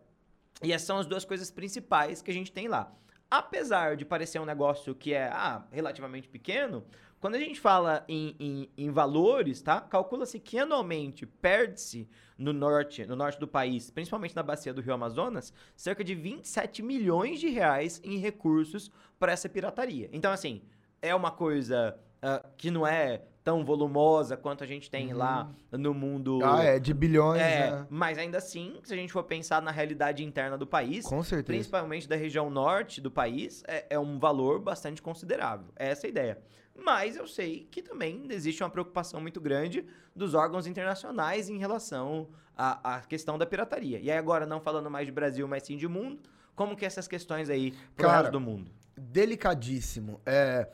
E 0.61 0.73
essas 0.73 0.87
são 0.87 0.97
as 0.97 1.05
duas 1.05 1.23
coisas 1.23 1.51
principais 1.51 2.21
que 2.21 2.31
a 2.31 2.33
gente 2.33 2.51
tem 2.51 2.67
lá. 2.67 2.91
Apesar 3.29 3.97
de 3.97 4.05
parecer 4.05 4.39
um 4.39 4.45
negócio 4.45 4.95
que 4.95 5.13
é 5.13 5.27
ah, 5.27 5.65
relativamente 5.71 6.29
pequeno, 6.29 6.85
quando 7.19 7.35
a 7.35 7.39
gente 7.39 7.59
fala 7.59 8.05
em, 8.07 8.35
em, 8.39 8.69
em 8.77 8.91
valores, 8.91 9.61
tá? 9.61 9.81
Calcula-se 9.81 10.39
que 10.39 10.57
anualmente 10.57 11.25
perde-se 11.25 12.07
no 12.37 12.53
norte, 12.53 13.05
no 13.05 13.15
norte 13.15 13.39
do 13.39 13.47
país, 13.47 13.89
principalmente 13.89 14.35
na 14.35 14.43
bacia 14.43 14.73
do 14.73 14.81
Rio 14.81 14.93
Amazonas, 14.93 15.51
cerca 15.75 16.03
de 16.03 16.13
27 16.13 16.83
milhões 16.83 17.39
de 17.39 17.49
reais 17.49 17.99
em 18.03 18.17
recursos 18.17 18.91
para 19.17 19.31
essa 19.31 19.49
pirataria. 19.49 20.09
Então, 20.13 20.31
assim, 20.31 20.61
é 21.01 21.13
uma 21.15 21.31
coisa 21.31 21.99
uh, 22.17 22.47
que 22.55 22.69
não 22.69 22.85
é 22.85 23.23
tão 23.47 23.63
volumosa 23.63 24.35
quanto 24.35 24.61
a 24.65 24.67
gente 24.67 24.91
tem 24.91 25.13
uhum. 25.13 25.19
lá 25.19 25.49
no 25.71 25.93
mundo. 25.93 26.41
Ah, 26.43 26.61
é, 26.65 26.79
de 26.79 26.93
bilhões, 26.93 27.41
é, 27.41 27.71
né? 27.71 27.87
Mas 27.89 28.17
ainda 28.17 28.39
assim, 28.39 28.77
se 28.83 28.93
a 28.93 28.97
gente 28.97 29.13
for 29.13 29.23
pensar 29.23 29.61
na 29.61 29.71
realidade 29.71 30.21
interna 30.21 30.57
do 30.57 30.67
país, 30.67 31.05
Com 31.05 31.23
certeza. 31.23 31.45
principalmente 31.45 32.09
da 32.09 32.17
região 32.17 32.49
norte 32.49 32.99
do 32.99 33.09
país, 33.09 33.63
é, 33.65 33.85
é 33.91 33.97
um 33.97 34.19
valor 34.19 34.59
bastante 34.59 35.01
considerável. 35.01 35.67
É 35.77 35.87
essa 35.87 36.07
a 36.07 36.09
ideia. 36.09 36.37
Mas 36.75 37.15
eu 37.15 37.25
sei 37.25 37.69
que 37.71 37.81
também 37.81 38.25
existe 38.31 38.61
uma 38.61 38.69
preocupação 38.69 39.21
muito 39.21 39.39
grande 39.39 39.85
dos 40.13 40.33
órgãos 40.33 40.67
internacionais 40.67 41.47
em 41.47 41.57
relação 41.57 42.27
à, 42.53 42.97
à 42.97 42.99
questão 42.99 43.37
da 43.37 43.45
pirataria. 43.45 43.97
E 43.99 44.11
aí 44.11 44.17
agora, 44.17 44.45
não 44.45 44.59
falando 44.59 44.91
mais 44.91 45.05
de 45.05 45.13
Brasil, 45.13 45.47
mas 45.47 45.63
sim 45.63 45.77
de 45.77 45.87
mundo, 45.87 46.19
como 46.53 46.75
que 46.75 46.85
essas 46.85 47.07
questões 47.07 47.49
aí 47.49 47.71
pro 47.95 48.07
Cara, 48.07 48.29
do 48.29 48.41
mundo? 48.41 48.69
Delicadíssimo. 48.97 50.19
É 50.25 50.67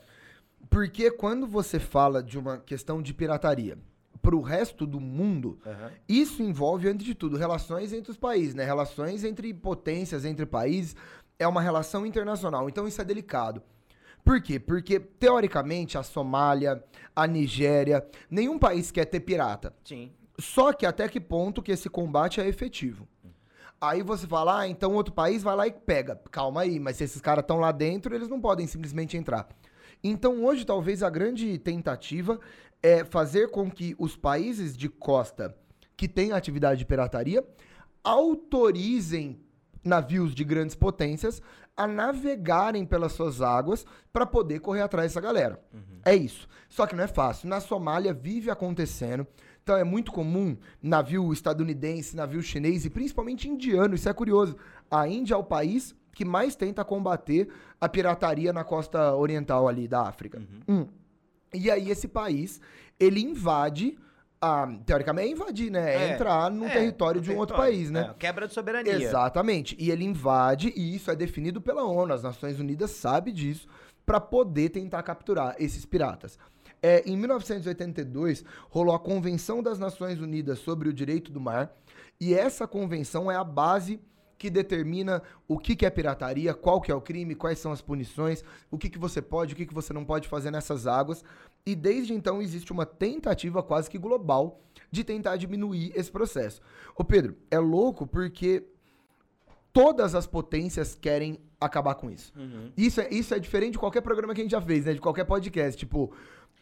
porque 0.70 1.10
quando 1.10 1.46
você 1.46 1.78
fala 1.78 2.22
de 2.22 2.38
uma 2.38 2.58
questão 2.58 3.02
de 3.02 3.12
pirataria 3.12 3.78
para 4.20 4.34
o 4.34 4.40
resto 4.40 4.86
do 4.86 4.98
mundo, 4.98 5.58
uhum. 5.66 5.90
isso 6.08 6.42
envolve, 6.42 6.88
antes 6.88 7.04
de 7.04 7.14
tudo, 7.14 7.36
relações 7.36 7.92
entre 7.92 8.10
os 8.10 8.16
países, 8.16 8.54
né? 8.54 8.64
Relações 8.64 9.22
entre 9.22 9.52
potências, 9.52 10.24
entre 10.24 10.46
países. 10.46 10.96
É 11.38 11.46
uma 11.46 11.60
relação 11.60 12.06
internacional. 12.06 12.68
Então 12.68 12.88
isso 12.88 13.00
é 13.00 13.04
delicado. 13.04 13.62
Por 14.24 14.40
quê? 14.40 14.58
Porque, 14.58 14.98
teoricamente, 14.98 15.98
a 15.98 16.02
Somália, 16.02 16.82
a 17.14 17.26
Nigéria, 17.26 18.06
nenhum 18.30 18.58
país 18.58 18.90
quer 18.90 19.04
ter 19.04 19.20
pirata. 19.20 19.74
Sim. 19.84 20.10
Só 20.38 20.72
que 20.72 20.86
até 20.86 21.06
que 21.06 21.20
ponto 21.20 21.62
que 21.62 21.72
esse 21.72 21.90
combate 21.90 22.40
é 22.40 22.48
efetivo? 22.48 23.06
Aí 23.78 24.02
você 24.02 24.26
fala, 24.26 24.60
ah, 24.60 24.68
então 24.68 24.94
outro 24.94 25.12
país 25.12 25.42
vai 25.42 25.54
lá 25.54 25.66
e 25.66 25.72
pega. 25.72 26.18
Calma 26.30 26.62
aí, 26.62 26.80
mas 26.80 26.96
se 26.96 27.04
esses 27.04 27.20
caras 27.20 27.42
estão 27.42 27.58
lá 27.58 27.70
dentro, 27.70 28.14
eles 28.14 28.28
não 28.28 28.40
podem 28.40 28.66
simplesmente 28.66 29.16
entrar. 29.16 29.46
Então, 30.02 30.44
hoje, 30.44 30.64
talvez 30.64 31.02
a 31.02 31.10
grande 31.10 31.58
tentativa 31.58 32.38
é 32.82 33.04
fazer 33.04 33.50
com 33.50 33.70
que 33.70 33.94
os 33.98 34.16
países 34.16 34.76
de 34.76 34.88
costa 34.88 35.56
que 35.96 36.08
têm 36.08 36.32
atividade 36.32 36.80
de 36.80 36.84
pirataria 36.84 37.44
autorizem 38.02 39.40
navios 39.82 40.34
de 40.34 40.44
grandes 40.44 40.74
potências 40.74 41.40
a 41.76 41.86
navegarem 41.86 42.84
pelas 42.84 43.12
suas 43.12 43.40
águas 43.40 43.84
para 44.12 44.26
poder 44.26 44.60
correr 44.60 44.82
atrás 44.82 45.10
dessa 45.10 45.20
galera. 45.20 45.60
Uhum. 45.72 46.00
É 46.04 46.14
isso. 46.14 46.48
Só 46.68 46.86
que 46.86 46.94
não 46.94 47.04
é 47.04 47.08
fácil. 47.08 47.48
Na 47.48 47.60
Somália 47.60 48.12
vive 48.12 48.50
acontecendo. 48.50 49.26
Então 49.62 49.76
é 49.76 49.84
muito 49.84 50.12
comum 50.12 50.56
navio 50.82 51.32
estadunidense, 51.32 52.14
navio 52.14 52.42
chinês 52.42 52.84
e 52.84 52.90
principalmente 52.90 53.48
indiano. 53.48 53.94
Isso 53.94 54.08
é 54.08 54.12
curioso. 54.12 54.56
A 54.90 55.08
Índia 55.08 55.34
é 55.34 55.36
o 55.36 55.44
país 55.44 55.94
que 56.14 56.24
mais 56.24 56.54
tenta 56.54 56.84
combater 56.84 57.48
a 57.80 57.88
pirataria 57.88 58.52
na 58.52 58.64
costa 58.64 59.14
oriental 59.14 59.68
ali 59.68 59.88
da 59.88 60.02
África. 60.02 60.38
Uhum. 60.38 60.80
Hum. 60.80 60.86
E 61.52 61.70
aí 61.70 61.90
esse 61.90 62.08
país, 62.08 62.60
ele 62.98 63.20
invade 63.20 63.96
a, 64.40 64.66
teoricamente 64.84 65.28
é 65.28 65.32
invadir, 65.32 65.70
né? 65.70 65.94
É, 65.94 66.14
entrar 66.14 66.50
no 66.50 66.66
é, 66.66 66.70
território 66.70 67.20
de 67.20 67.30
um 67.30 67.34
território, 67.34 67.40
outro 67.40 67.56
país, 67.56 67.90
né? 67.90 68.10
É, 68.10 68.14
quebra 68.14 68.46
de 68.46 68.52
soberania. 68.52 68.94
Exatamente. 68.94 69.74
E 69.78 69.90
ele 69.90 70.04
invade, 70.04 70.72
e 70.76 70.94
isso 70.94 71.10
é 71.10 71.16
definido 71.16 71.60
pela 71.60 71.84
ONU, 71.84 72.12
as 72.12 72.22
Nações 72.22 72.60
Unidas 72.60 72.90
sabem 72.90 73.32
disso, 73.32 73.66
para 74.04 74.20
poder 74.20 74.68
tentar 74.68 75.02
capturar 75.02 75.56
esses 75.58 75.86
piratas. 75.86 76.38
É, 76.82 77.02
em 77.06 77.16
1982, 77.16 78.44
rolou 78.68 78.94
a 78.94 78.98
Convenção 78.98 79.62
das 79.62 79.78
Nações 79.78 80.20
Unidas 80.20 80.58
sobre 80.58 80.88
o 80.90 80.92
Direito 80.92 81.32
do 81.32 81.40
Mar, 81.40 81.74
e 82.20 82.34
essa 82.34 82.66
convenção 82.66 83.32
é 83.32 83.36
a 83.36 83.44
base 83.44 83.98
que 84.38 84.50
determina 84.50 85.22
o 85.46 85.58
que, 85.58 85.76
que 85.76 85.86
é 85.86 85.90
pirataria, 85.90 86.54
qual 86.54 86.80
que 86.80 86.90
é 86.90 86.94
o 86.94 87.00
crime, 87.00 87.34
quais 87.34 87.58
são 87.58 87.72
as 87.72 87.80
punições, 87.80 88.42
o 88.70 88.78
que, 88.78 88.90
que 88.90 88.98
você 88.98 89.22
pode, 89.22 89.54
o 89.54 89.56
que, 89.56 89.66
que 89.66 89.74
você 89.74 89.92
não 89.92 90.04
pode 90.04 90.28
fazer 90.28 90.50
nessas 90.50 90.86
águas. 90.86 91.24
E 91.64 91.74
desde 91.74 92.12
então 92.12 92.42
existe 92.42 92.72
uma 92.72 92.84
tentativa 92.84 93.62
quase 93.62 93.88
que 93.88 93.98
global 93.98 94.60
de 94.90 95.02
tentar 95.02 95.36
diminuir 95.36 95.92
esse 95.94 96.10
processo. 96.10 96.60
Ô 96.96 97.02
Pedro, 97.02 97.36
é 97.50 97.58
louco 97.58 98.06
porque 98.06 98.64
todas 99.72 100.14
as 100.14 100.26
potências 100.26 100.94
querem 100.94 101.38
acabar 101.60 101.94
com 101.94 102.10
isso. 102.10 102.32
Uhum. 102.36 102.70
Isso, 102.76 103.00
é, 103.00 103.08
isso 103.10 103.34
é 103.34 103.38
diferente 103.38 103.72
de 103.72 103.78
qualquer 103.78 104.02
programa 104.02 104.34
que 104.34 104.40
a 104.40 104.44
gente 104.44 104.52
já 104.52 104.60
fez, 104.60 104.84
né? 104.84 104.94
De 104.94 105.00
qualquer 105.00 105.24
podcast. 105.24 105.78
Tipo, 105.78 106.12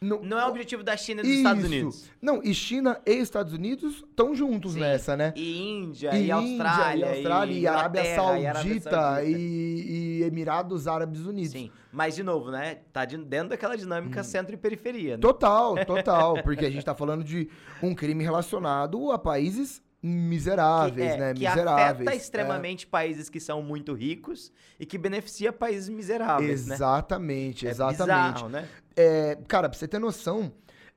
não, 0.03 0.21
não 0.23 0.39
é 0.39 0.45
o 0.45 0.49
objetivo 0.49 0.83
da 0.83 0.97
China 0.97 1.21
e 1.21 1.23
dos 1.23 1.31
Isso. 1.31 1.41
Estados 1.41 1.65
Unidos. 1.65 2.11
Não, 2.21 2.43
e 2.43 2.53
China 2.53 3.01
e 3.07 3.13
Estados 3.13 3.53
Unidos 3.53 4.05
estão 4.09 4.35
juntos 4.35 4.73
Sim. 4.73 4.81
nessa, 4.81 5.17
né? 5.17 5.33
E 5.37 5.61
Índia, 5.61 6.15
e, 6.15 6.27
e 6.27 6.31
Austrália, 6.31 7.07
e, 7.07 7.09
Austrália, 7.17 7.55
e, 7.55 7.61
e 7.61 7.67
Arábia 7.67 8.17
Saudita, 8.17 9.25
e, 9.25 10.23
Emirados 10.25 10.89
Árabes 10.89 11.25
Unidos. 11.25 11.53
Sim, 11.53 11.71
mas 11.93 12.17
de 12.17 12.23
novo, 12.23 12.51
né? 12.51 12.79
Tá 12.93 13.05
de, 13.05 13.17
dentro 13.17 13.51
daquela 13.51 13.77
dinâmica 13.77 14.21
hum. 14.21 14.25
centro 14.25 14.55
e 14.55 14.59
periferia. 14.59 15.13
Né? 15.13 15.21
Total, 15.21 15.85
total. 15.87 16.43
porque 16.43 16.67
a 16.67 16.71
gente 16.71 16.85
tá 16.85 16.95
falando 16.95 17.23
de 17.23 17.49
um 17.83 17.95
crime 17.95 18.25
relacionado 18.25 19.13
a 19.13 19.19
países 19.19 19.81
miseráveis, 20.03 20.95
que, 20.95 21.17
é, 21.17 21.19
né? 21.19 21.35
Que 21.35 21.49
miseráveis. 21.49 22.09
afeta 22.09 22.15
extremamente 22.15 22.87
é. 22.87 22.89
países 22.89 23.29
que 23.29 23.39
são 23.39 23.63
muito 23.63 23.95
ricos 23.95 24.53
e 24.81 24.85
que 24.85 24.99
beneficia 24.99 25.53
países 25.53 25.89
miseráveis, 25.89 26.67
né? 26.67 26.75
Exatamente, 26.75 27.65
né? 27.65 27.71
exatamente. 27.71 28.11
É 28.11 28.33
bizarro, 28.33 28.49
né? 28.49 28.69
É, 28.97 29.39
cara, 29.47 29.69
pra 29.69 29.79
você 29.79 29.87
ter 29.87 30.01
noção, 30.01 30.53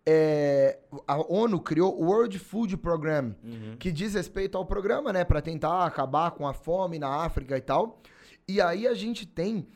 é, 0.05 0.79
a 1.07 1.17
ONU 1.17 1.59
criou 1.59 1.99
o 1.99 2.05
World 2.05 2.37
Food 2.39 2.77
Program, 2.77 3.35
uhum. 3.43 3.75
que 3.77 3.91
diz 3.91 4.15
respeito 4.15 4.57
ao 4.57 4.65
programa, 4.65 5.13
né? 5.13 5.23
Pra 5.23 5.41
tentar 5.41 5.85
acabar 5.85 6.31
com 6.31 6.47
a 6.47 6.53
fome 6.53 6.97
na 6.97 7.23
África 7.23 7.57
e 7.57 7.61
tal. 7.61 7.99
E 8.47 8.61
aí 8.61 8.87
a 8.87 8.93
gente 8.93 9.25
tem 9.25 9.67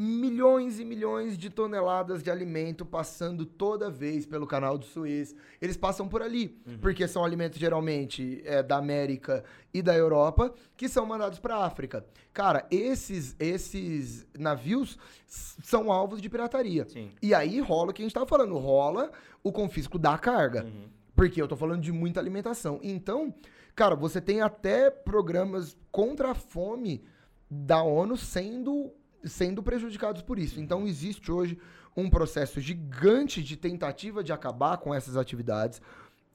milhões 0.00 0.80
e 0.80 0.84
milhões 0.84 1.36
de 1.36 1.50
toneladas 1.50 2.22
de 2.22 2.30
alimento 2.30 2.86
passando 2.86 3.44
toda 3.44 3.90
vez 3.90 4.24
pelo 4.24 4.46
canal 4.46 4.78
do 4.78 4.86
Suez. 4.86 5.36
Eles 5.60 5.76
passam 5.76 6.08
por 6.08 6.22
ali, 6.22 6.58
uhum. 6.66 6.78
porque 6.78 7.06
são 7.06 7.22
alimentos 7.22 7.58
geralmente 7.58 8.40
é, 8.46 8.62
da 8.62 8.78
América 8.78 9.44
e 9.74 9.82
da 9.82 9.94
Europa 9.94 10.54
que 10.74 10.88
são 10.88 11.04
mandados 11.04 11.38
para 11.38 11.56
a 11.56 11.66
África. 11.66 12.02
Cara, 12.32 12.66
esses 12.70 13.36
esses 13.38 14.26
navios 14.38 14.96
são 15.26 15.92
alvos 15.92 16.22
de 16.22 16.30
pirataria. 16.30 16.86
Sim. 16.88 17.10
E 17.20 17.34
aí 17.34 17.60
rola 17.60 17.90
o 17.90 17.92
que 17.92 18.00
a 18.00 18.04
gente 18.04 18.12
estava 18.12 18.26
falando, 18.26 18.56
rola 18.56 19.10
o 19.42 19.52
confisco 19.52 19.98
da 19.98 20.16
carga. 20.16 20.64
Uhum. 20.64 20.88
Porque 21.14 21.42
eu 21.42 21.46
tô 21.46 21.56
falando 21.56 21.82
de 21.82 21.92
muita 21.92 22.18
alimentação. 22.20 22.80
Então, 22.82 23.34
cara, 23.74 23.94
você 23.94 24.18
tem 24.18 24.40
até 24.40 24.88
programas 24.90 25.76
contra 25.92 26.30
a 26.30 26.34
fome 26.34 27.04
da 27.50 27.82
ONU 27.82 28.16
sendo 28.16 28.94
sendo 29.24 29.62
prejudicados 29.62 30.22
por 30.22 30.38
isso. 30.38 30.60
Então 30.60 30.86
existe 30.86 31.30
hoje 31.30 31.58
um 31.96 32.08
processo 32.08 32.60
gigante 32.60 33.42
de 33.42 33.56
tentativa 33.56 34.22
de 34.22 34.32
acabar 34.32 34.78
com 34.78 34.94
essas 34.94 35.16
atividades, 35.16 35.80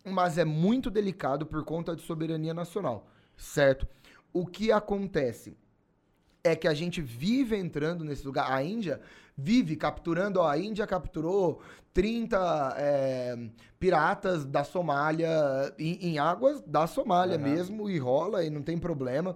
mas 0.04 0.38
é 0.38 0.46
muito 0.46 0.92
delicado 0.92 1.46
por 1.46 1.64
conta 1.64 1.96
de 1.96 2.02
soberania 2.02 2.54
nacional, 2.54 3.08
certo? 3.36 3.88
O 4.32 4.46
que 4.46 4.72
acontece 4.72 5.58
é 6.44 6.56
que 6.56 6.68
a 6.68 6.74
gente 6.74 7.02
vive 7.02 7.58
entrando 7.58 8.04
nesse 8.04 8.26
lugar. 8.26 8.52
A 8.52 8.62
Índia 8.64 9.02
vive 9.36 9.76
capturando, 9.76 10.40
ó, 10.40 10.48
a 10.48 10.58
Índia 10.58 10.86
capturou 10.86 11.62
30 11.94 12.76
é, 12.78 13.50
piratas 13.80 14.46
da 14.46 14.64
Somália 14.64 15.74
em, 15.80 16.10
em 16.10 16.20
águas 16.20 16.62
da 16.62 16.86
Somália 16.86 17.38
uhum. 17.38 17.44
mesmo 17.44 17.90
e 17.90 17.98
rola 17.98 18.44
e 18.44 18.50
não 18.50 18.62
tem 18.62 18.78
problema. 18.78 19.36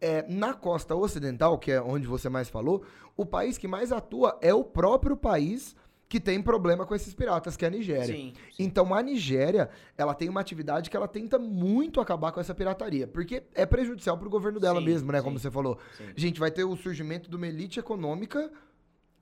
É, 0.00 0.24
na 0.28 0.54
costa 0.54 0.94
ocidental, 0.94 1.58
que 1.58 1.72
é 1.72 1.82
onde 1.82 2.06
você 2.06 2.28
mais 2.28 2.48
falou, 2.48 2.84
o 3.16 3.26
país 3.26 3.58
que 3.58 3.66
mais 3.66 3.90
atua 3.90 4.38
é 4.40 4.54
o 4.54 4.62
próprio 4.62 5.16
país 5.16 5.74
que 6.08 6.18
tem 6.18 6.40
problema 6.40 6.86
com 6.86 6.94
esses 6.94 7.14
piratas, 7.14 7.56
que 7.56 7.64
é 7.64 7.68
a 7.68 7.70
Nigéria. 7.70 8.06
Sim, 8.06 8.32
sim. 8.34 8.52
Então 8.58 8.94
a 8.94 9.02
Nigéria, 9.02 9.68
ela 9.96 10.14
tem 10.14 10.28
uma 10.28 10.40
atividade 10.40 10.88
que 10.88 10.96
ela 10.96 11.06
tenta 11.06 11.38
muito 11.38 12.00
acabar 12.00 12.32
com 12.32 12.40
essa 12.40 12.54
pirataria, 12.54 13.06
porque 13.06 13.42
é 13.54 13.66
prejudicial 13.66 14.16
para 14.16 14.26
o 14.26 14.30
governo 14.30 14.58
dela 14.58 14.80
sim, 14.80 14.86
mesmo, 14.86 15.12
né, 15.12 15.20
como 15.20 15.38
você 15.38 15.50
falou. 15.50 15.78
Gente 16.16 16.40
vai 16.40 16.50
ter 16.50 16.64
o 16.64 16.76
surgimento 16.76 17.28
de 17.28 17.36
uma 17.36 17.46
elite 17.46 17.78
econômica 17.78 18.50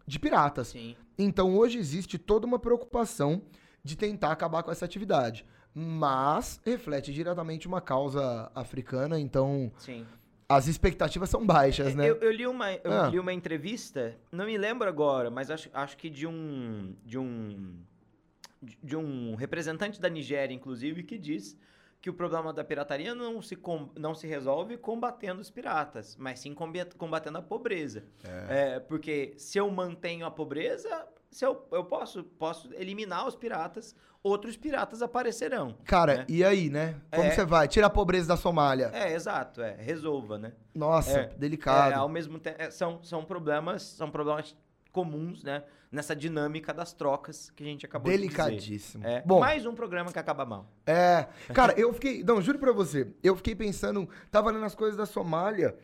de 0.06 0.18
piratas. 0.18 0.74
Então 1.18 1.56
hoje 1.56 1.78
existe 1.78 2.18
toda 2.18 2.46
uma 2.46 2.58
preocupação 2.58 3.42
de 3.82 3.96
tentar 3.96 4.30
acabar 4.30 4.62
com 4.62 4.70
essa 4.70 4.84
atividade, 4.84 5.44
mas 5.74 6.60
reflete 6.64 7.12
diretamente 7.12 7.66
uma 7.66 7.80
causa 7.80 8.50
africana, 8.54 9.18
então 9.18 9.72
Sim 9.78 10.06
as 10.48 10.68
expectativas 10.68 11.28
são 11.28 11.44
baixas, 11.44 11.94
né? 11.94 12.08
Eu, 12.08 12.16
eu 12.16 12.30
li, 12.30 12.46
uma, 12.46 12.72
eu 12.72 12.92
ah. 12.92 13.08
li 13.08 13.18
uma 13.18 13.32
entrevista, 13.32 14.16
não 14.30 14.46
me 14.46 14.56
lembro 14.56 14.88
agora, 14.88 15.30
mas 15.30 15.50
acho, 15.50 15.68
acho 15.72 15.96
que 15.96 16.08
de 16.08 16.26
um, 16.26 16.94
de 17.04 17.18
um 17.18 17.76
de 18.82 18.96
um 18.96 19.34
representante 19.34 20.00
da 20.00 20.08
Nigéria, 20.08 20.54
inclusive, 20.54 21.02
que 21.02 21.18
diz 21.18 21.58
que 22.00 22.10
o 22.10 22.14
problema 22.14 22.52
da 22.52 22.62
pirataria 22.62 23.14
não 23.14 23.40
se, 23.42 23.58
não 23.96 24.14
se 24.14 24.26
resolve 24.26 24.76
combatendo 24.76 25.40
os 25.40 25.50
piratas, 25.50 26.16
mas 26.16 26.38
sim 26.38 26.54
combat- 26.54 26.94
combatendo 26.96 27.38
a 27.38 27.42
pobreza. 27.42 28.04
É, 28.48 28.80
porque 28.80 29.34
se 29.36 29.58
eu 29.58 29.68
mantenho 29.70 30.26
a 30.26 30.30
pobreza, 30.30 31.06
se 31.30 31.44
eu, 31.44 31.66
eu 31.72 31.84
posso, 31.84 32.22
posso 32.24 32.72
eliminar 32.74 33.26
os 33.26 33.34
piratas, 33.36 33.94
outros 34.22 34.56
piratas 34.56 35.02
aparecerão. 35.02 35.76
Cara, 35.84 36.18
né? 36.18 36.24
e 36.28 36.44
aí, 36.44 36.68
né? 36.70 36.96
Como 37.10 37.28
É. 37.28 37.30
você 37.30 37.44
vai? 37.44 37.68
Tira 37.68 37.86
a 37.86 37.90
pobreza 37.90 38.28
da 38.28 38.36
Somália. 38.36 38.90
É, 38.92 39.12
exato, 39.12 39.60
é, 39.62 39.76
resolva, 39.78 40.38
né? 40.38 40.52
Nossa, 40.74 41.20
É, 41.20 41.26
delicado. 41.36 41.92
É, 41.92 41.94
ao 41.94 42.08
mesmo 42.08 42.38
tempo, 42.38 42.60
é, 42.60 42.70
são, 42.70 43.02
são 43.02 43.24
problemas, 43.24 43.82
são 43.82 44.10
problemas 44.10 44.56
comuns, 44.92 45.44
né? 45.44 45.62
Nessa 45.92 46.16
dinâmica 46.16 46.74
das 46.74 46.92
trocas 46.92 47.48
que 47.50 47.62
a 47.62 47.66
gente 47.66 47.86
acabou 47.86 48.10
de 48.10 48.16
dizer. 48.18 48.28
Delicadíssimo. 48.28 49.06
É, 49.06 49.22
Bom, 49.24 49.38
mais 49.40 49.64
um 49.64 49.74
programa 49.74 50.10
que 50.12 50.18
acaba 50.18 50.44
mal. 50.44 50.66
É, 50.84 51.26
cara, 51.54 51.72
eu 51.78 51.92
fiquei, 51.92 52.24
não, 52.24 52.42
juro 52.42 52.58
pra 52.58 52.72
você, 52.72 53.14
eu 53.22 53.36
fiquei 53.36 53.54
pensando, 53.54 54.08
tava 54.30 54.50
lendo 54.50 54.64
as 54.64 54.74
coisas 54.74 54.96
da 54.96 55.06
Somália, 55.06 55.76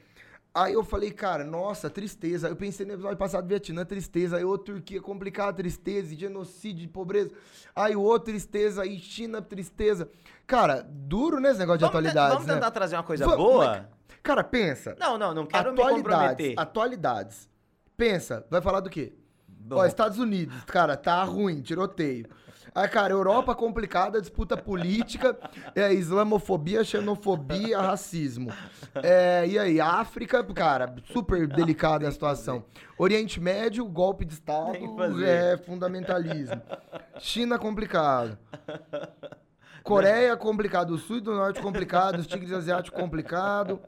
aí 0.55 0.73
eu 0.75 0.85
falei, 0.85 1.11
cara, 1.11 1.45
nossa, 1.45 1.89
tristeza, 1.91 2.49
eu 2.49 2.57
pensei 2.57 2.85
no 2.87 2.93
episódio 2.93 3.17
passado, 3.17 3.47
Vietnã, 3.47 3.85
tristeza, 3.85 4.37
aí 4.37 4.45
outro, 4.45 4.75
Turquia, 4.75 5.01
complicado, 5.01 5.57
tristeza, 5.57 6.13
e 6.15 6.17
genocídio, 6.17 6.89
pobreza, 6.89 7.31
aí 7.75 7.95
o 7.97 8.01
outro, 8.03 8.33
tristeza, 8.33 8.83
aí 8.83 8.99
China, 8.99 9.41
tristeza, 9.41 10.09
cara, 10.47 10.83
duro, 10.89 11.41
né, 11.41 11.51
esse 11.51 11.59
negócio 11.59 11.79
de 11.79 11.85
Vamos, 11.85 11.93
te- 11.93 11.99
atualidades, 11.99 12.33
vamos 12.35 12.47
né? 12.47 12.55
tentar 12.55 12.71
trazer 12.71 12.97
uma 12.97 13.03
coisa 13.03 13.27
Va- 13.27 13.37
boa? 13.37 13.67
mas, 13.67 14.03
Cara, 14.23 14.45
pensa, 14.45 14.95
Não, 15.01 15.19
não, 15.19 15.35
não 15.35 15.45
quero 15.47 15.73
me 15.73 15.81
atualidades, 15.81 16.21
comprometer. 16.29 16.55
atualidades, 16.57 17.49
pensa, 17.97 18.47
vai 18.49 18.61
falar 18.61 18.79
do 18.81 18.89
quê? 18.89 19.13
Bom, 19.49 19.77
Ó, 19.79 19.85
Estados 19.87 20.19
Unidos, 20.19 20.63
cara, 20.67 20.97
tá 20.97 21.23
ruim, 21.25 21.61
tiroteio. 21.61 22.27
Aí, 22.75 22.89
cara, 22.89 23.12
Europa 23.12 23.55
complicada, 23.55 24.18
disputa 24.18 24.57
política, 24.57 25.37
é, 25.75 25.93
islamofobia, 25.93 26.83
xenofobia, 26.83 27.79
racismo. 27.79 28.51
É, 28.95 29.47
e 29.47 29.59
aí, 29.59 29.81
África, 29.81 30.43
cara, 30.43 30.95
super 31.12 31.47
delicada 31.47 32.09
a 32.09 32.11
situação. 32.11 32.64
Oriente 32.97 33.39
Médio, 33.39 33.85
golpe 33.85 34.25
de 34.25 34.33
Estado, 34.33 34.79
é, 35.23 35.59
fundamentalismo. 35.59 36.62
China 37.18 37.59
complicado. 37.59 38.39
Coreia 39.83 40.37
complicado, 40.37 40.93
o 40.93 40.99
sul 40.99 41.18
e 41.18 41.20
do 41.20 41.35
norte 41.35 41.61
complicado, 41.61 42.20
os 42.20 42.27
tigres 42.27 42.53
asiáticos 42.53 42.99
complicado. 42.99 43.81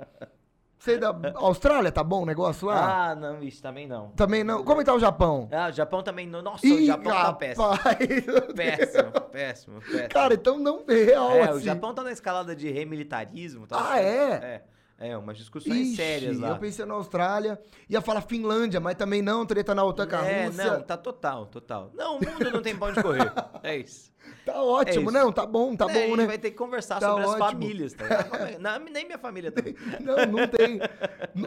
Sei 0.85 0.99
da 0.99 1.17
Austrália, 1.37 1.91
tá 1.91 2.05
bom 2.05 2.25
o 2.25 2.27
negócio 2.27 2.69
lá? 2.69 3.09
Ah, 3.13 3.15
não, 3.15 3.43
isso 3.43 3.63
também 3.63 3.87
não. 3.89 4.09
Também 4.11 4.45
não. 4.45 4.63
Como 4.63 4.83
é 4.83 4.85
que 4.85 4.91
tá 4.91 4.95
o 4.95 5.01
Japão? 5.01 5.49
Ah, 5.51 5.69
o 5.71 5.73
Japão 5.73 6.03
também 6.03 6.27
não. 6.27 6.43
Nossa, 6.43 6.67
o 6.67 6.69
Ih, 6.69 6.85
Japão 6.85 7.11
tá 7.11 7.33
péssimo. 7.33 7.67
rapaz, 7.71 7.99
meu 7.99 8.41
Deus. 8.41 8.53
Péssimo, 8.55 9.11
péssimo, 9.33 9.81
péssimo. 9.81 10.09
Cara, 10.11 10.35
então 10.35 10.59
não 10.59 10.85
é 10.87 10.93
real 11.05 11.31
é, 11.31 11.43
assim. 11.45 11.53
o 11.57 11.61
Japão 11.61 11.95
tá 11.95 12.03
na 12.03 12.13
escalada 12.13 12.55
de 12.55 12.71
remilitarismo. 12.71 13.67
Tá 13.67 13.93
Ah, 13.93 13.99
é? 13.99 14.31
É, 14.31 14.63
é, 14.99 15.17
umas 15.17 15.37
discussões 15.37 15.89
Ixi, 15.89 15.97
sérias 15.97 16.39
lá. 16.39 16.51
eu 16.51 16.59
pensei 16.59 16.85
na 16.85 16.95
Austrália, 16.95 17.61
ia 17.89 18.01
falar 18.01 18.21
Finlândia, 18.23 18.79
mas 18.81 18.95
também 18.97 19.21
não, 19.23 19.45
treta 19.45 19.75
na 19.75 19.85
OTAN 19.85 20.07
com 20.07 20.17
a 20.17 20.25
é, 20.27 20.51
não, 20.51 20.83
tá 20.83 20.97
total, 20.97 21.47
total. 21.47 21.91
Não, 21.95 22.19
o 22.19 22.21
mundo 22.25 22.51
não 22.53 22.63
tem 22.63 22.77
pra 22.77 22.89
onde 22.89 23.03
correr. 23.03 23.33
É 23.63 23.77
isso. 23.77 24.13
Tá 24.47 24.63
ótimo, 24.63 25.11
É 25.11 25.13
isso. 25.13 25.13
não, 25.13 25.31
tá 25.33 25.45
bom, 25.45 25.77
tá 25.77 25.85
É, 25.85 25.89
a 25.91 25.93
bom, 25.93 26.01
gente 26.01 26.17
né? 26.17 26.27
vai 26.27 26.39
ter 26.39 26.51
que 26.51 26.57
conversar 26.57 26.99
Tá 26.99 27.09
sobre 27.09 27.25
as 27.25 27.29
ótimo. 27.31 27.45
famílias, 27.47 27.93
tá? 27.93 28.05
Não, 28.59 28.79
nem 28.79 29.05
minha 29.05 29.19
família 29.19 29.53
também. 29.53 29.75
Não, 30.01 30.17
não 30.33 30.49
tem. 30.49 30.81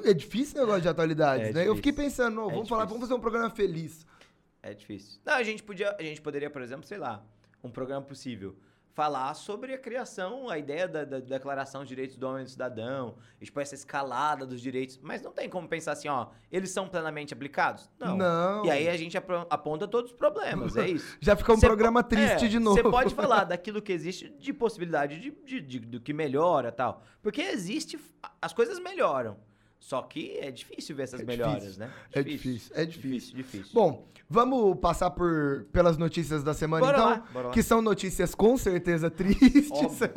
É 0.04 0.14
difícil 0.14 0.46
esse 0.50 0.56
negócio 0.58 0.82
de 0.82 0.88
atualidades, 0.90 1.48
É 1.50 1.54
né? 1.54 1.62
Eu 1.62 1.74
difícil. 1.74 1.76
fiquei 1.78 1.94
pensando, 1.94 2.42
É 2.42 2.54
vamos 2.54 2.70
falar, 2.70 2.84
difícil. 2.86 2.88
vamos 2.88 3.02
fazer 3.02 3.14
um 3.16 3.20
programa 3.20 3.50
feliz. 3.50 4.06
É 4.62 4.74
difícil. 4.76 5.20
Não, 5.26 5.34
a 5.34 5.42
gente 5.44 5.64
podia, 5.64 5.96
a 5.98 6.04
gente 6.04 6.22
poderia, 6.22 6.50
por 6.52 6.62
exemplo, 6.62 6.86
sei 6.86 7.00
lá, 7.00 7.24
um 7.64 7.70
programa 7.72 8.04
possível, 8.06 8.56
falar 8.98 9.36
sobre 9.36 9.76
a 9.76 9.78
criação, 9.78 10.50
a 10.50 10.58
ideia 10.58 10.88
da, 10.88 11.06
da 11.06 11.20
Declaração 11.20 11.82
dos 11.82 11.88
Direitos 11.88 12.18
do 12.18 12.28
Homem 12.28 12.42
e 12.42 12.46
do 12.46 12.50
Cidadão, 12.50 13.14
tipo, 13.40 13.60
essa 13.60 13.76
escalada 13.76 14.44
dos 14.44 14.60
direitos, 14.60 14.98
mas 15.04 15.22
não 15.22 15.32
tem 15.32 15.48
como 15.48 15.68
pensar 15.68 15.92
assim, 15.92 16.08
ó, 16.08 16.30
eles 16.52 16.72
são 16.72 16.88
plenamente 16.90 17.32
aplicados? 17.32 17.88
Não. 18.00 18.18
Não. 18.18 18.66
E 18.66 18.72
aí 18.72 18.90
a 18.90 18.98
gente 18.98 19.16
aponta 19.16 19.88
todos 19.88 20.10
os 20.10 20.18
problemas, 20.18 20.76
é 20.76 20.90
isso. 20.90 21.16
Já 21.22 21.36
fica 21.36 21.54
um 21.54 21.58
Cê 21.60 21.68
programa 21.68 22.02
triste 22.02 22.46
é, 22.46 22.48
de 22.48 22.58
novo. 22.58 22.76
Você 22.76 22.90
pode 22.90 23.14
falar 23.14 23.44
daquilo 23.44 23.84
que 23.84 23.94
existe 23.94 24.30
de 24.30 24.52
possibilidade 24.52 25.20
de, 25.20 25.30
de- 25.46 25.62
de- 25.62 25.80
do 25.80 26.02
que 26.02 26.12
melhora 26.12 26.72
tal. 26.72 27.04
Porque 27.22 27.44
existe, 27.44 28.00
as 28.42 28.52
coisas 28.52 28.80
melhoram. 28.80 29.38
Só 29.80 30.02
que 30.02 30.38
é 30.40 30.52
difícil 30.52 30.96
ver 30.96 31.04
essas 31.04 31.22
É 31.22 31.24
melhoras, 31.24 31.62
difícil. 31.62 31.80
né? 31.80 31.92
É 32.12 32.24
difícil, 32.24 32.72
é 32.76 32.86
difícil. 32.86 33.10
Difícil, 33.12 33.36
difícil. 33.38 33.74
Bom, 33.74 34.06
vamos 34.30 34.78
passar 34.80 35.12
por, 35.12 35.66
pelas 35.72 35.98
notícias 35.98 36.44
da 36.44 36.54
semana, 36.54 36.86
Bora 36.86 36.98
então? 36.98 37.10
lá, 37.10 37.24
bora 37.32 37.48
lá. 37.48 37.54
Que 37.54 37.64
são 37.64 37.82
notícias 37.82 38.36
com 38.36 38.58
certeza 38.58 39.10
tristes. 39.10 39.72
Óbvio, 39.72 40.12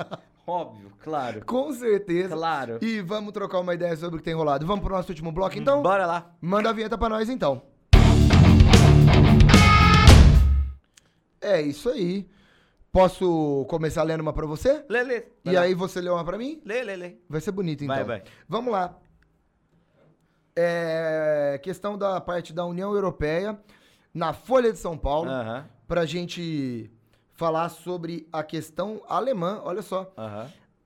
óbvio, 0.47 0.93
claro. 1.01 1.45
com 1.45 1.73
certeza. 1.73 2.35
Claro. 2.35 2.79
E 2.83 3.01
vamos 3.01 3.33
trocar 3.33 3.61
uma 3.61 3.75
ideia 3.75 3.97
sobre 3.97 4.17
o 4.17 4.19
que 4.19 4.25
tem 4.25 4.35
rolado. 4.35 4.67
Vamos 4.67 4.85
pro 4.85 4.95
nosso 4.95 5.11
último 5.11 5.31
bloco, 5.31 5.57
então? 5.57 5.83
Bora 5.83 6.05
lá. 6.07 6.35
Manda 6.41 6.71
a 6.71 6.73
vinheta 6.73 6.99
pra 6.99 7.09
nós, 7.09 7.29
então. 7.29 7.63
É 11.41 11.61
isso 11.61 11.89
aí. 11.89 12.29
Posso 12.93 13.65
começar 13.69 14.03
lendo 14.03 14.21
uma 14.21 14.33
pra 14.33 14.47
você? 14.47 14.85
Lê, 14.89 15.03
lê. 15.05 15.21
Vai 15.45 15.55
e 15.55 15.57
lá. 15.57 15.63
aí 15.63 15.75
você 15.75 16.01
lê 16.01 16.11
uma 16.11 16.25
pra 16.25 16.37
mim? 16.37 16.61
Lê, 16.65 16.83
lê, 16.83 16.97
lê. 16.97 17.17
Vai 17.29 17.41
ser 17.41 17.53
bonito, 17.53 17.85
então. 17.85 17.95
Vai, 17.95 18.05
vai. 18.05 18.23
Vamos 18.49 18.73
lá. 18.73 18.99
É, 20.63 21.59
questão 21.63 21.97
da 21.97 22.21
parte 22.21 22.53
da 22.53 22.65
União 22.65 22.93
Europeia, 22.93 23.59
na 24.13 24.33
Folha 24.33 24.73
de 24.73 24.79
São 24.79 24.97
Paulo, 24.99 25.31
Aham, 25.31 25.65
pra 25.89 26.05
gente 26.05 26.91
falar 27.33 27.71
sobre 27.71 28.29
a 28.31 28.43
questão 28.43 29.01
alemã. 29.09 29.61
Olha 29.65 29.81
só. 29.81 30.13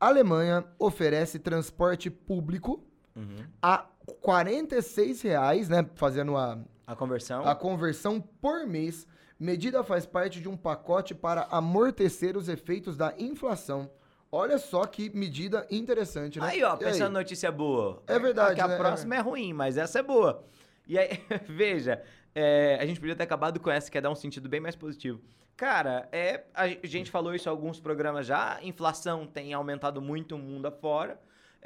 A 0.01 0.07
Alemanha 0.07 0.64
oferece 0.79 1.39
transporte 1.39 2.09
público 2.09 2.85
uhum. 3.16 3.45
a 3.61 3.87
46 4.20 5.22
reais, 5.22 5.68
né? 5.68 5.85
Fazendo 5.95 6.37
a, 6.37 6.59
A 6.87 6.95
conversão. 6.95 7.45
a 7.45 7.55
conversão 7.55 8.20
por 8.20 8.66
mês. 8.66 9.07
Medida 9.39 9.83
faz 9.83 10.07
parte 10.07 10.41
de 10.41 10.49
um 10.49 10.57
pacote 10.57 11.14
para 11.14 11.49
amortecer 11.51 12.37
os 12.37 12.49
efeitos 12.49 12.97
da 12.97 13.12
inflação. 13.18 13.91
Olha 14.35 14.59
só 14.59 14.85
que 14.85 15.16
medida 15.16 15.64
interessante, 15.70 16.41
né? 16.41 16.49
Aí, 16.49 16.62
ó, 16.64 16.74
E 16.74 16.78
pensando 16.78 17.11
em 17.11 17.14
notícia 17.14 17.53
boa. 17.53 18.03
É 18.05 18.18
verdade, 18.18 18.57
Que 18.57 18.61
a 18.61 18.66
né? 18.66 18.76
próxima 18.76 19.14
é 19.14 19.20
ruim, 19.20 19.53
mas 19.53 19.76
essa 19.76 20.01
é 20.01 20.03
boa. 20.03 20.45
E 20.89 20.99
aí, 20.99 21.09
veja, 21.49 22.03
é, 22.35 22.76
a 22.80 22.85
gente 22.85 22.99
podia 22.99 23.14
ter 23.14 23.22
acabado 23.22 23.61
com 23.61 23.70
essa, 23.70 23.89
que 23.89 23.97
é 23.97 24.01
dar 24.01 24.11
um 24.11 24.16
sentido 24.16 24.49
bem 24.49 24.59
mais 24.59 24.74
positivo. 24.74 25.20
Cara, 25.57 26.09
é, 26.11 26.43
a 26.53 26.66
gente 26.85 27.12
falou 27.12 27.32
isso 27.32 27.49
em 27.49 27.51
alguns 27.51 27.78
programas 27.78 28.26
já, 28.26 28.57
a 28.57 28.64
inflação 28.64 29.24
tem 29.24 29.55
aumentado 29.55 30.03
muito 30.03 30.35
o 30.35 30.39
mundo 30.39 30.66
afora. 30.66 31.16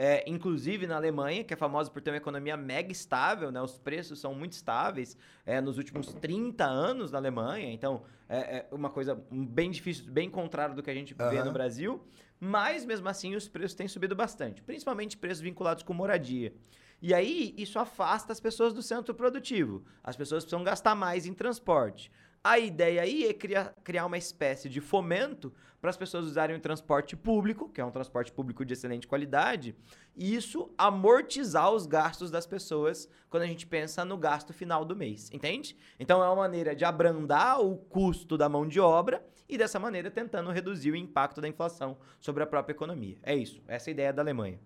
É, 0.01 0.23
inclusive 0.29 0.87
na 0.87 0.95
Alemanha, 0.95 1.43
que 1.43 1.53
é 1.53 1.57
famosa 1.57 1.91
por 1.91 2.01
ter 2.01 2.11
uma 2.11 2.19
economia 2.19 2.57
mega 2.57 2.93
estável, 2.93 3.51
né? 3.51 3.61
Os 3.61 3.79
preços 3.79 4.21
são 4.21 4.33
muito 4.33 4.53
estáveis 4.53 5.17
é, 5.45 5.61
nos 5.61 5.77
últimos 5.77 6.15
30 6.15 6.65
anos 6.65 7.11
na 7.11 7.19
Alemanha. 7.19 7.73
Então, 7.73 8.03
é, 8.29 8.59
é 8.59 8.67
uma 8.71 8.91
coisa 8.91 9.21
bem 9.29 9.73
difícil, 9.73 10.05
bem 10.05 10.31
contrário 10.31 10.77
do 10.77 10.85
que 10.85 10.91
a 10.91 10.95
gente 10.95 11.15
vê 11.15 11.43
no 11.43 11.51
Brasil. 11.51 12.01
Mas, 12.41 12.85
mesmo 12.85 13.09
assim, 13.09 13.35
os 13.35 13.49
preços 13.49 13.75
têm 13.75 13.89
subido 13.89 14.15
bastante. 14.15 14.63
Principalmente 14.63 15.17
preços 15.17 15.43
vinculados 15.43 15.83
com 15.83 15.93
moradia. 15.93 16.55
E 17.01 17.15
aí, 17.15 17.55
isso 17.57 17.79
afasta 17.79 18.33
as 18.33 18.41
pessoas 18.41 18.73
do 18.73 18.83
centro 18.83 19.15
produtivo. 19.15 19.85
As 20.03 20.17
pessoas 20.17 20.45
precisam 20.45 20.65
gastar 20.65 20.95
mais 20.95 21.27
em 21.27 21.35
transporte. 21.35 22.11
A 22.43 22.59
ideia 22.59 23.03
aí 23.03 23.27
é 23.27 23.35
criar, 23.35 23.75
criar 23.83 24.07
uma 24.07 24.19
espécie 24.19 24.69
de 24.69 24.81
fomento 24.81 25.53
para 25.81 25.91
as 25.91 25.97
pessoas 25.97 26.27
usarem 26.27 26.57
o 26.57 26.61
transporte 26.61 27.17
público, 27.17 27.69
que 27.69 27.81
é 27.81 27.85
um 27.85 27.91
transporte 27.91 28.33
público 28.33 28.65
de 28.65 28.73
excelente 28.73 29.07
qualidade, 29.07 29.77
e 30.17 30.35
isso 30.35 30.73
amortizar 30.77 31.71
os 31.71 31.87
gastos 31.87 32.31
das 32.31 32.47
pessoas 32.47 33.09
quando 33.29 33.45
a 33.45 33.47
gente 33.47 33.67
pensa 33.67 34.05
no 34.05 34.17
gasto 34.17 34.53
final 34.53 34.85
do 34.85 34.97
mês, 34.97 35.31
entende? 35.33 35.77
Então 35.99 36.23
é 36.23 36.27
uma 36.27 36.37
maneira 36.37 36.75
de 36.75 36.85
abrandar 36.85 37.61
o 37.61 37.77
custo 37.77 38.37
da 38.37 38.49
mão 38.49 38.67
de 38.67 38.81
obra 38.81 39.25
e 39.49 39.57
dessa 39.57 39.79
maneira 39.79 40.11
tentando 40.11 40.51
reduzir 40.51 40.91
o 40.91 40.97
impacto 40.97 41.41
da 41.41 41.49
inflação 41.49 41.97
sobre 42.21 42.43
a 42.43 42.47
própria 42.47 42.75
economia. 42.75 43.17
É 43.23 43.35
isso, 43.35 43.63
essa 43.69 43.89
é 43.89 43.91
a 43.91 43.95
ideia 43.95 44.13
da 44.13 44.23
Alemanha. 44.23 44.59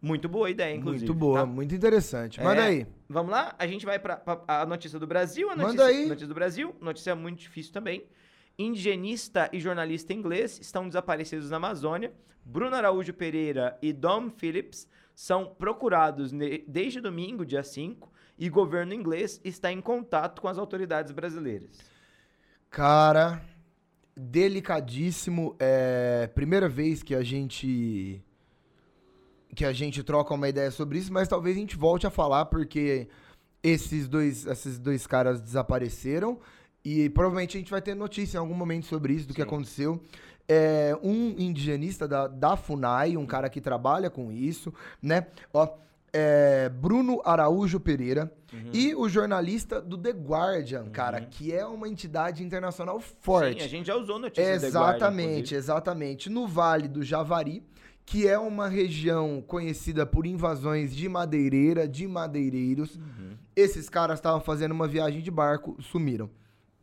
Muito 0.00 0.28
boa 0.28 0.48
ideia, 0.48 0.76
inclusive. 0.76 1.06
Muito 1.06 1.18
boa, 1.18 1.40
tá? 1.40 1.46
muito 1.46 1.74
interessante. 1.74 2.40
Manda 2.40 2.62
É, 2.62 2.66
aí. 2.66 2.86
Vamos 3.08 3.32
lá? 3.32 3.54
A 3.58 3.66
gente 3.66 3.84
vai 3.84 3.98
para 3.98 4.22
a 4.46 4.64
notícia 4.64 4.98
do 4.98 5.06
Brasil. 5.06 5.50
A 5.50 5.56
Manda 5.56 5.64
notícia, 5.64 5.86
aí. 5.86 6.06
Notícia 6.06 6.28
do 6.28 6.34
Brasil. 6.34 6.74
Notícia 6.80 7.16
muito 7.16 7.40
difícil 7.40 7.72
também. 7.72 8.04
Indigenista 8.56 9.48
e 9.52 9.58
jornalista 9.58 10.12
inglês 10.12 10.58
estão 10.60 10.86
desaparecidos 10.86 11.50
na 11.50 11.56
Amazônia. 11.56 12.12
Bruno 12.44 12.76
Araújo 12.76 13.12
Pereira 13.12 13.76
e 13.82 13.92
Dom 13.92 14.30
Phillips 14.30 14.88
são 15.14 15.46
procurados 15.46 16.32
desde 16.66 17.00
domingo, 17.00 17.44
dia 17.44 17.62
5, 17.62 18.10
e 18.38 18.48
governo 18.48 18.94
inglês 18.94 19.40
está 19.44 19.72
em 19.72 19.80
contato 19.80 20.40
com 20.40 20.46
as 20.48 20.58
autoridades 20.58 21.10
brasileiras. 21.10 21.76
Cara, 22.70 23.42
delicadíssimo. 24.16 25.56
É 25.58 26.28
primeira 26.34 26.68
vez 26.68 27.02
que 27.02 27.14
a 27.14 27.22
gente 27.22 28.22
que 29.58 29.64
a 29.64 29.72
gente 29.72 30.04
troca 30.04 30.32
uma 30.32 30.48
ideia 30.48 30.70
sobre 30.70 30.98
isso, 30.98 31.12
mas 31.12 31.26
talvez 31.26 31.56
a 31.56 31.58
gente 31.58 31.76
volte 31.76 32.06
a 32.06 32.10
falar 32.10 32.44
porque 32.44 33.08
esses 33.60 34.06
dois 34.06 34.46
esses 34.46 34.78
dois 34.78 35.04
caras 35.04 35.40
desapareceram 35.40 36.38
e 36.84 37.10
provavelmente 37.10 37.56
a 37.56 37.60
gente 37.60 37.70
vai 37.72 37.82
ter 37.82 37.96
notícia 37.96 38.36
em 38.36 38.40
algum 38.40 38.54
momento 38.54 38.86
sobre 38.86 39.12
isso 39.14 39.26
do 39.26 39.34
que 39.34 39.42
Sim. 39.42 39.48
aconteceu. 39.48 40.00
é 40.48 40.96
um 41.02 41.34
indigenista 41.36 42.06
da, 42.06 42.28
da 42.28 42.56
FUNAI, 42.56 43.16
um 43.16 43.26
cara 43.26 43.50
que 43.50 43.60
trabalha 43.60 44.08
com 44.08 44.30
isso, 44.30 44.72
né? 45.02 45.26
Ó, 45.52 45.68
é, 46.12 46.68
Bruno 46.68 47.20
Araújo 47.24 47.80
Pereira 47.80 48.32
Uhum. 48.50 48.70
e 48.72 48.94
o 48.94 49.06
jornalista 49.10 49.78
do 49.78 49.98
The 49.98 50.10
Guardian, 50.12 50.88
cara, 50.88 51.20
que 51.20 51.52
é 51.52 51.66
uma 51.66 51.86
entidade 51.86 52.42
internacional 52.42 52.98
forte. 52.98 53.58
Sim, 53.60 53.66
a 53.66 53.68
gente 53.68 53.86
já 53.88 53.94
usou 53.94 54.18
notícias 54.18 54.62
Guardian, 54.62 54.68
Exatamente, 54.68 55.30
inclusive. 55.32 55.56
exatamente. 55.56 56.30
No 56.30 56.46
Vale 56.48 56.88
do 56.88 57.02
Javari, 57.02 57.62
que 58.10 58.26
é 58.26 58.38
uma 58.38 58.68
região 58.68 59.42
conhecida 59.46 60.06
por 60.06 60.24
invasões 60.24 60.96
de 60.96 61.06
madeireira, 61.10 61.86
de 61.86 62.06
madeireiros. 62.08 62.96
Uhum. 62.96 63.36
Esses 63.54 63.90
caras 63.90 64.18
estavam 64.18 64.40
fazendo 64.40 64.72
uma 64.72 64.88
viagem 64.88 65.20
de 65.20 65.30
barco, 65.30 65.76
sumiram. 65.82 66.30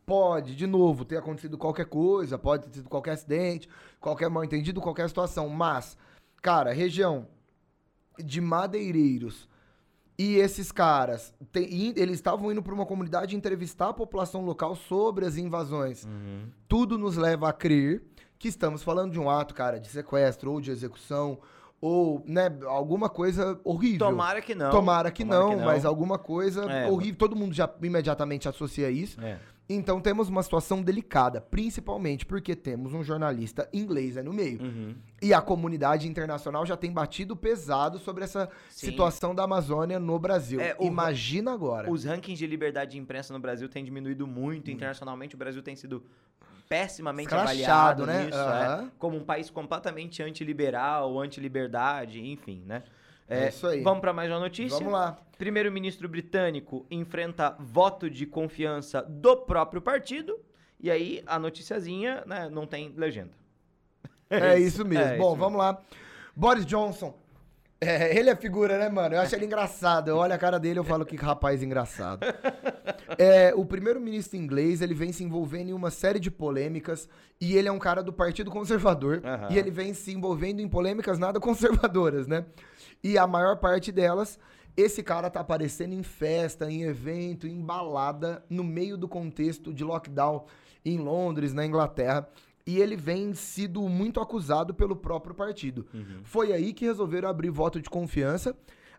Pode, 0.04 0.54
de 0.54 0.68
novo, 0.68 1.04
ter 1.04 1.16
acontecido 1.16 1.58
qualquer 1.58 1.86
coisa, 1.86 2.38
pode 2.38 2.68
ter 2.68 2.74
sido 2.74 2.88
qualquer 2.88 3.10
acidente, 3.14 3.68
qualquer 4.00 4.30
mal 4.30 4.44
entendido, 4.44 4.80
qualquer 4.80 5.08
situação. 5.08 5.48
Mas, 5.48 5.98
cara, 6.40 6.72
região 6.72 7.26
de 8.16 8.40
madeireiros 8.40 9.48
e 10.16 10.36
esses 10.36 10.70
caras, 10.70 11.34
tem- 11.50 11.92
eles 11.96 12.14
estavam 12.14 12.52
indo 12.52 12.62
para 12.62 12.72
uma 12.72 12.86
comunidade 12.86 13.34
entrevistar 13.34 13.88
a 13.88 13.92
população 13.92 14.44
local 14.44 14.76
sobre 14.76 15.26
as 15.26 15.36
invasões. 15.36 16.04
Uhum. 16.04 16.44
Tudo 16.68 16.96
nos 16.96 17.16
leva 17.16 17.48
a 17.48 17.52
crer 17.52 18.04
que 18.38 18.48
estamos 18.48 18.82
falando 18.82 19.12
de 19.12 19.20
um 19.20 19.28
ato, 19.30 19.54
cara, 19.54 19.78
de 19.78 19.88
sequestro 19.88 20.52
ou 20.52 20.60
de 20.60 20.70
execução 20.70 21.38
ou, 21.80 22.22
né, 22.26 22.50
alguma 22.66 23.08
coisa 23.08 23.60
horrível. 23.62 23.98
Tomara 23.98 24.40
que 24.40 24.54
não. 24.54 24.70
Tomara 24.70 25.10
que, 25.10 25.24
Tomara 25.24 25.56
não, 25.56 25.64
mas 25.64 25.84
alguma 25.84 26.18
coisa 26.18 26.64
É, 26.64 26.88
horrível. 26.90 27.16
Todo 27.16 27.36
mundo 27.36 27.54
já 27.54 27.70
imediatamente 27.82 28.48
associa 28.48 28.90
isso. 28.90 29.20
É. 29.20 29.38
Então 29.68 30.00
temos 30.00 30.28
uma 30.28 30.42
situação 30.44 30.80
delicada, 30.80 31.40
principalmente 31.40 32.24
porque 32.24 32.54
temos 32.54 32.92
um 32.92 33.02
jornalista 33.02 33.68
inglês 33.72 34.16
aí 34.16 34.22
no 34.22 34.32
meio. 34.32 34.62
Uhum. 34.62 34.94
E 35.20 35.34
a 35.34 35.40
comunidade 35.40 36.06
internacional 36.08 36.64
já 36.64 36.76
tem 36.76 36.92
batido 36.92 37.34
pesado 37.34 37.98
sobre 37.98 38.22
essa 38.22 38.48
Sim. 38.70 38.86
situação 38.86 39.34
da 39.34 39.42
Amazônia 39.42 39.98
no 39.98 40.18
Brasil. 40.20 40.60
É, 40.60 40.76
Imagina 40.80 41.52
agora. 41.52 41.90
Os 41.90 42.04
rankings 42.04 42.38
de 42.38 42.46
liberdade 42.46 42.92
de 42.92 42.98
imprensa 42.98 43.32
no 43.32 43.40
Brasil 43.40 43.68
têm 43.68 43.84
diminuído 43.84 44.24
muito. 44.24 44.70
Internacionalmente, 44.70 45.34
o 45.34 45.38
Brasil 45.38 45.62
tem 45.62 45.74
sido 45.74 46.00
pessimamente 46.68 47.28
Escrachado, 47.28 48.02
avaliado 48.02 48.06
né? 48.06 48.24
nisso, 48.24 48.38
Aham. 48.38 48.84
é, 48.86 48.90
como 48.98 49.16
um 49.16 49.24
país 49.24 49.50
completamente 49.50 50.22
antiliberal, 50.22 51.18
antiliberdade, 51.20 52.20
enfim, 52.20 52.62
né? 52.66 52.82
É 53.28 53.48
isso 53.48 53.66
aí. 53.66 53.82
Vamos 53.82 54.00
para 54.00 54.12
mais 54.12 54.30
uma 54.30 54.38
notícia. 54.38 54.78
Vamos 54.78 54.92
lá. 54.92 55.18
Primeiro-ministro 55.36 56.08
britânico 56.08 56.86
enfrenta 56.90 57.56
voto 57.58 58.08
de 58.08 58.24
confiança 58.24 59.02
do 59.02 59.36
próprio 59.36 59.82
partido. 59.82 60.38
E 60.78 60.90
aí, 60.90 61.22
a 61.26 61.38
noticiazinha, 61.38 62.22
né, 62.26 62.48
não 62.48 62.66
tem 62.66 62.92
legenda. 62.96 63.32
É 64.30 64.58
isso 64.60 64.84
mesmo. 64.84 65.04
É 65.14 65.16
Bom, 65.16 65.30
isso 65.30 65.40
vamos 65.40 65.58
lá. 65.58 65.80
Boris 66.34 66.64
Johnson. 66.64 67.14
É, 67.80 68.16
ele 68.18 68.30
é 68.30 68.36
figura, 68.36 68.78
né, 68.78 68.88
mano? 68.88 69.14
Eu 69.14 69.20
acho 69.20 69.34
ele 69.34 69.44
engraçado. 69.44 70.08
Eu 70.08 70.16
olho 70.16 70.32
a 70.32 70.38
cara 70.38 70.58
dele 70.58 70.78
e 70.78 70.80
eu 70.80 70.84
falo 70.84 71.04
que 71.04 71.16
rapaz 71.16 71.62
engraçado. 71.62 72.20
É, 73.18 73.54
o 73.54 73.64
primeiro-ministro 73.64 74.36
inglês, 74.36 74.80
ele 74.80 74.94
vem 74.94 75.12
se 75.12 75.22
envolvendo 75.22 75.70
em 75.70 75.72
uma 75.72 75.90
série 75.90 76.18
de 76.18 76.30
polêmicas 76.30 77.08
e 77.40 77.56
ele 77.56 77.68
é 77.68 77.72
um 77.72 77.78
cara 77.78 78.02
do 78.02 78.12
Partido 78.12 78.50
Conservador 78.50 79.22
Aham. 79.24 79.48
e 79.50 79.58
ele 79.58 79.70
vem 79.70 79.94
se 79.94 80.12
envolvendo 80.12 80.60
em 80.60 80.68
polêmicas 80.68 81.18
nada 81.18 81.38
conservadoras, 81.38 82.26
né? 82.26 82.44
E 83.04 83.16
a 83.16 83.26
maior 83.26 83.56
parte 83.56 83.92
delas, 83.92 84.38
esse 84.76 85.02
cara 85.02 85.30
tá 85.30 85.40
aparecendo 85.40 85.92
em 85.92 86.02
festa, 86.02 86.70
em 86.70 86.82
evento, 86.82 87.46
em 87.46 87.60
balada, 87.60 88.44
no 88.50 88.64
meio 88.64 88.96
do 88.96 89.06
contexto 89.06 89.72
de 89.72 89.84
lockdown 89.84 90.44
em 90.84 90.98
Londres, 90.98 91.52
na 91.52 91.64
Inglaterra. 91.64 92.28
E 92.66 92.80
ele 92.80 92.96
vem 92.96 93.32
sido 93.32 93.80
muito 93.88 94.20
acusado 94.20 94.74
pelo 94.74 94.96
próprio 94.96 95.34
partido. 95.34 95.86
Foi 96.24 96.52
aí 96.52 96.72
que 96.72 96.84
resolveram 96.84 97.28
abrir 97.28 97.50
voto 97.50 97.80
de 97.80 97.88
confiança. 97.88 98.56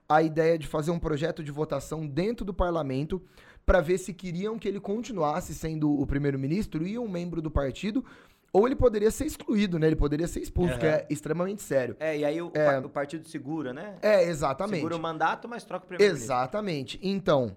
A 0.09 0.23
ideia 0.23 0.57
de 0.57 0.65
fazer 0.65 0.89
um 0.91 0.99
projeto 0.99 1.43
de 1.43 1.51
votação 1.51 2.07
dentro 2.07 2.45
do 2.45 2.53
parlamento 2.53 3.21
para 3.65 3.81
ver 3.81 3.97
se 3.97 4.13
queriam 4.13 4.57
que 4.57 4.65
ele 4.65 4.79
continuasse 4.79 5.53
sendo 5.53 5.91
o 5.91 6.07
primeiro-ministro 6.07 6.87
e 6.87 6.97
um 6.97 7.09
membro 7.09 7.41
do 7.41 7.51
partido, 7.51 8.05
ou 8.53 8.65
ele 8.65 8.77
poderia 8.77 9.11
ser 9.11 9.25
excluído, 9.25 9.77
né? 9.77 9.87
Ele 9.87 9.97
poderia 9.97 10.25
ser 10.25 10.39
expulso, 10.39 10.71
Aham. 10.71 10.79
que 10.79 10.85
é 10.85 11.05
extremamente 11.09 11.61
sério. 11.61 11.97
É, 11.99 12.17
e 12.17 12.23
aí 12.23 12.41
o, 12.41 12.49
É. 12.53 12.79
o 12.79 12.87
partido 12.87 13.27
segura, 13.27 13.73
né? 13.73 13.97
É, 14.01 14.23
exatamente. 14.23 14.77
Segura 14.77 14.95
o 14.95 14.99
mandato, 14.99 15.49
mas 15.49 15.65
troca 15.65 15.83
o 15.83 15.87
primeiro-ministro. 15.89 16.25
Exatamente. 16.33 16.97
Então, 17.03 17.53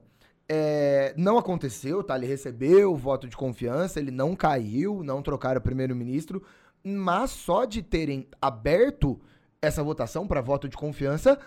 é, 0.53 1.15
não 1.17 1.39
aconteceu, 1.39 2.03
tá? 2.03 2.17
Ele 2.17 2.27
recebeu 2.27 2.93
o 2.93 2.97
voto 2.97 3.29
de 3.29 3.37
confiança, 3.37 4.01
ele 4.01 4.11
não 4.11 4.35
caiu, 4.35 5.01
não 5.05 5.23
trocaram 5.23 5.61
o 5.61 5.63
primeiro-ministro, 5.63 6.43
mas 6.83 7.31
só 7.31 7.65
de 7.65 7.81
terem 7.83 8.27
aberto 8.43 9.21
essa 9.63 9.81
votação 9.81 10.27
para 10.27 10.41
voto 10.41 10.69
de 10.69 10.77
confiança, 10.77 11.39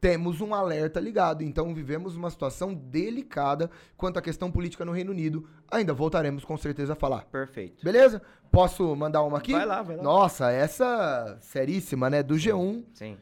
temos 0.00 0.40
um 0.40 0.54
alerta 0.54 1.00
ligado. 1.00 1.42
Então, 1.42 1.74
vivemos 1.74 2.14
uma 2.14 2.30
situação 2.30 2.72
delicada 2.72 3.68
quanto 3.96 4.20
à 4.20 4.22
questão 4.22 4.48
política 4.48 4.84
no 4.84 4.92
Reino 4.92 5.10
Unido. 5.10 5.48
Ainda 5.68 5.92
voltaremos 5.92 6.44
com 6.44 6.56
certeza 6.56 6.92
a 6.92 6.96
falar. 6.96 7.24
Perfeito. 7.24 7.84
Beleza? 7.84 8.22
Posso 8.52 8.94
mandar 8.94 9.24
uma 9.24 9.38
aqui? 9.38 9.50
Vai 9.50 9.66
lá, 9.66 9.82
vai 9.82 9.96
lá. 9.96 10.02
Nossa, 10.04 10.52
essa 10.52 11.36
seríssima, 11.40 12.08
né? 12.08 12.22
Do 12.22 12.36
G1. 12.36 12.84
Sim. 12.94 13.16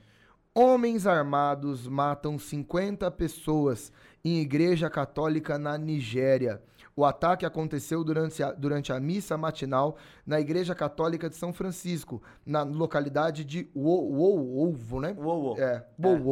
Homens 0.55 1.07
armados 1.07 1.89
matam 1.89 2.39
50 2.39 3.11
pessoas 3.13 3.91
em 4.25 4.41
igreja 4.41 4.89
católica 4.89 5.59
na 5.59 5.77
Nigéria. 5.77 6.63
O 6.97 7.05
ataque 7.05 7.45
aconteceu 7.45 8.05
durante 8.05 8.41
a, 8.43 8.53
durante 8.53 8.93
a 8.93 9.01
missa 9.01 9.37
matinal 9.37 9.97
na 10.25 10.41
Igreja 10.41 10.77
Católica 10.77 11.29
de 11.29 11.35
São 11.35 11.53
Francisco, 11.53 12.23
na 12.47 12.63
localidade 12.63 13.45
de 13.45 13.69
Wowo, 13.75 15.01
né? 15.01 15.13
Uou, 15.19 15.43
uou. 15.43 15.59
É, 15.59 15.85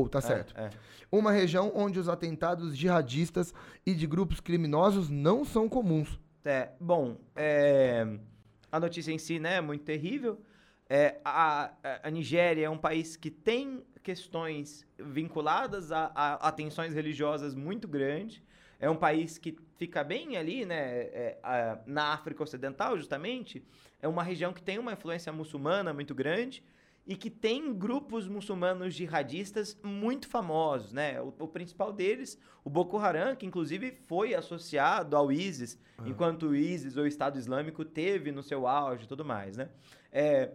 tá 0.09 0.20
certo. 0.20 0.55
É, 0.57 0.66
é. 0.66 0.70
Uma 1.11 1.32
região 1.32 1.72
onde 1.74 1.99
os 1.99 2.09
atentados 2.09 2.76
jihadistas 2.76 3.53
e 3.84 3.93
de 3.93 4.07
grupos 4.07 4.38
criminosos 4.40 5.11
não 5.11 5.45
são 5.45 5.68
comuns. 5.68 6.20
É, 6.45 6.70
bom, 6.80 7.16
é, 7.34 8.07
a 8.70 8.78
notícia 8.78 9.11
em 9.12 9.18
si, 9.18 9.40
né, 9.40 9.57
é 9.57 9.61
muito 9.61 9.82
terrível. 9.84 10.40
É, 10.88 11.16
a, 11.24 11.72
a- 11.82 12.01
a 12.05 12.11
Nigéria 12.11 12.66
é 12.66 12.70
um 12.70 12.78
país 12.78 13.16
que 13.16 13.30
tem 13.30 13.82
questões 14.03 14.86
vinculadas 14.98 15.92
a, 15.92 16.11
a, 16.14 16.48
a 16.48 16.53
tensões 16.53 16.94
religiosas 16.94 17.55
muito 17.55 17.86
grandes. 17.86 18.42
É 18.80 18.90
um 18.90 18.96
país 18.96 19.38
que 19.38 19.57
fica 19.76 20.03
bem 20.03 20.36
ali, 20.36 20.64
né, 20.64 20.76
é, 21.03 21.38
a- 21.42 21.78
na 21.86 22.12
África 22.12 22.42
Ocidental, 22.42 22.96
justamente. 22.98 23.64
É 24.00 24.09
uma 24.09 24.22
região 24.24 24.53
que 24.53 24.62
tem 24.62 24.78
uma 24.78 24.92
influência 24.92 25.32
muçulmana 25.32 25.92
muito 25.92 26.14
grande 26.14 26.64
e 27.07 27.16
que 27.16 27.30
tem 27.30 27.72
grupos 27.74 28.26
muçulmanos 28.28 28.94
jihadistas 28.94 29.76
muito 29.82 30.28
famosos, 30.28 30.92
né? 30.92 31.20
O, 31.20 31.32
o 31.40 31.48
principal 31.48 31.92
deles, 31.92 32.38
o 32.64 32.70
Boko 32.70 32.96
Haram, 32.98 33.34
que 33.36 33.46
inclusive 33.46 33.92
foi 34.07 34.34
associado 34.34 35.16
ao 35.16 35.30
ISIS, 35.32 35.78
enquanto 36.05 36.48
o 36.48 36.55
ISIS 36.55 36.96
ou 36.96 37.05
o 37.05 37.07
Estado 37.07 37.38
Islâmico 37.38 37.84
teve 37.84 38.30
no 38.32 38.42
seu 38.42 38.66
auge 38.66 39.05
e 39.05 39.09
tudo 39.09 39.24
mais, 39.24 39.57
né? 39.57 39.68
É, 40.12 40.50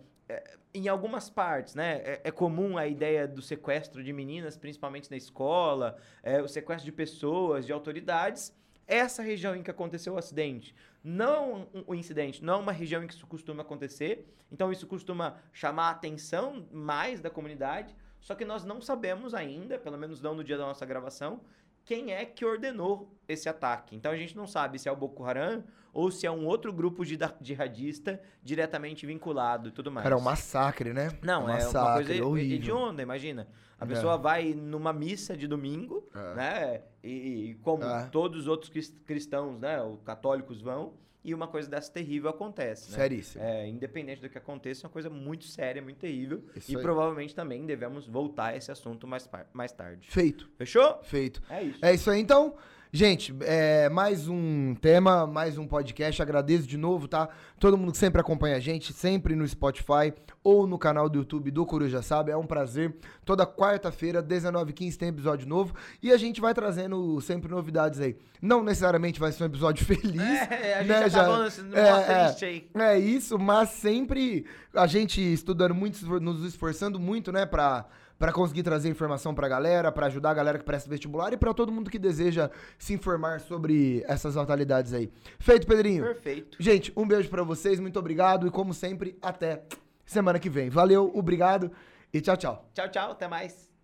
em 0.74 0.88
algumas 0.88 1.30
partes, 1.30 1.74
né, 1.74 2.02
é, 2.04 2.22
é 2.26 2.32
comum 2.32 2.78
a 2.78 2.88
ideia 2.88 3.28
do 3.28 3.42
sequestro 3.42 4.04
de 4.04 4.12
meninas, 4.12 4.58
principalmente 4.58 5.10
na 5.10 5.18
escola, 5.18 5.98
é, 6.22 6.42
o 6.42 6.48
sequestro 6.48 6.86
de 6.86 6.92
pessoas, 6.92 7.66
de 7.66 7.74
autoridades. 7.74 8.56
Essa 8.86 9.22
região 9.22 9.56
em 9.56 9.64
que 9.64 9.72
aconteceu 9.72 10.14
o 10.14 10.18
acidente, 10.18 10.74
não 11.04 11.68
o 11.86 11.94
incidente, 11.94 12.44
não 12.44 12.56
é 12.56 12.58
uma 12.58 12.72
região 12.72 13.04
em 13.04 13.08
que 13.08 13.14
isso 13.14 13.28
costuma 13.28 13.62
acontecer, 13.62 14.26
então 14.52 14.72
isso 14.72 14.88
costuma 14.88 15.38
chamar 15.52 15.88
a 15.88 15.92
atenção 15.92 16.68
mais 16.72 17.20
da 17.20 17.30
comunidade, 17.30 17.96
só 18.22 18.34
que 18.34 18.46
nós 18.46 18.64
não 18.64 18.82
sabemos 18.82 19.34
ainda, 19.34 19.78
pelo 19.78 19.98
menos 19.98 20.22
não 20.22 20.36
no 20.36 20.44
dia 20.44 20.58
da 20.58 20.66
nossa 20.66 20.86
gravação, 20.86 21.42
quem 21.88 22.12
é 22.12 22.26
que 22.26 22.44
ordenou 22.44 23.10
esse 23.30 23.48
ataque. 23.48 23.96
Então 23.96 24.12
a 24.12 24.18
gente 24.18 24.36
não 24.36 24.46
sabe 24.46 24.78
se 24.78 24.90
é 24.90 24.92
o 24.92 24.96
Boko 24.96 25.24
Haram 25.24 25.64
ou 25.94 26.12
se 26.12 26.28
é 26.28 26.32
um 26.32 26.46
outro 26.46 26.72
grupo 26.74 27.06
de 27.06 27.18
jihadista 27.42 28.22
diretamente 28.44 29.06
vinculado 29.06 29.70
e 29.70 29.72
tudo 29.72 29.90
mais. 29.90 30.04
Cara, 30.04 30.14
é 30.16 30.18
um 30.18 30.22
massacre, 30.22 30.92
né? 30.94 31.10
Não, 31.24 31.46
um 31.46 31.50
é 31.50 31.54
uma 31.54 31.54
massacre 31.54 32.06
coisa 32.06 32.26
horrível. 32.26 32.56
hedionda, 32.58 33.02
imagina. 33.02 33.48
A 33.80 33.86
É. 33.86 33.88
pessoa 33.88 34.18
vai 34.18 34.54
numa 34.54 34.92
missa 34.92 35.36
de 35.38 35.48
domingo, 35.48 36.06
É. 36.14 36.36
né? 36.36 36.82
E, 37.02 37.10
e 37.52 37.56
como 37.64 37.84
É. 37.86 38.08
todos 38.12 38.42
os 38.42 38.48
outros 38.48 38.70
cris- 38.70 38.94
cristãos, 39.06 39.58
né? 39.58 39.82
Os 39.82 40.02
católicos 40.02 40.62
vão, 40.62 40.94
e 41.28 41.34
uma 41.34 41.46
coisa 41.46 41.70
dessa 41.70 41.92
terrível 41.92 42.30
acontece, 42.30 42.90
né? 42.90 42.98
Seríssimo. 43.00 43.44
É, 43.44 43.68
independente 43.68 44.22
do 44.22 44.30
que 44.30 44.38
aconteça, 44.38 44.86
é 44.86 44.88
uma 44.88 44.94
coisa 44.94 45.10
muito 45.10 45.44
séria, 45.44 45.82
muito 45.82 45.98
terrível. 45.98 46.42
Isso 46.56 46.72
e 46.72 46.78
aí. 46.78 46.82
provavelmente 46.82 47.36
também 47.36 47.66
devemos 47.66 48.08
voltar 48.08 48.54
a 48.54 48.56
esse 48.56 48.72
assunto 48.72 49.06
mais, 49.06 49.30
mais 49.52 49.74
tarde. 49.74 50.10
Feito, 50.10 50.50
Fechou? 50.58 51.04
feito. 51.04 51.44
É 51.50 51.64
isso. 51.64 51.86
É 51.86 51.94
isso 51.94 52.10
aí, 52.10 52.22
então. 52.22 52.56
Gente, 52.98 53.32
é, 53.42 53.90
mais 53.90 54.28
um 54.28 54.74
tema, 54.74 55.28
mais 55.28 55.56
um 55.56 55.68
podcast. 55.68 56.20
Agradeço 56.20 56.66
de 56.66 56.78
novo, 56.78 57.08
tá? 57.08 57.30
Todo 57.60 57.78
mundo 57.78 57.92
que 57.92 57.98
sempre 58.00 58.20
acompanha 58.20 58.56
a 58.56 58.60
gente, 58.60 58.92
sempre 58.92 59.36
no 59.36 59.48
Spotify 59.48 60.12
ou 60.44 60.66
no 60.66 60.80
canal 60.80 61.08
do 61.08 61.20
YouTube 61.20 61.52
do 61.52 61.64
Coruja 61.64 62.02
Sabe. 62.02 62.32
É 62.32 62.36
um 62.38 62.48
prazer. 62.48 62.96
Toda 63.24 63.46
quarta-feira, 63.46 64.24
19h15, 64.24 64.98
tem 64.98 65.10
episódio 65.10 65.48
novo. 65.48 65.76
E 66.02 66.12
a 66.12 66.18
gente 66.18 66.42
vai 66.42 66.56
trazendo 66.56 67.22
sempre 67.22 67.52
novidades 67.52 68.00
aí. 68.00 68.18
Não 68.42 68.64
necessariamente 68.64 69.20
vai 69.20 69.32
ser 69.32 69.44
um 69.44 69.46
episódio 69.46 69.86
feliz. 69.86 70.20
É, 70.20 70.74
a 70.74 70.80
gente 70.80 70.88
né, 70.88 71.02
já, 71.02 71.08
já- 71.08 71.20
tá 71.20 71.26
falando 71.26 71.46
assim, 71.46 71.70
é, 71.76 71.80
é. 71.80 72.26
triste 72.26 72.46
aí. 72.46 72.68
É 72.74 72.98
isso, 72.98 73.38
mas 73.38 73.70
sempre 73.70 74.44
a 74.74 74.88
gente 74.88 75.22
estudando 75.22 75.76
muito, 75.76 76.04
nos 76.20 76.44
esforçando 76.44 77.00
muito, 77.00 77.32
né, 77.32 77.46
pra, 77.46 77.86
pra 78.18 78.32
conseguir 78.32 78.64
trazer 78.64 78.90
informação 78.90 79.34
pra 79.34 79.48
galera, 79.48 79.92
pra 79.92 80.08
ajudar 80.08 80.32
a 80.32 80.34
galera 80.34 80.58
que 80.58 80.64
presta 80.66 80.90
vestibular 80.90 81.34
e 81.34 81.38
pra 81.38 81.54
todo 81.54 81.72
mundo 81.72 81.90
que 81.90 82.00
deseja 82.00 82.50
se 82.78 82.94
informar 82.94 83.40
sobre 83.40 84.04
essas 84.08 84.36
atualidades 84.38 84.94
aí. 84.94 85.12
Feito, 85.40 85.68
Pedrinho? 85.68 86.04
Perfeito. 86.04 86.58
Gente, 86.60 86.92
um 86.96 87.08
beijo 87.08 87.30
pra 87.30 87.44
vocês, 87.44 87.80
muito 87.80 88.00
obrigado 88.00 88.48
e 88.48 88.52
como 88.52 88.74
sempre, 88.74 89.18
até 89.22 89.64
semana 90.06 90.40
que 90.40 90.50
vem. 90.50 90.70
Valeu, 90.70 91.12
obrigado 91.14 91.72
e 92.14 92.22
tchau, 92.22 92.38
tchau. 92.38 92.70
Tchau, 92.74 92.90
tchau. 92.90 93.12
Até 93.12 93.28
mais. 93.28 93.77